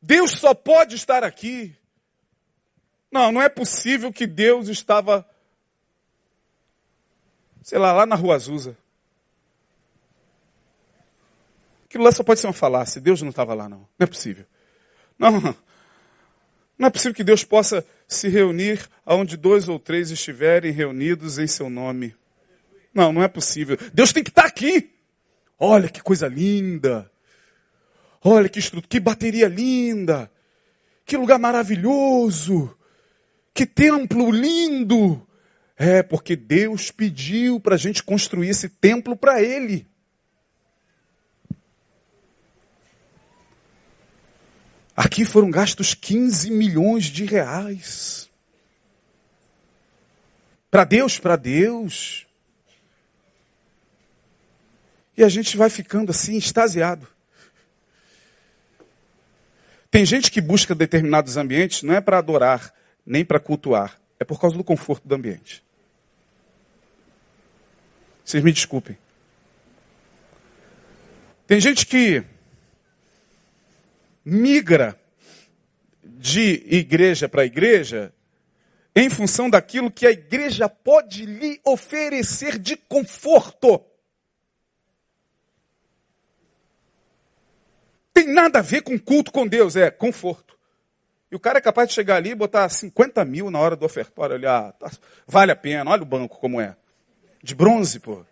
Deus 0.00 0.32
só 0.32 0.54
pode 0.54 0.94
estar 0.94 1.22
aqui. 1.22 1.76
Não, 3.12 3.30
não 3.30 3.42
é 3.42 3.48
possível 3.48 4.12
que 4.12 4.26
Deus 4.26 4.68
estava, 4.68 5.28
sei 7.62 7.78
lá, 7.78 7.92
lá 7.92 8.06
na 8.06 8.14
Rua 8.14 8.36
Azusa. 8.36 8.78
Aquilo 11.90 12.04
lá 12.04 12.12
só 12.12 12.22
pode 12.22 12.38
ser 12.38 12.46
uma 12.46 12.52
falácia. 12.52 13.00
Deus 13.00 13.20
não 13.20 13.30
estava 13.30 13.52
lá, 13.52 13.68
não. 13.68 13.78
Não 13.78 13.88
é 13.98 14.06
possível. 14.06 14.46
Não, 15.18 15.40
não 16.78 16.86
é 16.86 16.90
possível 16.90 17.12
que 17.12 17.24
Deus 17.24 17.42
possa 17.42 17.84
se 18.06 18.28
reunir 18.28 18.88
aonde 19.04 19.36
dois 19.36 19.68
ou 19.68 19.76
três 19.76 20.12
estiverem 20.12 20.70
reunidos 20.70 21.36
em 21.36 21.48
seu 21.48 21.68
nome. 21.68 22.14
Não, 22.94 23.12
não 23.12 23.24
é 23.24 23.26
possível. 23.26 23.76
Deus 23.92 24.12
tem 24.12 24.22
que 24.22 24.30
estar 24.30 24.44
aqui. 24.44 24.88
Olha 25.58 25.88
que 25.88 26.00
coisa 26.00 26.28
linda. 26.28 27.10
Olha 28.22 28.48
que 28.48 28.60
estrutura, 28.60 28.88
que 28.88 29.00
bateria 29.00 29.48
linda. 29.48 30.30
Que 31.04 31.16
lugar 31.16 31.40
maravilhoso. 31.40 32.72
Que 33.52 33.66
templo 33.66 34.30
lindo. 34.30 35.26
É, 35.76 36.04
porque 36.04 36.36
Deus 36.36 36.92
pediu 36.92 37.58
para 37.58 37.74
a 37.74 37.78
gente 37.78 38.00
construir 38.00 38.50
esse 38.50 38.68
templo 38.68 39.16
para 39.16 39.42
Ele. 39.42 39.89
Aqui 44.96 45.24
foram 45.24 45.50
gastos 45.50 45.94
15 45.94 46.50
milhões 46.50 47.04
de 47.04 47.24
reais. 47.24 48.28
Para 50.70 50.84
Deus, 50.84 51.18
para 51.18 51.36
Deus. 51.36 52.26
E 55.16 55.24
a 55.24 55.28
gente 55.28 55.56
vai 55.56 55.68
ficando 55.68 56.10
assim, 56.10 56.36
extasiado. 56.36 57.06
Tem 59.90 60.06
gente 60.06 60.30
que 60.30 60.40
busca 60.40 60.74
determinados 60.74 61.36
ambientes 61.36 61.82
não 61.82 61.94
é 61.94 62.00
para 62.00 62.18
adorar, 62.18 62.72
nem 63.04 63.24
para 63.24 63.40
cultuar, 63.40 64.00
é 64.20 64.24
por 64.24 64.40
causa 64.40 64.56
do 64.56 64.62
conforto 64.62 65.06
do 65.08 65.14
ambiente. 65.14 65.64
Vocês 68.24 68.44
me 68.44 68.52
desculpem. 68.52 68.96
Tem 71.48 71.60
gente 71.60 71.84
que 71.84 72.24
migra 74.30 74.98
de 76.02 76.64
igreja 76.68 77.28
para 77.28 77.44
igreja 77.44 78.12
em 78.94 79.08
função 79.08 79.48
daquilo 79.48 79.90
que 79.90 80.06
a 80.06 80.10
igreja 80.10 80.68
pode 80.68 81.26
lhe 81.26 81.60
oferecer 81.64 82.58
de 82.58 82.76
conforto. 82.76 83.84
tem 88.20 88.34
nada 88.34 88.58
a 88.58 88.62
ver 88.62 88.82
com 88.82 88.98
culto 88.98 89.32
com 89.32 89.46
Deus, 89.46 89.76
é 89.76 89.90
conforto. 89.90 90.58
E 91.30 91.36
o 91.36 91.40
cara 91.40 91.58
é 91.58 91.62
capaz 91.62 91.88
de 91.88 91.94
chegar 91.94 92.16
ali 92.16 92.30
e 92.30 92.34
botar 92.34 92.68
50 92.68 93.24
mil 93.24 93.50
na 93.50 93.58
hora 93.58 93.74
do 93.74 93.86
ofertório, 93.86 94.34
olhar, 94.34 94.72
tá, 94.72 94.90
vale 95.26 95.52
a 95.52 95.56
pena, 95.56 95.90
olha 95.90 96.02
o 96.02 96.06
banco 96.06 96.38
como 96.38 96.60
é. 96.60 96.76
De 97.42 97.54
bronze, 97.54 97.98
pô. 97.98 98.24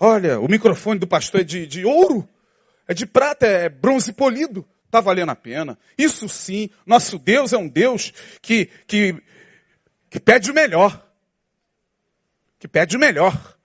Olha, 0.00 0.40
o 0.40 0.48
microfone 0.48 0.98
do 0.98 1.06
pastor 1.06 1.42
é 1.42 1.44
de, 1.44 1.66
de 1.66 1.84
ouro, 1.84 2.28
é 2.86 2.94
de 2.94 3.06
prata, 3.06 3.46
é 3.46 3.68
bronze 3.68 4.12
polido. 4.12 4.66
Está 4.84 5.00
valendo 5.00 5.30
a 5.30 5.36
pena. 5.36 5.78
Isso 5.98 6.28
sim, 6.28 6.70
nosso 6.86 7.18
Deus 7.18 7.52
é 7.52 7.58
um 7.58 7.68
Deus 7.68 8.12
que, 8.40 8.66
que, 8.86 9.20
que 10.08 10.20
pede 10.20 10.50
o 10.50 10.54
melhor. 10.54 11.04
Que 12.58 12.68
pede 12.68 12.96
o 12.96 13.00
melhor. 13.00 13.56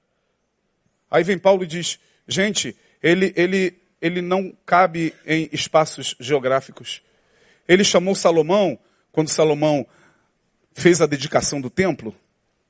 Aí 1.10 1.24
vem 1.24 1.38
Paulo 1.38 1.64
e 1.64 1.68
diz, 1.68 2.00
gente, 2.28 2.76
ele, 3.02 3.34
ele, 3.36 3.80
ele 4.02 4.22
não 4.22 4.56
cabe 4.66 5.14
em 5.26 5.50
espaços 5.52 6.16
geográficos. 6.20 7.02
Ele 7.68 7.84
chamou 7.84 8.16
Salomão, 8.16 8.80
quando 9.12 9.30
Salomão 9.30 9.86
fez 10.74 11.02
a 11.02 11.06
dedicação 11.06 11.62
do 11.62 11.70
templo, 11.70 12.16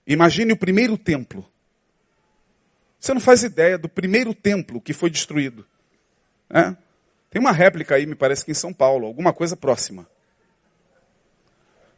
Imagine 0.06 0.54
o 0.54 0.58
primeiro 0.58 0.98
templo. 0.98 1.50
Você 3.00 3.14
não 3.14 3.22
faz 3.22 3.44
ideia 3.44 3.78
do 3.78 3.90
primeiro 3.90 4.34
templo 4.34 4.82
que 4.82 4.94
foi 4.94 5.10
destruído. 5.10 5.66
É? 6.54 6.76
Tem 7.30 7.40
uma 7.40 7.52
réplica 7.52 7.96
aí, 7.96 8.06
me 8.06 8.16
parece 8.16 8.44
que 8.44 8.52
em 8.52 8.56
São 8.56 8.74
Paulo, 8.74 9.08
alguma 9.08 9.32
coisa 9.32 9.56
próxima. 9.56 10.08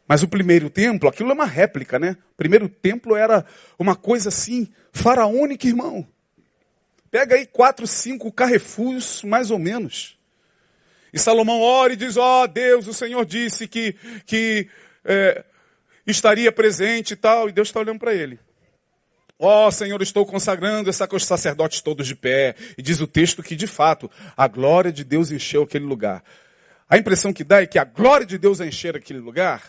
Mas 0.06 0.22
o 0.22 0.28
primeiro 0.28 0.70
templo, 0.70 1.08
aquilo 1.08 1.30
é 1.30 1.34
uma 1.34 1.46
réplica, 1.46 1.98
né? 1.98 2.16
O 2.32 2.36
primeiro 2.36 2.68
templo 2.68 3.16
era 3.16 3.44
uma 3.78 3.96
coisa 3.96 4.28
assim, 4.28 4.68
faraônica, 4.92 5.66
irmão. 5.66 6.06
Pega 7.10 7.36
aí 7.36 7.46
quatro, 7.46 7.86
cinco 7.86 8.30
carrefours, 8.30 9.22
mais 9.22 9.50
ou 9.50 9.58
menos. 9.58 10.18
E 11.12 11.18
Salomão 11.18 11.60
ora 11.60 11.92
e 11.92 11.96
diz: 11.96 12.16
Ó 12.16 12.42
oh, 12.42 12.46
Deus, 12.46 12.86
o 12.86 12.92
Senhor 12.92 13.24
disse 13.24 13.66
que, 13.68 13.94
que 14.26 14.68
é, 15.04 15.44
estaria 16.06 16.50
presente 16.50 17.12
e 17.12 17.16
tal. 17.16 17.48
E 17.48 17.52
Deus 17.52 17.68
está 17.68 17.80
olhando 17.80 18.00
para 18.00 18.12
ele. 18.12 18.38
Ó 19.38 19.66
oh, 19.66 19.70
Senhor, 19.70 20.00
estou 20.00 20.24
consagrando 20.24 20.88
essa 20.88 21.08
com 21.08 21.16
os 21.16 21.24
sacerdotes 21.24 21.80
todos 21.80 22.06
de 22.06 22.14
pé. 22.14 22.54
E 22.78 22.82
diz 22.82 23.00
o 23.00 23.06
texto 23.06 23.42
que, 23.42 23.56
de 23.56 23.66
fato, 23.66 24.10
a 24.36 24.46
glória 24.46 24.92
de 24.92 25.02
Deus 25.02 25.30
encheu 25.30 25.62
aquele 25.62 25.84
lugar. 25.84 26.22
A 26.88 26.96
impressão 26.96 27.32
que 27.32 27.42
dá 27.42 27.62
é 27.62 27.66
que 27.66 27.78
a 27.78 27.84
glória 27.84 28.26
de 28.26 28.38
Deus 28.38 28.60
encher 28.60 28.96
aquele 28.96 29.18
lugar, 29.18 29.62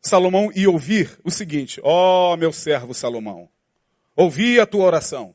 Salomão 0.00 0.50
ia 0.54 0.70
ouvir 0.70 1.18
o 1.24 1.30
seguinte: 1.30 1.80
Ó 1.82 2.34
oh, 2.34 2.36
meu 2.36 2.52
servo 2.52 2.92
Salomão, 2.92 3.48
ouvi 4.14 4.60
a 4.60 4.66
tua 4.66 4.84
oração. 4.84 5.34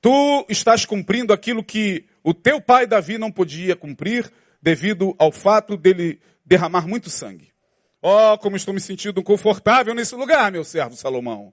Tu 0.00 0.46
estás 0.48 0.84
cumprindo 0.84 1.32
aquilo 1.32 1.62
que 1.62 2.06
o 2.22 2.32
teu 2.32 2.60
pai 2.60 2.86
Davi 2.86 3.18
não 3.18 3.30
podia 3.30 3.76
cumprir 3.76 4.30
devido 4.62 5.14
ao 5.18 5.30
fato 5.30 5.76
dele 5.76 6.20
derramar 6.44 6.86
muito 6.86 7.10
sangue. 7.10 7.49
Oh, 8.02 8.38
como 8.38 8.56
estou 8.56 8.72
me 8.72 8.80
sentindo 8.80 9.22
confortável 9.22 9.94
nesse 9.94 10.14
lugar, 10.14 10.50
meu 10.50 10.64
servo 10.64 10.96
Salomão. 10.96 11.52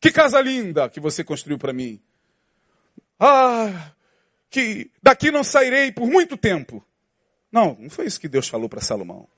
Que 0.00 0.12
casa 0.12 0.40
linda 0.40 0.88
que 0.88 1.00
você 1.00 1.24
construiu 1.24 1.58
para 1.58 1.72
mim. 1.72 2.00
Ah, 3.18 3.92
que 4.50 4.90
daqui 5.02 5.30
não 5.30 5.42
sairei 5.42 5.90
por 5.90 6.06
muito 6.06 6.36
tempo. 6.36 6.84
Não, 7.50 7.76
não 7.80 7.90
foi 7.90 8.06
isso 8.06 8.20
que 8.20 8.28
Deus 8.28 8.48
falou 8.48 8.68
para 8.68 8.80
Salomão. 8.80 9.28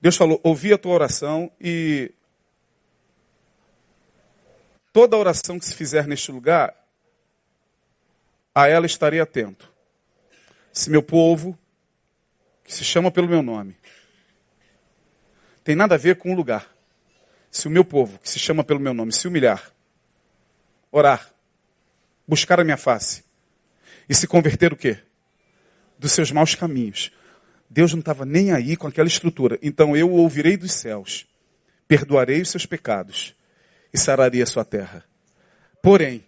Deus 0.00 0.16
falou: 0.16 0.40
ouvi 0.44 0.72
a 0.72 0.78
tua 0.78 0.92
oração 0.92 1.50
e 1.60 2.12
toda 4.92 5.16
oração 5.16 5.58
que 5.58 5.64
se 5.64 5.74
fizer 5.74 6.06
neste 6.06 6.30
lugar, 6.30 6.74
a 8.54 8.68
ela 8.68 8.86
estarei 8.86 9.20
atento. 9.20 9.72
Se 10.72 10.90
meu 10.90 11.02
povo, 11.02 11.58
que 12.64 12.74
se 12.74 12.84
chama 12.84 13.10
pelo 13.10 13.28
meu 13.28 13.42
nome, 13.42 13.77
tem 15.68 15.76
nada 15.76 15.96
a 15.96 15.98
ver 15.98 16.16
com 16.16 16.32
o 16.32 16.34
lugar. 16.34 16.66
Se 17.50 17.68
o 17.68 17.70
meu 17.70 17.84
povo, 17.84 18.18
que 18.20 18.30
se 18.30 18.38
chama 18.38 18.64
pelo 18.64 18.80
meu 18.80 18.94
nome, 18.94 19.12
se 19.12 19.28
humilhar, 19.28 19.70
orar, 20.90 21.30
buscar 22.26 22.58
a 22.58 22.64
minha 22.64 22.78
face 22.78 23.22
e 24.08 24.14
se 24.14 24.26
converter 24.26 24.72
o 24.72 24.76
quê? 24.76 24.96
Dos 25.98 26.12
seus 26.12 26.32
maus 26.32 26.54
caminhos. 26.54 27.12
Deus 27.68 27.92
não 27.92 28.00
estava 28.00 28.24
nem 28.24 28.50
aí 28.50 28.78
com 28.78 28.86
aquela 28.86 29.08
estrutura. 29.08 29.58
Então 29.60 29.94
eu 29.94 30.10
o 30.10 30.14
ouvirei 30.14 30.56
dos 30.56 30.72
céus, 30.72 31.26
perdoarei 31.86 32.40
os 32.40 32.48
seus 32.48 32.64
pecados 32.64 33.34
e 33.92 33.98
sararei 33.98 34.40
a 34.40 34.46
sua 34.46 34.64
terra. 34.64 35.04
Porém, 35.82 36.24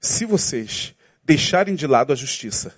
se 0.00 0.24
vocês 0.24 0.94
deixarem 1.22 1.74
de 1.74 1.86
lado 1.86 2.10
a 2.10 2.16
justiça, 2.16 2.74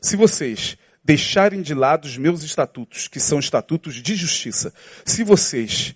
se 0.00 0.16
vocês 0.16 0.76
deixarem 1.04 1.60
de 1.60 1.74
lado 1.74 2.06
os 2.06 2.16
meus 2.16 2.42
estatutos, 2.42 3.06
que 3.06 3.20
são 3.20 3.38
estatutos 3.38 3.96
de 3.96 4.14
justiça, 4.14 4.72
se 5.04 5.22
vocês 5.22 5.94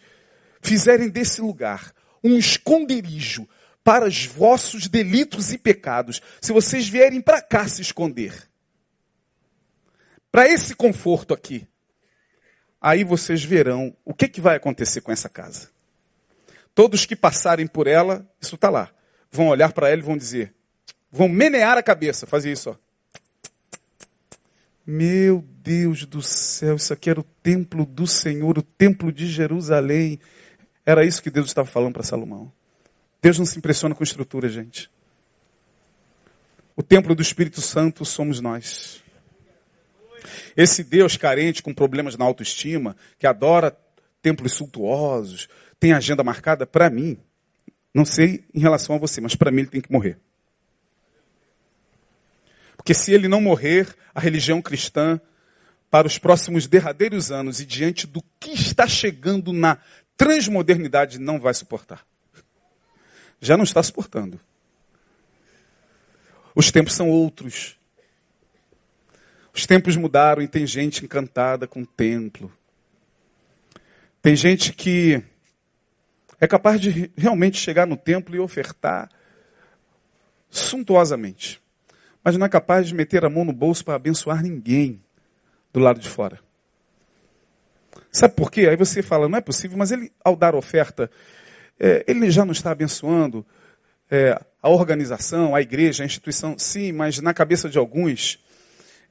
fizerem 0.60 1.08
desse 1.08 1.40
lugar 1.40 1.94
um 2.22 2.36
esconderijo 2.36 3.48
para 3.82 4.06
os 4.06 4.26
vossos 4.26 4.86
delitos 4.86 5.50
e 5.52 5.56
pecados, 5.56 6.20
se 6.40 6.52
vocês 6.52 6.86
vierem 6.86 7.22
para 7.22 7.40
cá 7.40 7.66
se 7.66 7.80
esconder, 7.80 8.34
para 10.30 10.46
esse 10.46 10.74
conforto 10.74 11.32
aqui, 11.32 11.66
aí 12.78 13.02
vocês 13.02 13.42
verão 13.42 13.96
o 14.04 14.12
que, 14.12 14.28
que 14.28 14.42
vai 14.42 14.56
acontecer 14.56 15.00
com 15.00 15.10
essa 15.10 15.28
casa. 15.28 15.70
Todos 16.74 17.06
que 17.06 17.16
passarem 17.16 17.66
por 17.66 17.86
ela, 17.86 18.28
isso 18.40 18.56
está 18.56 18.68
lá, 18.68 18.90
vão 19.30 19.48
olhar 19.48 19.72
para 19.72 19.88
ela 19.88 20.00
e 20.00 20.04
vão 20.04 20.16
dizer: 20.16 20.54
Vão 21.10 21.28
menear 21.28 21.78
a 21.78 21.82
cabeça, 21.82 22.26
fazer 22.26 22.52
isso, 22.52 22.70
ó. 22.70 22.87
Meu 24.90 25.44
Deus 25.62 26.06
do 26.06 26.22
céu, 26.22 26.76
isso 26.76 26.94
aqui 26.94 27.10
era 27.10 27.20
o 27.20 27.26
templo 27.42 27.84
do 27.84 28.06
Senhor, 28.06 28.56
o 28.56 28.62
templo 28.62 29.12
de 29.12 29.26
Jerusalém. 29.26 30.18
Era 30.86 31.04
isso 31.04 31.22
que 31.22 31.28
Deus 31.28 31.48
estava 31.48 31.68
falando 31.68 31.92
para 31.92 32.02
Salomão. 32.02 32.50
Deus 33.20 33.38
não 33.38 33.44
se 33.44 33.58
impressiona 33.58 33.94
com 33.94 34.02
estrutura, 34.02 34.48
gente. 34.48 34.90
O 36.74 36.82
templo 36.82 37.14
do 37.14 37.20
Espírito 37.20 37.60
Santo 37.60 38.02
somos 38.06 38.40
nós. 38.40 39.02
Esse 40.56 40.82
Deus 40.82 41.18
carente 41.18 41.62
com 41.62 41.74
problemas 41.74 42.16
na 42.16 42.24
autoestima, 42.24 42.96
que 43.18 43.26
adora 43.26 43.76
templos 44.22 44.54
suntuosos, 44.54 45.50
tem 45.78 45.92
agenda 45.92 46.24
marcada, 46.24 46.66
para 46.66 46.88
mim, 46.88 47.18
não 47.92 48.06
sei 48.06 48.42
em 48.54 48.60
relação 48.60 48.96
a 48.96 48.98
você, 48.98 49.20
mas 49.20 49.34
para 49.34 49.50
mim 49.50 49.60
ele 49.60 49.70
tem 49.70 49.82
que 49.82 49.92
morrer. 49.92 50.18
Porque 52.88 52.98
se 52.98 53.12
ele 53.12 53.28
não 53.28 53.38
morrer, 53.38 53.94
a 54.14 54.18
religião 54.18 54.62
cristã, 54.62 55.20
para 55.90 56.06
os 56.06 56.16
próximos 56.16 56.66
derradeiros 56.66 57.30
anos 57.30 57.60
e 57.60 57.66
diante 57.66 58.06
do 58.06 58.24
que 58.40 58.52
está 58.52 58.86
chegando 58.86 59.52
na 59.52 59.76
transmodernidade, 60.16 61.18
não 61.18 61.38
vai 61.38 61.52
suportar. 61.52 62.02
Já 63.42 63.58
não 63.58 63.64
está 63.64 63.82
suportando. 63.82 64.40
Os 66.54 66.72
tempos 66.72 66.94
são 66.94 67.10
outros. 67.10 67.76
Os 69.52 69.66
tempos 69.66 69.94
mudaram 69.94 70.40
e 70.40 70.48
tem 70.48 70.66
gente 70.66 71.04
encantada 71.04 71.66
com 71.66 71.82
o 71.82 71.86
templo. 71.86 72.50
Tem 74.22 74.34
gente 74.34 74.72
que 74.72 75.22
é 76.40 76.46
capaz 76.46 76.80
de 76.80 77.12
realmente 77.18 77.58
chegar 77.58 77.86
no 77.86 77.98
templo 77.98 78.34
e 78.34 78.40
ofertar 78.40 79.10
suntuosamente 80.48 81.60
mas 82.22 82.36
não 82.36 82.46
é 82.46 82.48
capaz 82.48 82.86
de 82.86 82.94
meter 82.94 83.24
a 83.24 83.30
mão 83.30 83.44
no 83.44 83.52
bolso 83.52 83.84
para 83.84 83.94
abençoar 83.94 84.42
ninguém 84.42 85.02
do 85.72 85.80
lado 85.80 86.00
de 86.00 86.08
fora. 86.08 86.40
Sabe 88.10 88.34
por 88.34 88.50
quê? 88.50 88.68
Aí 88.68 88.76
você 88.76 89.02
fala, 89.02 89.28
não 89.28 89.38
é 89.38 89.40
possível, 89.40 89.76
mas 89.76 89.92
ele, 89.92 90.10
ao 90.24 90.34
dar 90.34 90.54
oferta, 90.54 91.10
é, 91.78 92.04
ele 92.08 92.30
já 92.30 92.44
não 92.44 92.52
está 92.52 92.70
abençoando 92.70 93.44
é, 94.10 94.40
a 94.62 94.68
organização, 94.68 95.54
a 95.54 95.60
igreja, 95.60 96.02
a 96.02 96.06
instituição. 96.06 96.58
Sim, 96.58 96.92
mas 96.92 97.20
na 97.20 97.32
cabeça 97.34 97.68
de 97.68 97.78
alguns, 97.78 98.38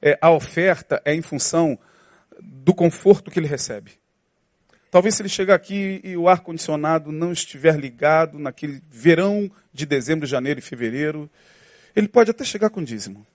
é, 0.02 0.18
a 0.20 0.30
oferta 0.30 1.00
é 1.04 1.14
em 1.14 1.22
função 1.22 1.78
do 2.40 2.74
conforto 2.74 3.30
que 3.30 3.38
ele 3.38 3.46
recebe. 3.46 3.92
Talvez 4.90 5.14
se 5.14 5.22
ele 5.22 5.28
chegar 5.28 5.54
aqui 5.54 6.00
e 6.02 6.16
o 6.16 6.28
ar-condicionado 6.28 7.12
não 7.12 7.32
estiver 7.32 7.78
ligado 7.78 8.38
naquele 8.38 8.82
verão 8.90 9.50
de 9.72 9.84
dezembro, 9.84 10.26
janeiro 10.26 10.60
e 10.60 10.62
fevereiro, 10.62 11.30
ele 11.98 12.06
pode 12.06 12.30
até 12.30 12.44
chegar 12.44 12.70
com 12.70 12.80
dízimo. 12.80 13.26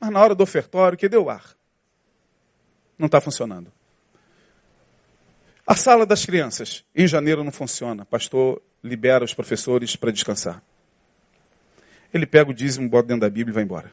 Mas 0.00 0.10
na 0.10 0.18
hora 0.18 0.34
do 0.34 0.42
ofertório, 0.42 0.96
que 0.96 1.10
deu 1.10 1.28
ar? 1.28 1.54
Não 2.98 3.04
está 3.04 3.20
funcionando. 3.20 3.70
A 5.66 5.74
sala 5.74 6.06
das 6.06 6.24
crianças, 6.24 6.82
em 6.94 7.06
janeiro 7.06 7.44
não 7.44 7.52
funciona. 7.52 8.06
Pastor 8.06 8.62
libera 8.82 9.22
os 9.22 9.34
professores 9.34 9.94
para 9.94 10.10
descansar. 10.10 10.62
Ele 12.14 12.24
pega 12.24 12.50
o 12.50 12.54
dízimo, 12.54 12.88
bota 12.88 13.08
dentro 13.08 13.20
da 13.20 13.30
Bíblia 13.30 13.52
e 13.52 13.54
vai 13.54 13.62
embora. 13.62 13.92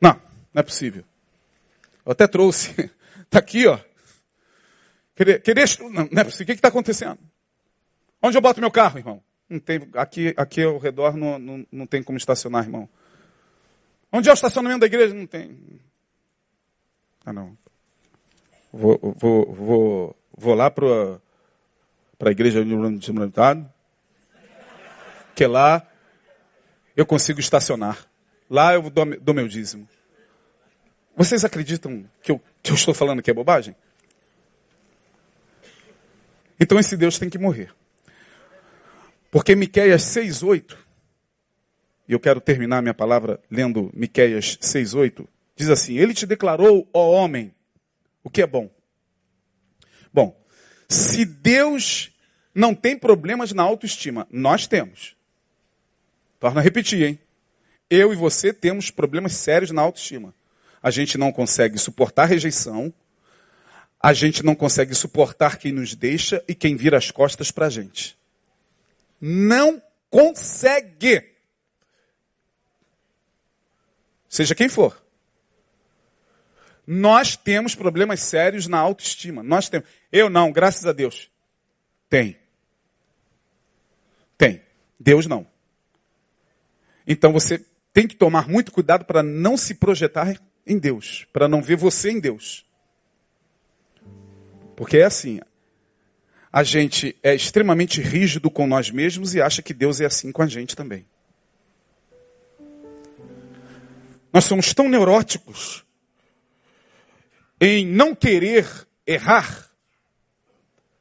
Não, 0.00 0.14
não 0.52 0.60
é 0.60 0.62
possível. 0.64 1.04
Eu 2.04 2.10
até 2.10 2.26
trouxe. 2.26 2.90
Está 3.20 3.38
aqui, 3.38 3.68
ó. 3.68 3.78
Querer, 5.22 5.40
querer, 5.40 5.68
não, 5.78 6.08
não 6.10 6.20
é 6.20 6.24
possível. 6.24 6.42
O 6.42 6.46
que 6.46 6.52
está 6.52 6.66
acontecendo? 6.66 7.18
Onde 8.20 8.36
eu 8.36 8.40
boto 8.40 8.60
meu 8.60 8.72
carro, 8.72 8.98
irmão? 8.98 9.22
Não 9.48 9.60
tem, 9.60 9.88
aqui, 9.94 10.34
aqui 10.36 10.64
ao 10.64 10.78
redor 10.78 11.16
não, 11.16 11.38
não, 11.38 11.66
não 11.70 11.86
tem 11.86 12.02
como 12.02 12.18
estacionar, 12.18 12.64
irmão. 12.64 12.88
Onde 14.10 14.28
é 14.28 14.32
o 14.32 14.34
estacionamento 14.34 14.80
da 14.80 14.86
igreja? 14.86 15.14
Não 15.14 15.26
tem. 15.26 15.80
Ah, 17.24 17.32
não. 17.32 17.56
Vou, 18.72 18.98
vou, 19.16 19.54
vou, 19.54 20.16
vou 20.36 20.54
lá 20.54 20.68
para 20.68 21.20
a 22.24 22.30
igreja 22.30 22.64
de 22.64 22.74
que 25.36 25.46
lá 25.46 25.86
eu 26.96 27.06
consigo 27.06 27.38
estacionar. 27.38 28.06
Lá 28.50 28.74
eu 28.74 28.90
dou, 28.90 29.20
dou 29.20 29.34
meu 29.34 29.46
dízimo. 29.46 29.88
Vocês 31.16 31.44
acreditam 31.44 32.04
que 32.20 32.32
eu, 32.32 32.40
que 32.60 32.72
eu 32.72 32.74
estou 32.74 32.92
falando 32.92 33.22
que 33.22 33.30
é 33.30 33.34
bobagem? 33.34 33.76
Então 36.62 36.78
esse 36.78 36.96
Deus 36.96 37.18
tem 37.18 37.28
que 37.28 37.38
morrer. 37.38 37.74
Porque 39.32 39.56
Miqueias 39.56 40.02
6:8, 40.02 40.78
e 42.06 42.12
eu 42.12 42.20
quero 42.20 42.40
terminar 42.40 42.80
minha 42.80 42.94
palavra 42.94 43.40
lendo 43.50 43.90
Miqueias 43.92 44.58
6:8, 44.58 45.26
diz 45.56 45.68
assim: 45.68 45.98
Ele 45.98 46.14
te 46.14 46.24
declarou, 46.24 46.88
ó 46.94 47.10
homem, 47.10 47.52
O 48.22 48.30
que 48.30 48.40
é 48.40 48.46
bom? 48.46 48.70
Bom, 50.12 50.40
se 50.88 51.24
Deus 51.24 52.12
não 52.54 52.72
tem 52.72 52.96
problemas 52.96 53.52
na 53.52 53.64
autoestima, 53.64 54.28
nós 54.30 54.68
temos. 54.68 55.16
Torna 56.38 56.60
a 56.60 56.62
repetir, 56.62 57.02
hein? 57.02 57.18
Eu 57.90 58.12
e 58.12 58.16
você 58.16 58.52
temos 58.52 58.92
problemas 58.92 59.32
sérios 59.32 59.72
na 59.72 59.82
autoestima. 59.82 60.32
A 60.80 60.92
gente 60.92 61.18
não 61.18 61.32
consegue 61.32 61.76
suportar 61.76 62.26
rejeição, 62.26 62.94
a 64.02 64.12
gente 64.12 64.42
não 64.42 64.54
consegue 64.54 64.94
suportar 64.94 65.58
quem 65.58 65.70
nos 65.70 65.94
deixa 65.94 66.42
e 66.48 66.54
quem 66.54 66.74
vira 66.74 66.98
as 66.98 67.12
costas 67.12 67.52
para 67.52 67.66
a 67.66 67.70
gente. 67.70 68.18
Não 69.20 69.80
consegue. 70.10 71.30
Seja 74.28 74.56
quem 74.56 74.68
for. 74.68 75.00
Nós 76.84 77.36
temos 77.36 77.76
problemas 77.76 78.20
sérios 78.20 78.66
na 78.66 78.78
autoestima. 78.78 79.40
Nós 79.40 79.68
temos. 79.68 79.88
Eu 80.10 80.28
não, 80.28 80.50
graças 80.50 80.84
a 80.84 80.92
Deus. 80.92 81.30
Tem. 82.10 82.36
Tem. 84.36 84.62
Deus 84.98 85.26
não. 85.26 85.46
Então 87.06 87.32
você 87.32 87.64
tem 87.92 88.08
que 88.08 88.16
tomar 88.16 88.48
muito 88.48 88.72
cuidado 88.72 89.04
para 89.04 89.22
não 89.22 89.56
se 89.56 89.76
projetar 89.76 90.34
em 90.66 90.78
Deus, 90.78 91.24
para 91.32 91.46
não 91.46 91.62
ver 91.62 91.76
você 91.76 92.10
em 92.10 92.18
Deus. 92.18 92.66
Porque 94.76 94.98
é 94.98 95.04
assim, 95.04 95.40
a 96.52 96.62
gente 96.62 97.16
é 97.22 97.34
extremamente 97.34 98.00
rígido 98.00 98.50
com 98.50 98.66
nós 98.66 98.90
mesmos 98.90 99.34
e 99.34 99.40
acha 99.40 99.62
que 99.62 99.72
Deus 99.72 100.00
é 100.00 100.06
assim 100.06 100.30
com 100.30 100.42
a 100.42 100.46
gente 100.46 100.76
também. 100.76 101.06
Nós 104.32 104.44
somos 104.44 104.72
tão 104.72 104.88
neuróticos 104.88 105.84
em 107.60 107.86
não 107.86 108.14
querer 108.14 108.66
errar. 109.06 109.70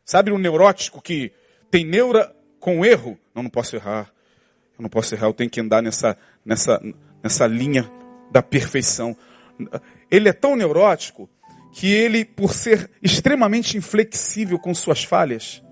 Sabe 0.05 0.31
um 0.31 0.37
neurótico 0.37 1.01
que 1.01 1.31
tem 1.69 1.85
neura 1.85 2.35
com 2.59 2.85
erro? 2.85 3.17
Não, 3.33 3.43
não 3.43 3.49
posso 3.49 3.75
errar. 3.75 4.13
Eu 4.77 4.83
não 4.83 4.89
posso 4.89 5.15
errar, 5.15 5.27
eu 5.27 5.33
tenho 5.33 5.49
que 5.49 5.61
andar 5.61 5.81
nessa, 5.81 6.17
nessa, 6.45 6.81
nessa 7.23 7.47
linha 7.47 7.89
da 8.31 8.41
perfeição. 8.41 9.15
Ele 10.09 10.27
é 10.27 10.33
tão 10.33 10.55
neurótico 10.55 11.29
que 11.71 11.91
ele, 11.91 12.25
por 12.25 12.53
ser 12.53 12.89
extremamente 13.01 13.77
inflexível 13.77 14.59
com 14.59 14.73
suas 14.73 15.03
falhas, 15.03 15.63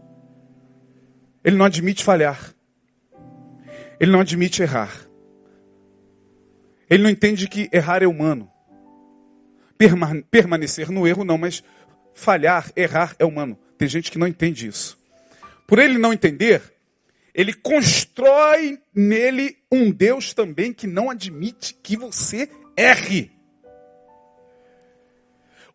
ele 1.43 1.57
não 1.57 1.65
admite 1.65 2.03
falhar. 2.03 2.53
Ele 3.99 4.11
não 4.11 4.21
admite 4.21 4.61
errar. 4.61 4.93
Ele 6.89 7.03
não 7.03 7.09
entende 7.09 7.47
que 7.47 7.69
errar 7.71 8.01
é 8.01 8.07
humano. 8.07 8.49
Permanecer 10.31 10.89
no 10.89 11.07
erro 11.07 11.23
não, 11.23 11.37
mas 11.37 11.63
falhar, 12.13 12.71
errar 12.75 13.15
é 13.19 13.25
humano. 13.25 13.57
Tem 13.77 13.87
gente 13.87 14.11
que 14.11 14.17
não 14.17 14.27
entende 14.27 14.67
isso. 14.67 14.97
Por 15.67 15.79
ele 15.79 15.97
não 15.97 16.11
entender, 16.11 16.61
ele 17.33 17.53
constrói 17.53 18.79
nele 18.93 19.57
um 19.71 19.91
Deus 19.91 20.33
também 20.33 20.73
que 20.73 20.87
não 20.87 21.09
admite 21.09 21.73
que 21.81 21.95
você 21.95 22.49
erre. 22.75 23.31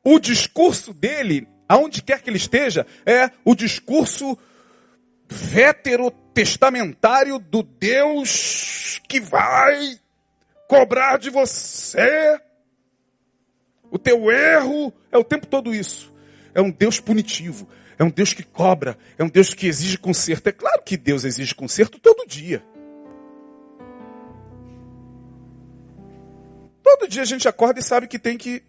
O 0.04 0.18
discurso 0.18 0.92
dele, 0.92 1.46
aonde 1.68 2.02
quer 2.02 2.20
que 2.20 2.28
ele 2.28 2.36
esteja, 2.36 2.84
é 3.06 3.30
o 3.44 3.54
discurso 3.54 4.36
veterotestamentário 5.26 7.38
do 7.38 7.62
Deus 7.62 9.00
que 9.08 9.20
vai 9.20 9.98
cobrar 10.68 11.18
de 11.18 11.30
você. 11.30 12.38
O 13.90 13.98
teu 13.98 14.30
erro 14.30 14.92
é 15.10 15.16
o 15.16 15.24
tempo 15.24 15.46
todo 15.46 15.74
isso. 15.74 16.12
É 16.54 16.60
um 16.60 16.70
Deus 16.70 17.00
punitivo. 17.00 17.68
É 17.98 18.04
um 18.04 18.10
Deus 18.10 18.32
que 18.32 18.42
cobra. 18.42 18.98
É 19.16 19.24
um 19.24 19.28
Deus 19.28 19.54
que 19.54 19.66
exige 19.66 19.96
conserto. 19.96 20.48
É 20.48 20.52
claro 20.52 20.82
que 20.82 20.96
Deus 20.96 21.24
exige 21.24 21.54
conserto 21.54 21.98
todo 21.98 22.26
dia. 22.26 22.62
Todo 26.82 27.08
dia 27.08 27.22
a 27.22 27.26
gente 27.26 27.48
acorda 27.48 27.80
e 27.80 27.82
sabe 27.82 28.06
que 28.06 28.18
tem 28.18 28.36
que 28.36 28.62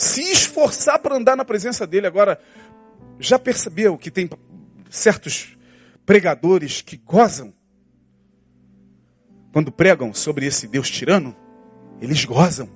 se 0.00 0.22
esforçar 0.22 0.98
para 0.98 1.14
andar 1.14 1.36
na 1.36 1.44
presença 1.44 1.86
dele. 1.86 2.06
Agora, 2.06 2.40
já 3.18 3.38
percebeu 3.38 3.98
que 3.98 4.10
tem 4.10 4.30
certos 4.88 5.58
pregadores 6.06 6.80
que 6.80 6.96
gozam 6.96 7.52
quando 9.52 9.70
pregam 9.70 10.14
sobre 10.14 10.46
esse 10.46 10.66
Deus 10.66 10.90
tirano, 10.90 11.36
eles 12.00 12.24
gozam. 12.24 12.66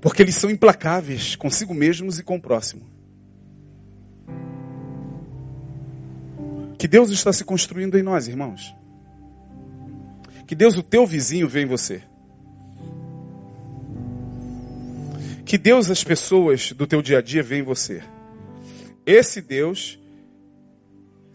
Porque 0.00 0.22
eles 0.22 0.36
são 0.36 0.48
implacáveis 0.48 1.34
consigo 1.34 1.74
mesmos 1.74 2.20
e 2.20 2.22
com 2.22 2.36
o 2.36 2.40
próximo. 2.40 2.88
Que 6.78 6.86
Deus 6.86 7.10
está 7.10 7.32
se 7.32 7.42
construindo 7.42 7.98
em 7.98 8.02
nós, 8.02 8.28
irmãos. 8.28 8.72
Que 10.46 10.54
Deus, 10.54 10.76
o 10.76 10.84
teu 10.84 11.04
vizinho, 11.04 11.48
vê 11.48 11.62
em 11.62 11.66
você. 11.66 12.04
Que 15.46 15.56
Deus, 15.56 15.88
as 15.90 16.04
pessoas 16.04 16.72
do 16.72 16.86
teu 16.86 17.00
dia 17.00 17.18
a 17.18 17.22
dia, 17.22 17.42
vê 17.42 17.56
em 17.56 17.62
você. 17.62 18.02
Esse 19.06 19.40
Deus 19.40 19.98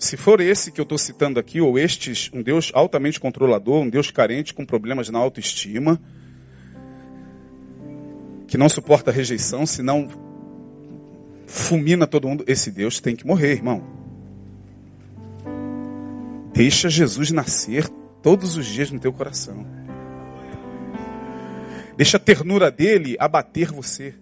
se 0.02 0.18
for 0.18 0.42
esse 0.42 0.72
que 0.72 0.82
eu 0.82 0.84
estou 0.84 0.98
citando 0.98 1.40
aqui, 1.40 1.62
ou 1.62 1.78
estes, 1.78 2.32
um 2.34 2.42
Deus 2.42 2.72
altamente 2.74 3.20
controlador, 3.20 3.82
um 3.82 3.90
Deus 3.90 4.10
carente 4.10 4.52
com 4.52 4.66
problemas 4.66 5.10
na 5.10 5.20
autoestima, 5.20 6.02
que 8.48 8.58
não 8.58 8.68
suporta 8.68 9.12
rejeição, 9.12 9.64
senão 9.64 10.10
fulmina 11.46 12.08
todo 12.08 12.28
mundo, 12.28 12.44
esse 12.48 12.72
Deus 12.72 13.00
tem 13.00 13.16
que 13.16 13.28
morrer, 13.28 13.52
irmão. 13.52 13.84
Deixa 16.52 16.90
Jesus 16.90 17.30
nascer 17.30 17.88
todos 18.24 18.58
os 18.58 18.66
dias 18.66 18.90
no 18.90 19.00
teu 19.00 19.14
coração. 19.14 19.68
Deixa 22.02 22.18
a 22.18 22.20
ternura 22.20 22.72
dele 22.72 23.16
abater 23.20 23.72
você. 23.72 24.16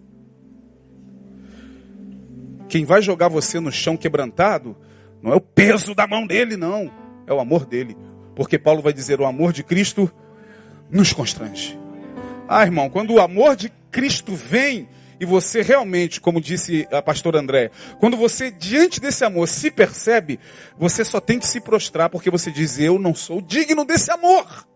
Quem 2.68 2.84
vai 2.84 3.00
jogar 3.00 3.28
você 3.28 3.58
no 3.58 3.72
chão 3.72 3.96
quebrantado 3.96 4.76
não 5.22 5.32
é 5.32 5.36
o 5.36 5.40
peso 5.40 5.94
da 5.94 6.06
mão 6.06 6.26
dele, 6.26 6.58
não. 6.58 6.92
É 7.26 7.32
o 7.32 7.40
amor 7.40 7.64
dele. 7.64 7.96
Porque 8.36 8.58
Paulo 8.58 8.82
vai 8.82 8.92
dizer: 8.92 9.18
o 9.18 9.24
amor 9.24 9.54
de 9.54 9.62
Cristo 9.62 10.12
nos 10.90 11.14
constrange. 11.14 11.78
Ah, 12.46 12.62
irmão, 12.64 12.90
quando 12.90 13.14
o 13.14 13.18
amor 13.18 13.56
de 13.56 13.72
Cristo 13.90 14.34
vem 14.34 14.86
e 15.18 15.24
você 15.24 15.62
realmente, 15.62 16.20
como 16.20 16.38
disse 16.38 16.86
a 16.92 17.00
pastora 17.00 17.40
André, 17.40 17.70
quando 17.98 18.14
você 18.14 18.50
diante 18.50 19.00
desse 19.00 19.24
amor 19.24 19.48
se 19.48 19.70
percebe, 19.70 20.38
você 20.78 21.02
só 21.02 21.18
tem 21.18 21.38
que 21.38 21.46
se 21.46 21.62
prostrar 21.62 22.10
porque 22.10 22.30
você 22.30 22.50
diz: 22.50 22.78
eu 22.78 22.98
não 22.98 23.14
sou 23.14 23.40
digno 23.40 23.86
desse 23.86 24.10
amor. 24.10 24.68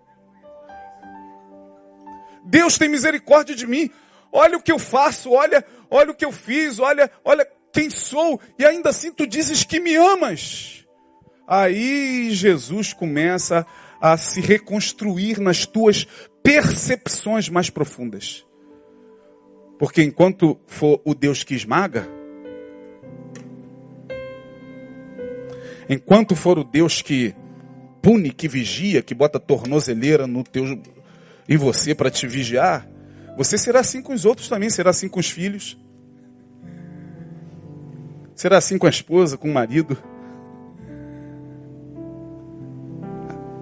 Deus 2.55 2.78
tem 2.78 2.88
misericórdia 2.88 3.52
de 3.52 3.66
mim. 3.66 3.90
Olha 4.30 4.57
o 4.57 4.62
que 4.62 4.70
eu 4.70 4.78
faço, 4.78 5.32
olha, 5.32 5.64
olha 5.90 6.12
o 6.12 6.14
que 6.14 6.24
eu 6.24 6.30
fiz, 6.30 6.78
olha, 6.78 7.11
olha 7.24 7.44
quem 7.72 7.90
sou, 7.90 8.40
e 8.57 8.64
ainda 8.64 8.90
assim 8.90 9.11
tu 9.11 9.26
dizes 9.26 9.64
que 9.64 9.80
me 9.80 9.96
amas. 9.96 10.86
Aí 11.48 12.30
Jesus 12.30 12.92
começa 12.92 13.66
a 14.00 14.16
se 14.16 14.40
reconstruir 14.40 15.40
nas 15.40 15.66
tuas 15.66 16.07
percepções 16.44 17.48
mais 17.48 17.70
profundas. 17.70 18.46
Porque 19.76 20.05
enquanto 20.05 20.57
for 20.64 21.00
o 21.05 21.12
Deus 21.12 21.42
que 21.42 21.57
esmaga, 21.57 22.09
enquanto 25.88 26.36
for 26.36 26.57
o 26.57 26.62
Deus 26.62 27.02
que 27.02 27.34
pune, 28.00 28.30
que 28.30 28.46
vigia, 28.46 29.02
que 29.02 29.12
bota 29.12 29.40
tornozeleira 29.40 30.28
no 30.28 30.44
teu 30.44 30.80
em 31.49 31.57
você 31.57 31.95
para 31.95 32.11
te 32.11 32.26
vigiar, 32.26 32.88
você 33.36 33.59
será 33.59 33.80
assim 33.80 34.01
com 34.01 34.12
os 34.12 34.24
outros 34.24 34.49
também, 34.49 34.70
será 34.70 34.90
assim 34.90 35.09
com 35.09 35.20
os 35.20 35.28
filhos. 35.28 35.78
Será 38.34 38.59
assim 38.59 38.78
com 38.78 38.86
a 38.86 38.90
esposa, 38.90 39.36
com 39.36 39.49
o 39.49 39.55
marido? 39.55 39.97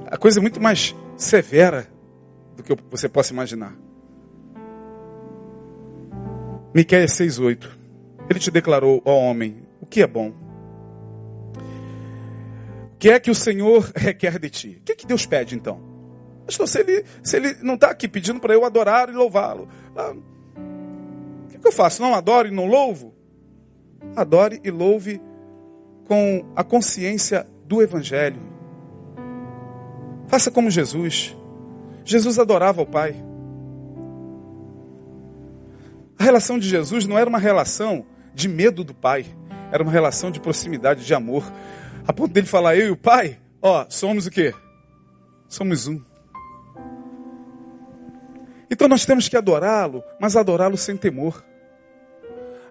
A 0.06 0.16
coisa 0.16 0.40
é 0.40 0.42
muito 0.42 0.60
mais 0.60 0.94
severa 1.16 1.88
do 2.56 2.62
que 2.62 2.76
você 2.90 3.08
possa 3.08 3.32
imaginar. 3.32 3.74
Miqueias 6.74 7.12
6,8. 7.12 7.68
Ele 8.28 8.38
te 8.38 8.50
declarou, 8.50 9.02
ó 9.04 9.14
homem, 9.14 9.66
o 9.80 9.86
que 9.86 10.02
é 10.02 10.06
bom? 10.06 10.32
O 12.94 12.96
que 12.98 13.10
é 13.10 13.18
que 13.18 13.30
o 13.30 13.34
Senhor 13.34 13.90
requer 13.94 14.38
de 14.38 14.48
ti? 14.48 14.78
O 14.80 14.84
que, 14.84 14.92
é 14.92 14.94
que 14.94 15.06
Deus 15.06 15.26
pede 15.26 15.54
então? 15.54 15.91
Pastor, 16.46 16.68
se 16.68 16.80
ele, 16.80 17.04
se 17.22 17.36
ele 17.36 17.56
não 17.62 17.74
está 17.74 17.90
aqui 17.90 18.08
pedindo 18.08 18.40
para 18.40 18.54
eu 18.54 18.64
adorar 18.64 19.08
e 19.08 19.12
louvá-lo, 19.12 19.68
ah, 19.96 20.12
o 20.12 21.48
que, 21.48 21.56
é 21.56 21.58
que 21.58 21.66
eu 21.66 21.72
faço? 21.72 22.02
Não 22.02 22.14
adoro 22.14 22.48
e 22.48 22.50
não 22.50 22.66
louvo? 22.66 23.12
adore 24.16 24.60
e 24.62 24.70
louve 24.70 25.20
com 26.06 26.44
a 26.54 26.64
consciência 26.64 27.46
do 27.66 27.82
Evangelho. 27.82 28.40
Faça 30.26 30.50
como 30.50 30.70
Jesus. 30.70 31.36
Jesus 32.04 32.38
adorava 32.38 32.82
o 32.82 32.86
Pai. 32.86 33.14
A 36.18 36.24
relação 36.24 36.58
de 36.58 36.68
Jesus 36.68 37.06
não 37.06 37.18
era 37.18 37.28
uma 37.28 37.38
relação 37.38 38.04
de 38.34 38.48
medo 38.48 38.84
do 38.84 38.94
Pai, 38.94 39.26
era 39.70 39.82
uma 39.82 39.92
relação 39.92 40.30
de 40.30 40.40
proximidade, 40.40 41.04
de 41.04 41.14
amor. 41.14 41.44
A 42.06 42.12
ponto 42.12 42.32
dele 42.32 42.46
falar, 42.46 42.76
eu 42.76 42.88
e 42.88 42.90
o 42.90 42.96
Pai, 42.96 43.38
ó, 43.60 43.86
somos 43.88 44.26
o 44.26 44.30
quê? 44.30 44.54
Somos 45.48 45.86
um. 45.86 46.00
Então 48.72 48.88
nós 48.88 49.04
temos 49.04 49.28
que 49.28 49.36
adorá-lo, 49.36 50.02
mas 50.18 50.34
adorá-lo 50.34 50.78
sem 50.78 50.96
temor. 50.96 51.44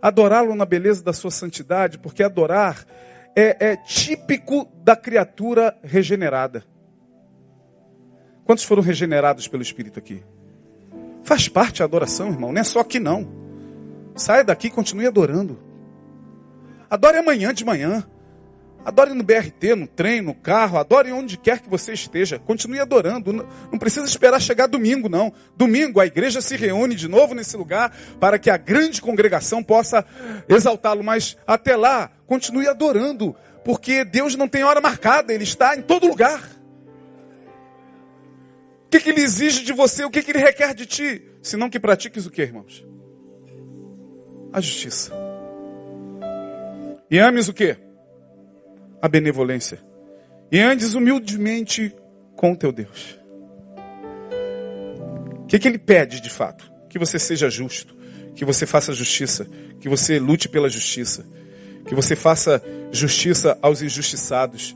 Adorá-lo 0.02 0.56
na 0.56 0.66
beleza 0.66 1.04
da 1.04 1.14
sua 1.14 1.30
santidade, 1.30 2.00
porque 2.00 2.24
adorar 2.24 2.84
é, 3.36 3.74
é 3.74 3.76
típico 3.78 4.68
da 4.84 4.96
criatura 4.96 5.78
regenerada. 5.84 6.64
Quantos 8.44 8.64
foram 8.64 8.82
regenerados 8.82 9.48
pelo 9.48 9.62
Espírito 9.62 10.00
aqui? 10.00 10.24
Faz 11.22 11.48
parte 11.48 11.84
a 11.84 11.86
adoração, 11.86 12.30
irmão, 12.30 12.52
não 12.52 12.60
é 12.60 12.64
só 12.64 12.80
aqui 12.80 13.00
não. 13.00 13.32
Saia 14.16 14.44
daqui 14.44 14.68
e 14.68 14.72
continue 14.72 15.06
adorando. 15.06 15.60
Adore 16.90 17.18
amanhã 17.18 17.54
de 17.54 17.64
manhã. 17.64 18.04
Adore 18.84 19.14
no 19.14 19.24
BRT, 19.24 19.76
no 19.76 19.86
trem, 19.86 20.22
no 20.22 20.34
carro, 20.34 20.80
adore 20.80 21.12
onde 21.12 21.38
quer 21.38 21.60
que 21.60 21.70
você 21.70 21.94
esteja. 21.94 22.40
Continue 22.40 22.80
adorando. 22.80 23.32
Não 23.32 23.78
precisa 23.78 24.06
esperar 24.06 24.42
chegar 24.42 24.66
domingo, 24.68 25.08
não. 25.08 25.32
Domingo 25.56 26.00
a 26.00 26.06
igreja 26.06 26.42
se 26.42 26.56
reúne 26.56 26.96
de 26.96 27.08
novo 27.08 27.36
nesse 27.36 27.56
lugar 27.56 27.96
para 28.20 28.40
que 28.40 28.50
a 28.50 28.58
grande 28.58 29.00
congregação 29.00 29.64
possa 29.64 30.04
exaltá-lo. 30.50 31.04
Mas 31.04 31.38
até 31.46 31.76
lá, 31.76 32.12
continue 32.26 32.68
adorando. 32.68 33.36
Porque 33.64 34.04
Deus 34.04 34.36
não 34.36 34.48
tem 34.48 34.64
hora 34.64 34.82
marcada, 34.82 35.32
Ele 35.32 35.44
está 35.44 35.76
em 35.76 35.84
todo 35.84 36.08
lugar. 36.08 36.42
O 38.86 38.90
que, 38.90 39.00
que 39.00 39.10
Ele 39.12 39.22
exige 39.22 39.64
de 39.64 39.74
você? 39.74 40.04
O 40.04 40.10
que, 40.10 40.24
que 40.24 40.32
Ele 40.32 40.40
requer 40.40 40.74
de 40.74 40.88
ti? 40.88 41.22
Senão 41.44 41.70
que 41.70 41.80
pratiques 41.80 42.26
o 42.26 42.32
que, 42.32 42.42
irmãos? 42.42 42.84
A 44.52 44.60
justiça. 44.60 45.14
E 47.12 47.20
ames 47.20 47.48
o 47.48 47.54
que? 47.54 47.91
A 49.02 49.08
benevolência. 49.08 49.80
E 50.52 50.60
andes 50.60 50.94
humildemente 50.94 51.96
com 52.36 52.54
teu 52.56 52.72
Deus. 52.72 53.20
O 55.44 55.46
que, 55.48 55.60
que 55.60 55.68
ele 55.68 55.80
pede 55.80 56.22
de 56.22 56.30
fato? 56.30 56.72
Que 56.90 57.00
você 57.00 57.18
seja 57.18 57.50
justo, 57.50 57.96
que 58.36 58.46
você 58.46 58.66
faça 58.66 58.94
justiça, 58.94 59.48
que 59.80 59.90
você 59.90 60.20
lute 60.20 60.48
pela 60.48 60.70
justiça, 60.70 61.26
que 61.86 61.96
você 61.96 62.16
faça 62.16 62.62
justiça 62.92 63.58
aos 63.62 63.82
injustiçados, 63.82 64.76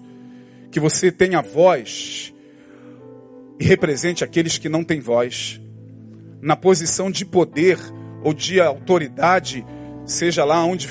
que 0.72 0.80
você 0.80 1.12
tenha 1.12 1.42
voz 1.42 2.34
e 3.60 3.64
represente 3.64 4.24
aqueles 4.24 4.58
que 4.58 4.70
não 4.70 4.84
têm 4.84 5.00
voz. 5.00 5.62
Na 6.42 6.56
posição 6.56 7.10
de 7.10 7.26
poder 7.26 7.80
ou 8.24 8.34
de 8.34 8.60
autoridade, 8.60 9.66
seja 10.06 10.44
lá 10.44 10.64
onde 10.64 10.88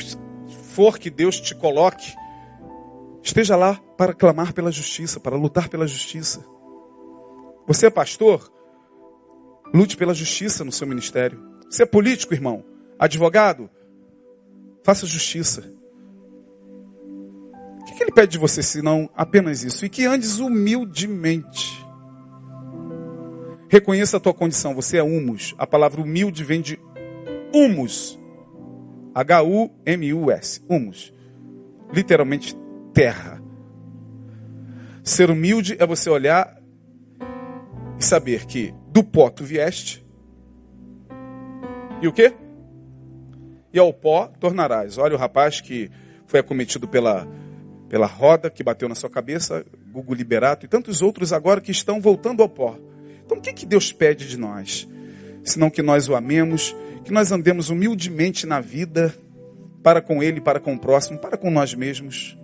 for 0.72 0.98
que 0.98 1.10
Deus 1.10 1.40
te 1.40 1.54
coloque, 1.54 2.12
Esteja 3.24 3.56
lá 3.56 3.80
para 3.96 4.12
clamar 4.12 4.52
pela 4.52 4.70
justiça, 4.70 5.18
para 5.18 5.34
lutar 5.34 5.70
pela 5.70 5.86
justiça. 5.86 6.44
Você 7.66 7.86
é 7.86 7.90
pastor? 7.90 8.52
Lute 9.72 9.96
pela 9.96 10.12
justiça 10.12 10.62
no 10.62 10.70
seu 10.70 10.86
ministério. 10.86 11.42
Você 11.70 11.84
é 11.84 11.86
político, 11.86 12.34
irmão? 12.34 12.62
Advogado? 12.98 13.70
Faça 14.84 15.06
justiça. 15.06 15.64
O 17.80 17.84
que 17.96 18.02
ele 18.02 18.12
pede 18.12 18.32
de 18.32 18.38
você 18.38 18.62
senão 18.62 19.08
apenas 19.16 19.64
isso? 19.64 19.86
E 19.86 19.88
que 19.88 20.04
andes 20.04 20.38
humildemente. 20.38 21.82
Reconheça 23.70 24.18
a 24.18 24.20
tua 24.20 24.34
condição. 24.34 24.74
Você 24.74 24.98
é 24.98 25.02
humus. 25.02 25.54
A 25.56 25.66
palavra 25.66 26.02
humilde 26.02 26.44
vem 26.44 26.60
de 26.60 26.78
humus. 27.54 28.18
H-U-M-U-S. 29.14 30.62
Humus. 30.68 31.14
Literalmente 31.90 32.54
terra. 32.94 33.42
Ser 35.02 35.30
humilde 35.30 35.76
é 35.78 35.84
você 35.84 36.08
olhar 36.08 36.56
e 37.98 38.04
saber 38.04 38.46
que 38.46 38.72
do 38.90 39.02
pó 39.02 39.28
tu 39.28 39.44
vieste. 39.44 40.06
E 42.00 42.06
o 42.06 42.12
quê? 42.12 42.32
E 43.72 43.78
ao 43.78 43.92
pó 43.92 44.28
tornarás. 44.28 44.96
Olha 44.96 45.16
o 45.16 45.18
rapaz 45.18 45.60
que 45.60 45.90
foi 46.26 46.40
acometido 46.40 46.86
pela, 46.86 47.28
pela 47.88 48.06
roda 48.06 48.48
que 48.48 48.62
bateu 48.62 48.88
na 48.88 48.94
sua 48.94 49.10
cabeça, 49.10 49.66
Gugu 49.90 50.14
Liberato 50.14 50.64
e 50.64 50.68
tantos 50.68 51.02
outros 51.02 51.32
agora 51.32 51.60
que 51.60 51.72
estão 51.72 52.00
voltando 52.00 52.42
ao 52.42 52.48
pó. 52.48 52.78
Então 53.24 53.38
o 53.38 53.40
que, 53.40 53.52
que 53.52 53.66
Deus 53.66 53.92
pede 53.92 54.28
de 54.28 54.38
nós? 54.38 54.88
Senão 55.42 55.68
que 55.68 55.82
nós 55.82 56.08
o 56.08 56.14
amemos, 56.14 56.74
que 57.04 57.12
nós 57.12 57.32
andemos 57.32 57.68
humildemente 57.68 58.46
na 58.46 58.60
vida, 58.60 59.14
para 59.82 60.00
com 60.00 60.22
Ele, 60.22 60.40
para 60.40 60.60
com 60.60 60.74
o 60.74 60.78
próximo, 60.78 61.18
para 61.18 61.36
com 61.36 61.50
nós 61.50 61.74
mesmos. 61.74 62.38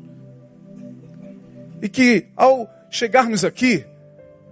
E 1.83 1.89
que 1.89 2.27
ao 2.37 2.69
chegarmos 2.91 3.45
aqui, 3.45 3.85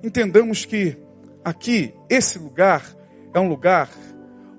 entendamos 0.03 0.65
que 0.65 0.97
aqui, 1.45 1.95
esse 2.09 2.39
lugar, 2.39 2.85
é 3.35 3.41
um 3.41 3.49
lugar 3.49 3.91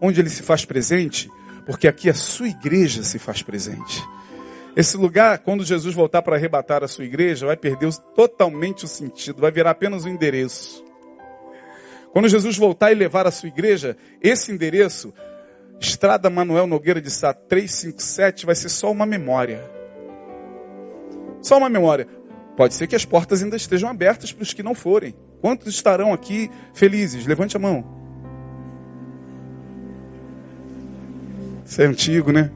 onde 0.01 0.19
ele 0.19 0.29
se 0.29 0.43
faz 0.43 0.65
presente, 0.65 1.29
porque 1.65 1.87
aqui 1.87 2.09
a 2.09 2.13
sua 2.13 2.47
igreja 2.47 3.03
se 3.03 3.19
faz 3.19 3.41
presente. 3.41 4.03
Esse 4.75 4.95
lugar, 4.97 5.39
quando 5.39 5.65
Jesus 5.65 5.93
voltar 5.93 6.21
para 6.21 6.35
arrebatar 6.35 6.83
a 6.83 6.87
sua 6.87 7.03
igreja, 7.03 7.47
vai 7.47 7.57
perder 7.57 7.91
totalmente 8.15 8.85
o 8.85 8.87
sentido, 8.87 9.41
vai 9.41 9.51
virar 9.51 9.71
apenas 9.71 10.05
um 10.05 10.09
endereço. 10.09 10.83
Quando 12.11 12.27
Jesus 12.27 12.57
voltar 12.57 12.91
e 12.91 12.95
levar 12.95 13.27
a 13.27 13.31
sua 13.31 13.49
igreja, 13.49 13.97
esse 14.21 14.51
endereço, 14.51 15.13
Estrada 15.79 16.29
Manuel 16.29 16.67
Nogueira 16.67 17.01
de 17.01 17.09
Sá 17.09 17.33
357, 17.33 18.45
vai 18.45 18.55
ser 18.55 18.69
só 18.69 18.91
uma 18.91 19.05
memória. 19.05 19.63
Só 21.41 21.57
uma 21.57 21.69
memória. 21.69 22.07
Pode 22.59 22.73
ser 22.73 22.87
que 22.87 22.95
as 22.97 23.05
portas 23.05 23.41
ainda 23.41 23.55
estejam 23.55 23.89
abertas 23.89 24.33
para 24.33 24.43
os 24.43 24.51
que 24.51 24.61
não 24.61 24.75
forem. 24.75 25.15
Quantos 25.39 25.73
estarão 25.73 26.11
aqui 26.11 26.51
felizes? 26.73 27.25
Levante 27.25 27.55
a 27.55 27.59
mão. 27.59 27.85
Isso 31.65 31.81
é 31.81 31.85
antigo, 31.85 32.33
né? 32.33 32.51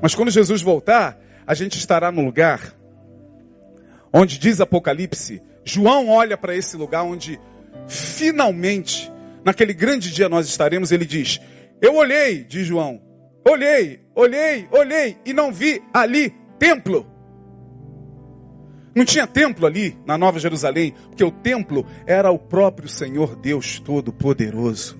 Mas 0.00 0.14
quando 0.14 0.30
Jesus 0.30 0.62
voltar, 0.62 1.18
a 1.44 1.54
gente 1.54 1.76
estará 1.76 2.12
no 2.12 2.24
lugar 2.24 2.72
onde 4.12 4.38
diz 4.38 4.60
Apocalipse, 4.60 5.42
João 5.64 6.08
olha 6.08 6.36
para 6.36 6.54
esse 6.54 6.76
lugar 6.76 7.02
onde 7.02 7.40
finalmente, 7.88 9.10
naquele 9.44 9.74
grande 9.74 10.12
dia 10.12 10.28
nós 10.28 10.46
estaremos, 10.46 10.92
ele 10.92 11.04
diz: 11.04 11.40
Eu 11.82 11.96
olhei, 11.96 12.44
diz 12.44 12.64
João, 12.64 13.02
olhei, 13.44 14.02
olhei, 14.14 14.68
olhei 14.70 15.16
e 15.26 15.32
não 15.32 15.52
vi 15.52 15.82
ali 15.92 16.32
templo. 16.60 17.12
Não 18.94 19.04
tinha 19.04 19.26
templo 19.26 19.66
ali 19.66 19.96
na 20.06 20.16
Nova 20.16 20.38
Jerusalém, 20.38 20.94
porque 21.08 21.24
o 21.24 21.30
templo 21.30 21.84
era 22.06 22.30
o 22.30 22.38
próprio 22.38 22.88
Senhor 22.88 23.34
Deus 23.36 23.80
Todo-Poderoso, 23.80 24.98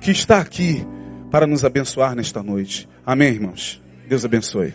que 0.00 0.10
está 0.10 0.38
aqui 0.38 0.86
para 1.30 1.46
nos 1.46 1.64
abençoar 1.64 2.14
nesta 2.14 2.42
noite. 2.42 2.88
Amém, 3.04 3.34
irmãos? 3.34 3.82
Deus 4.08 4.24
abençoe. 4.24 4.72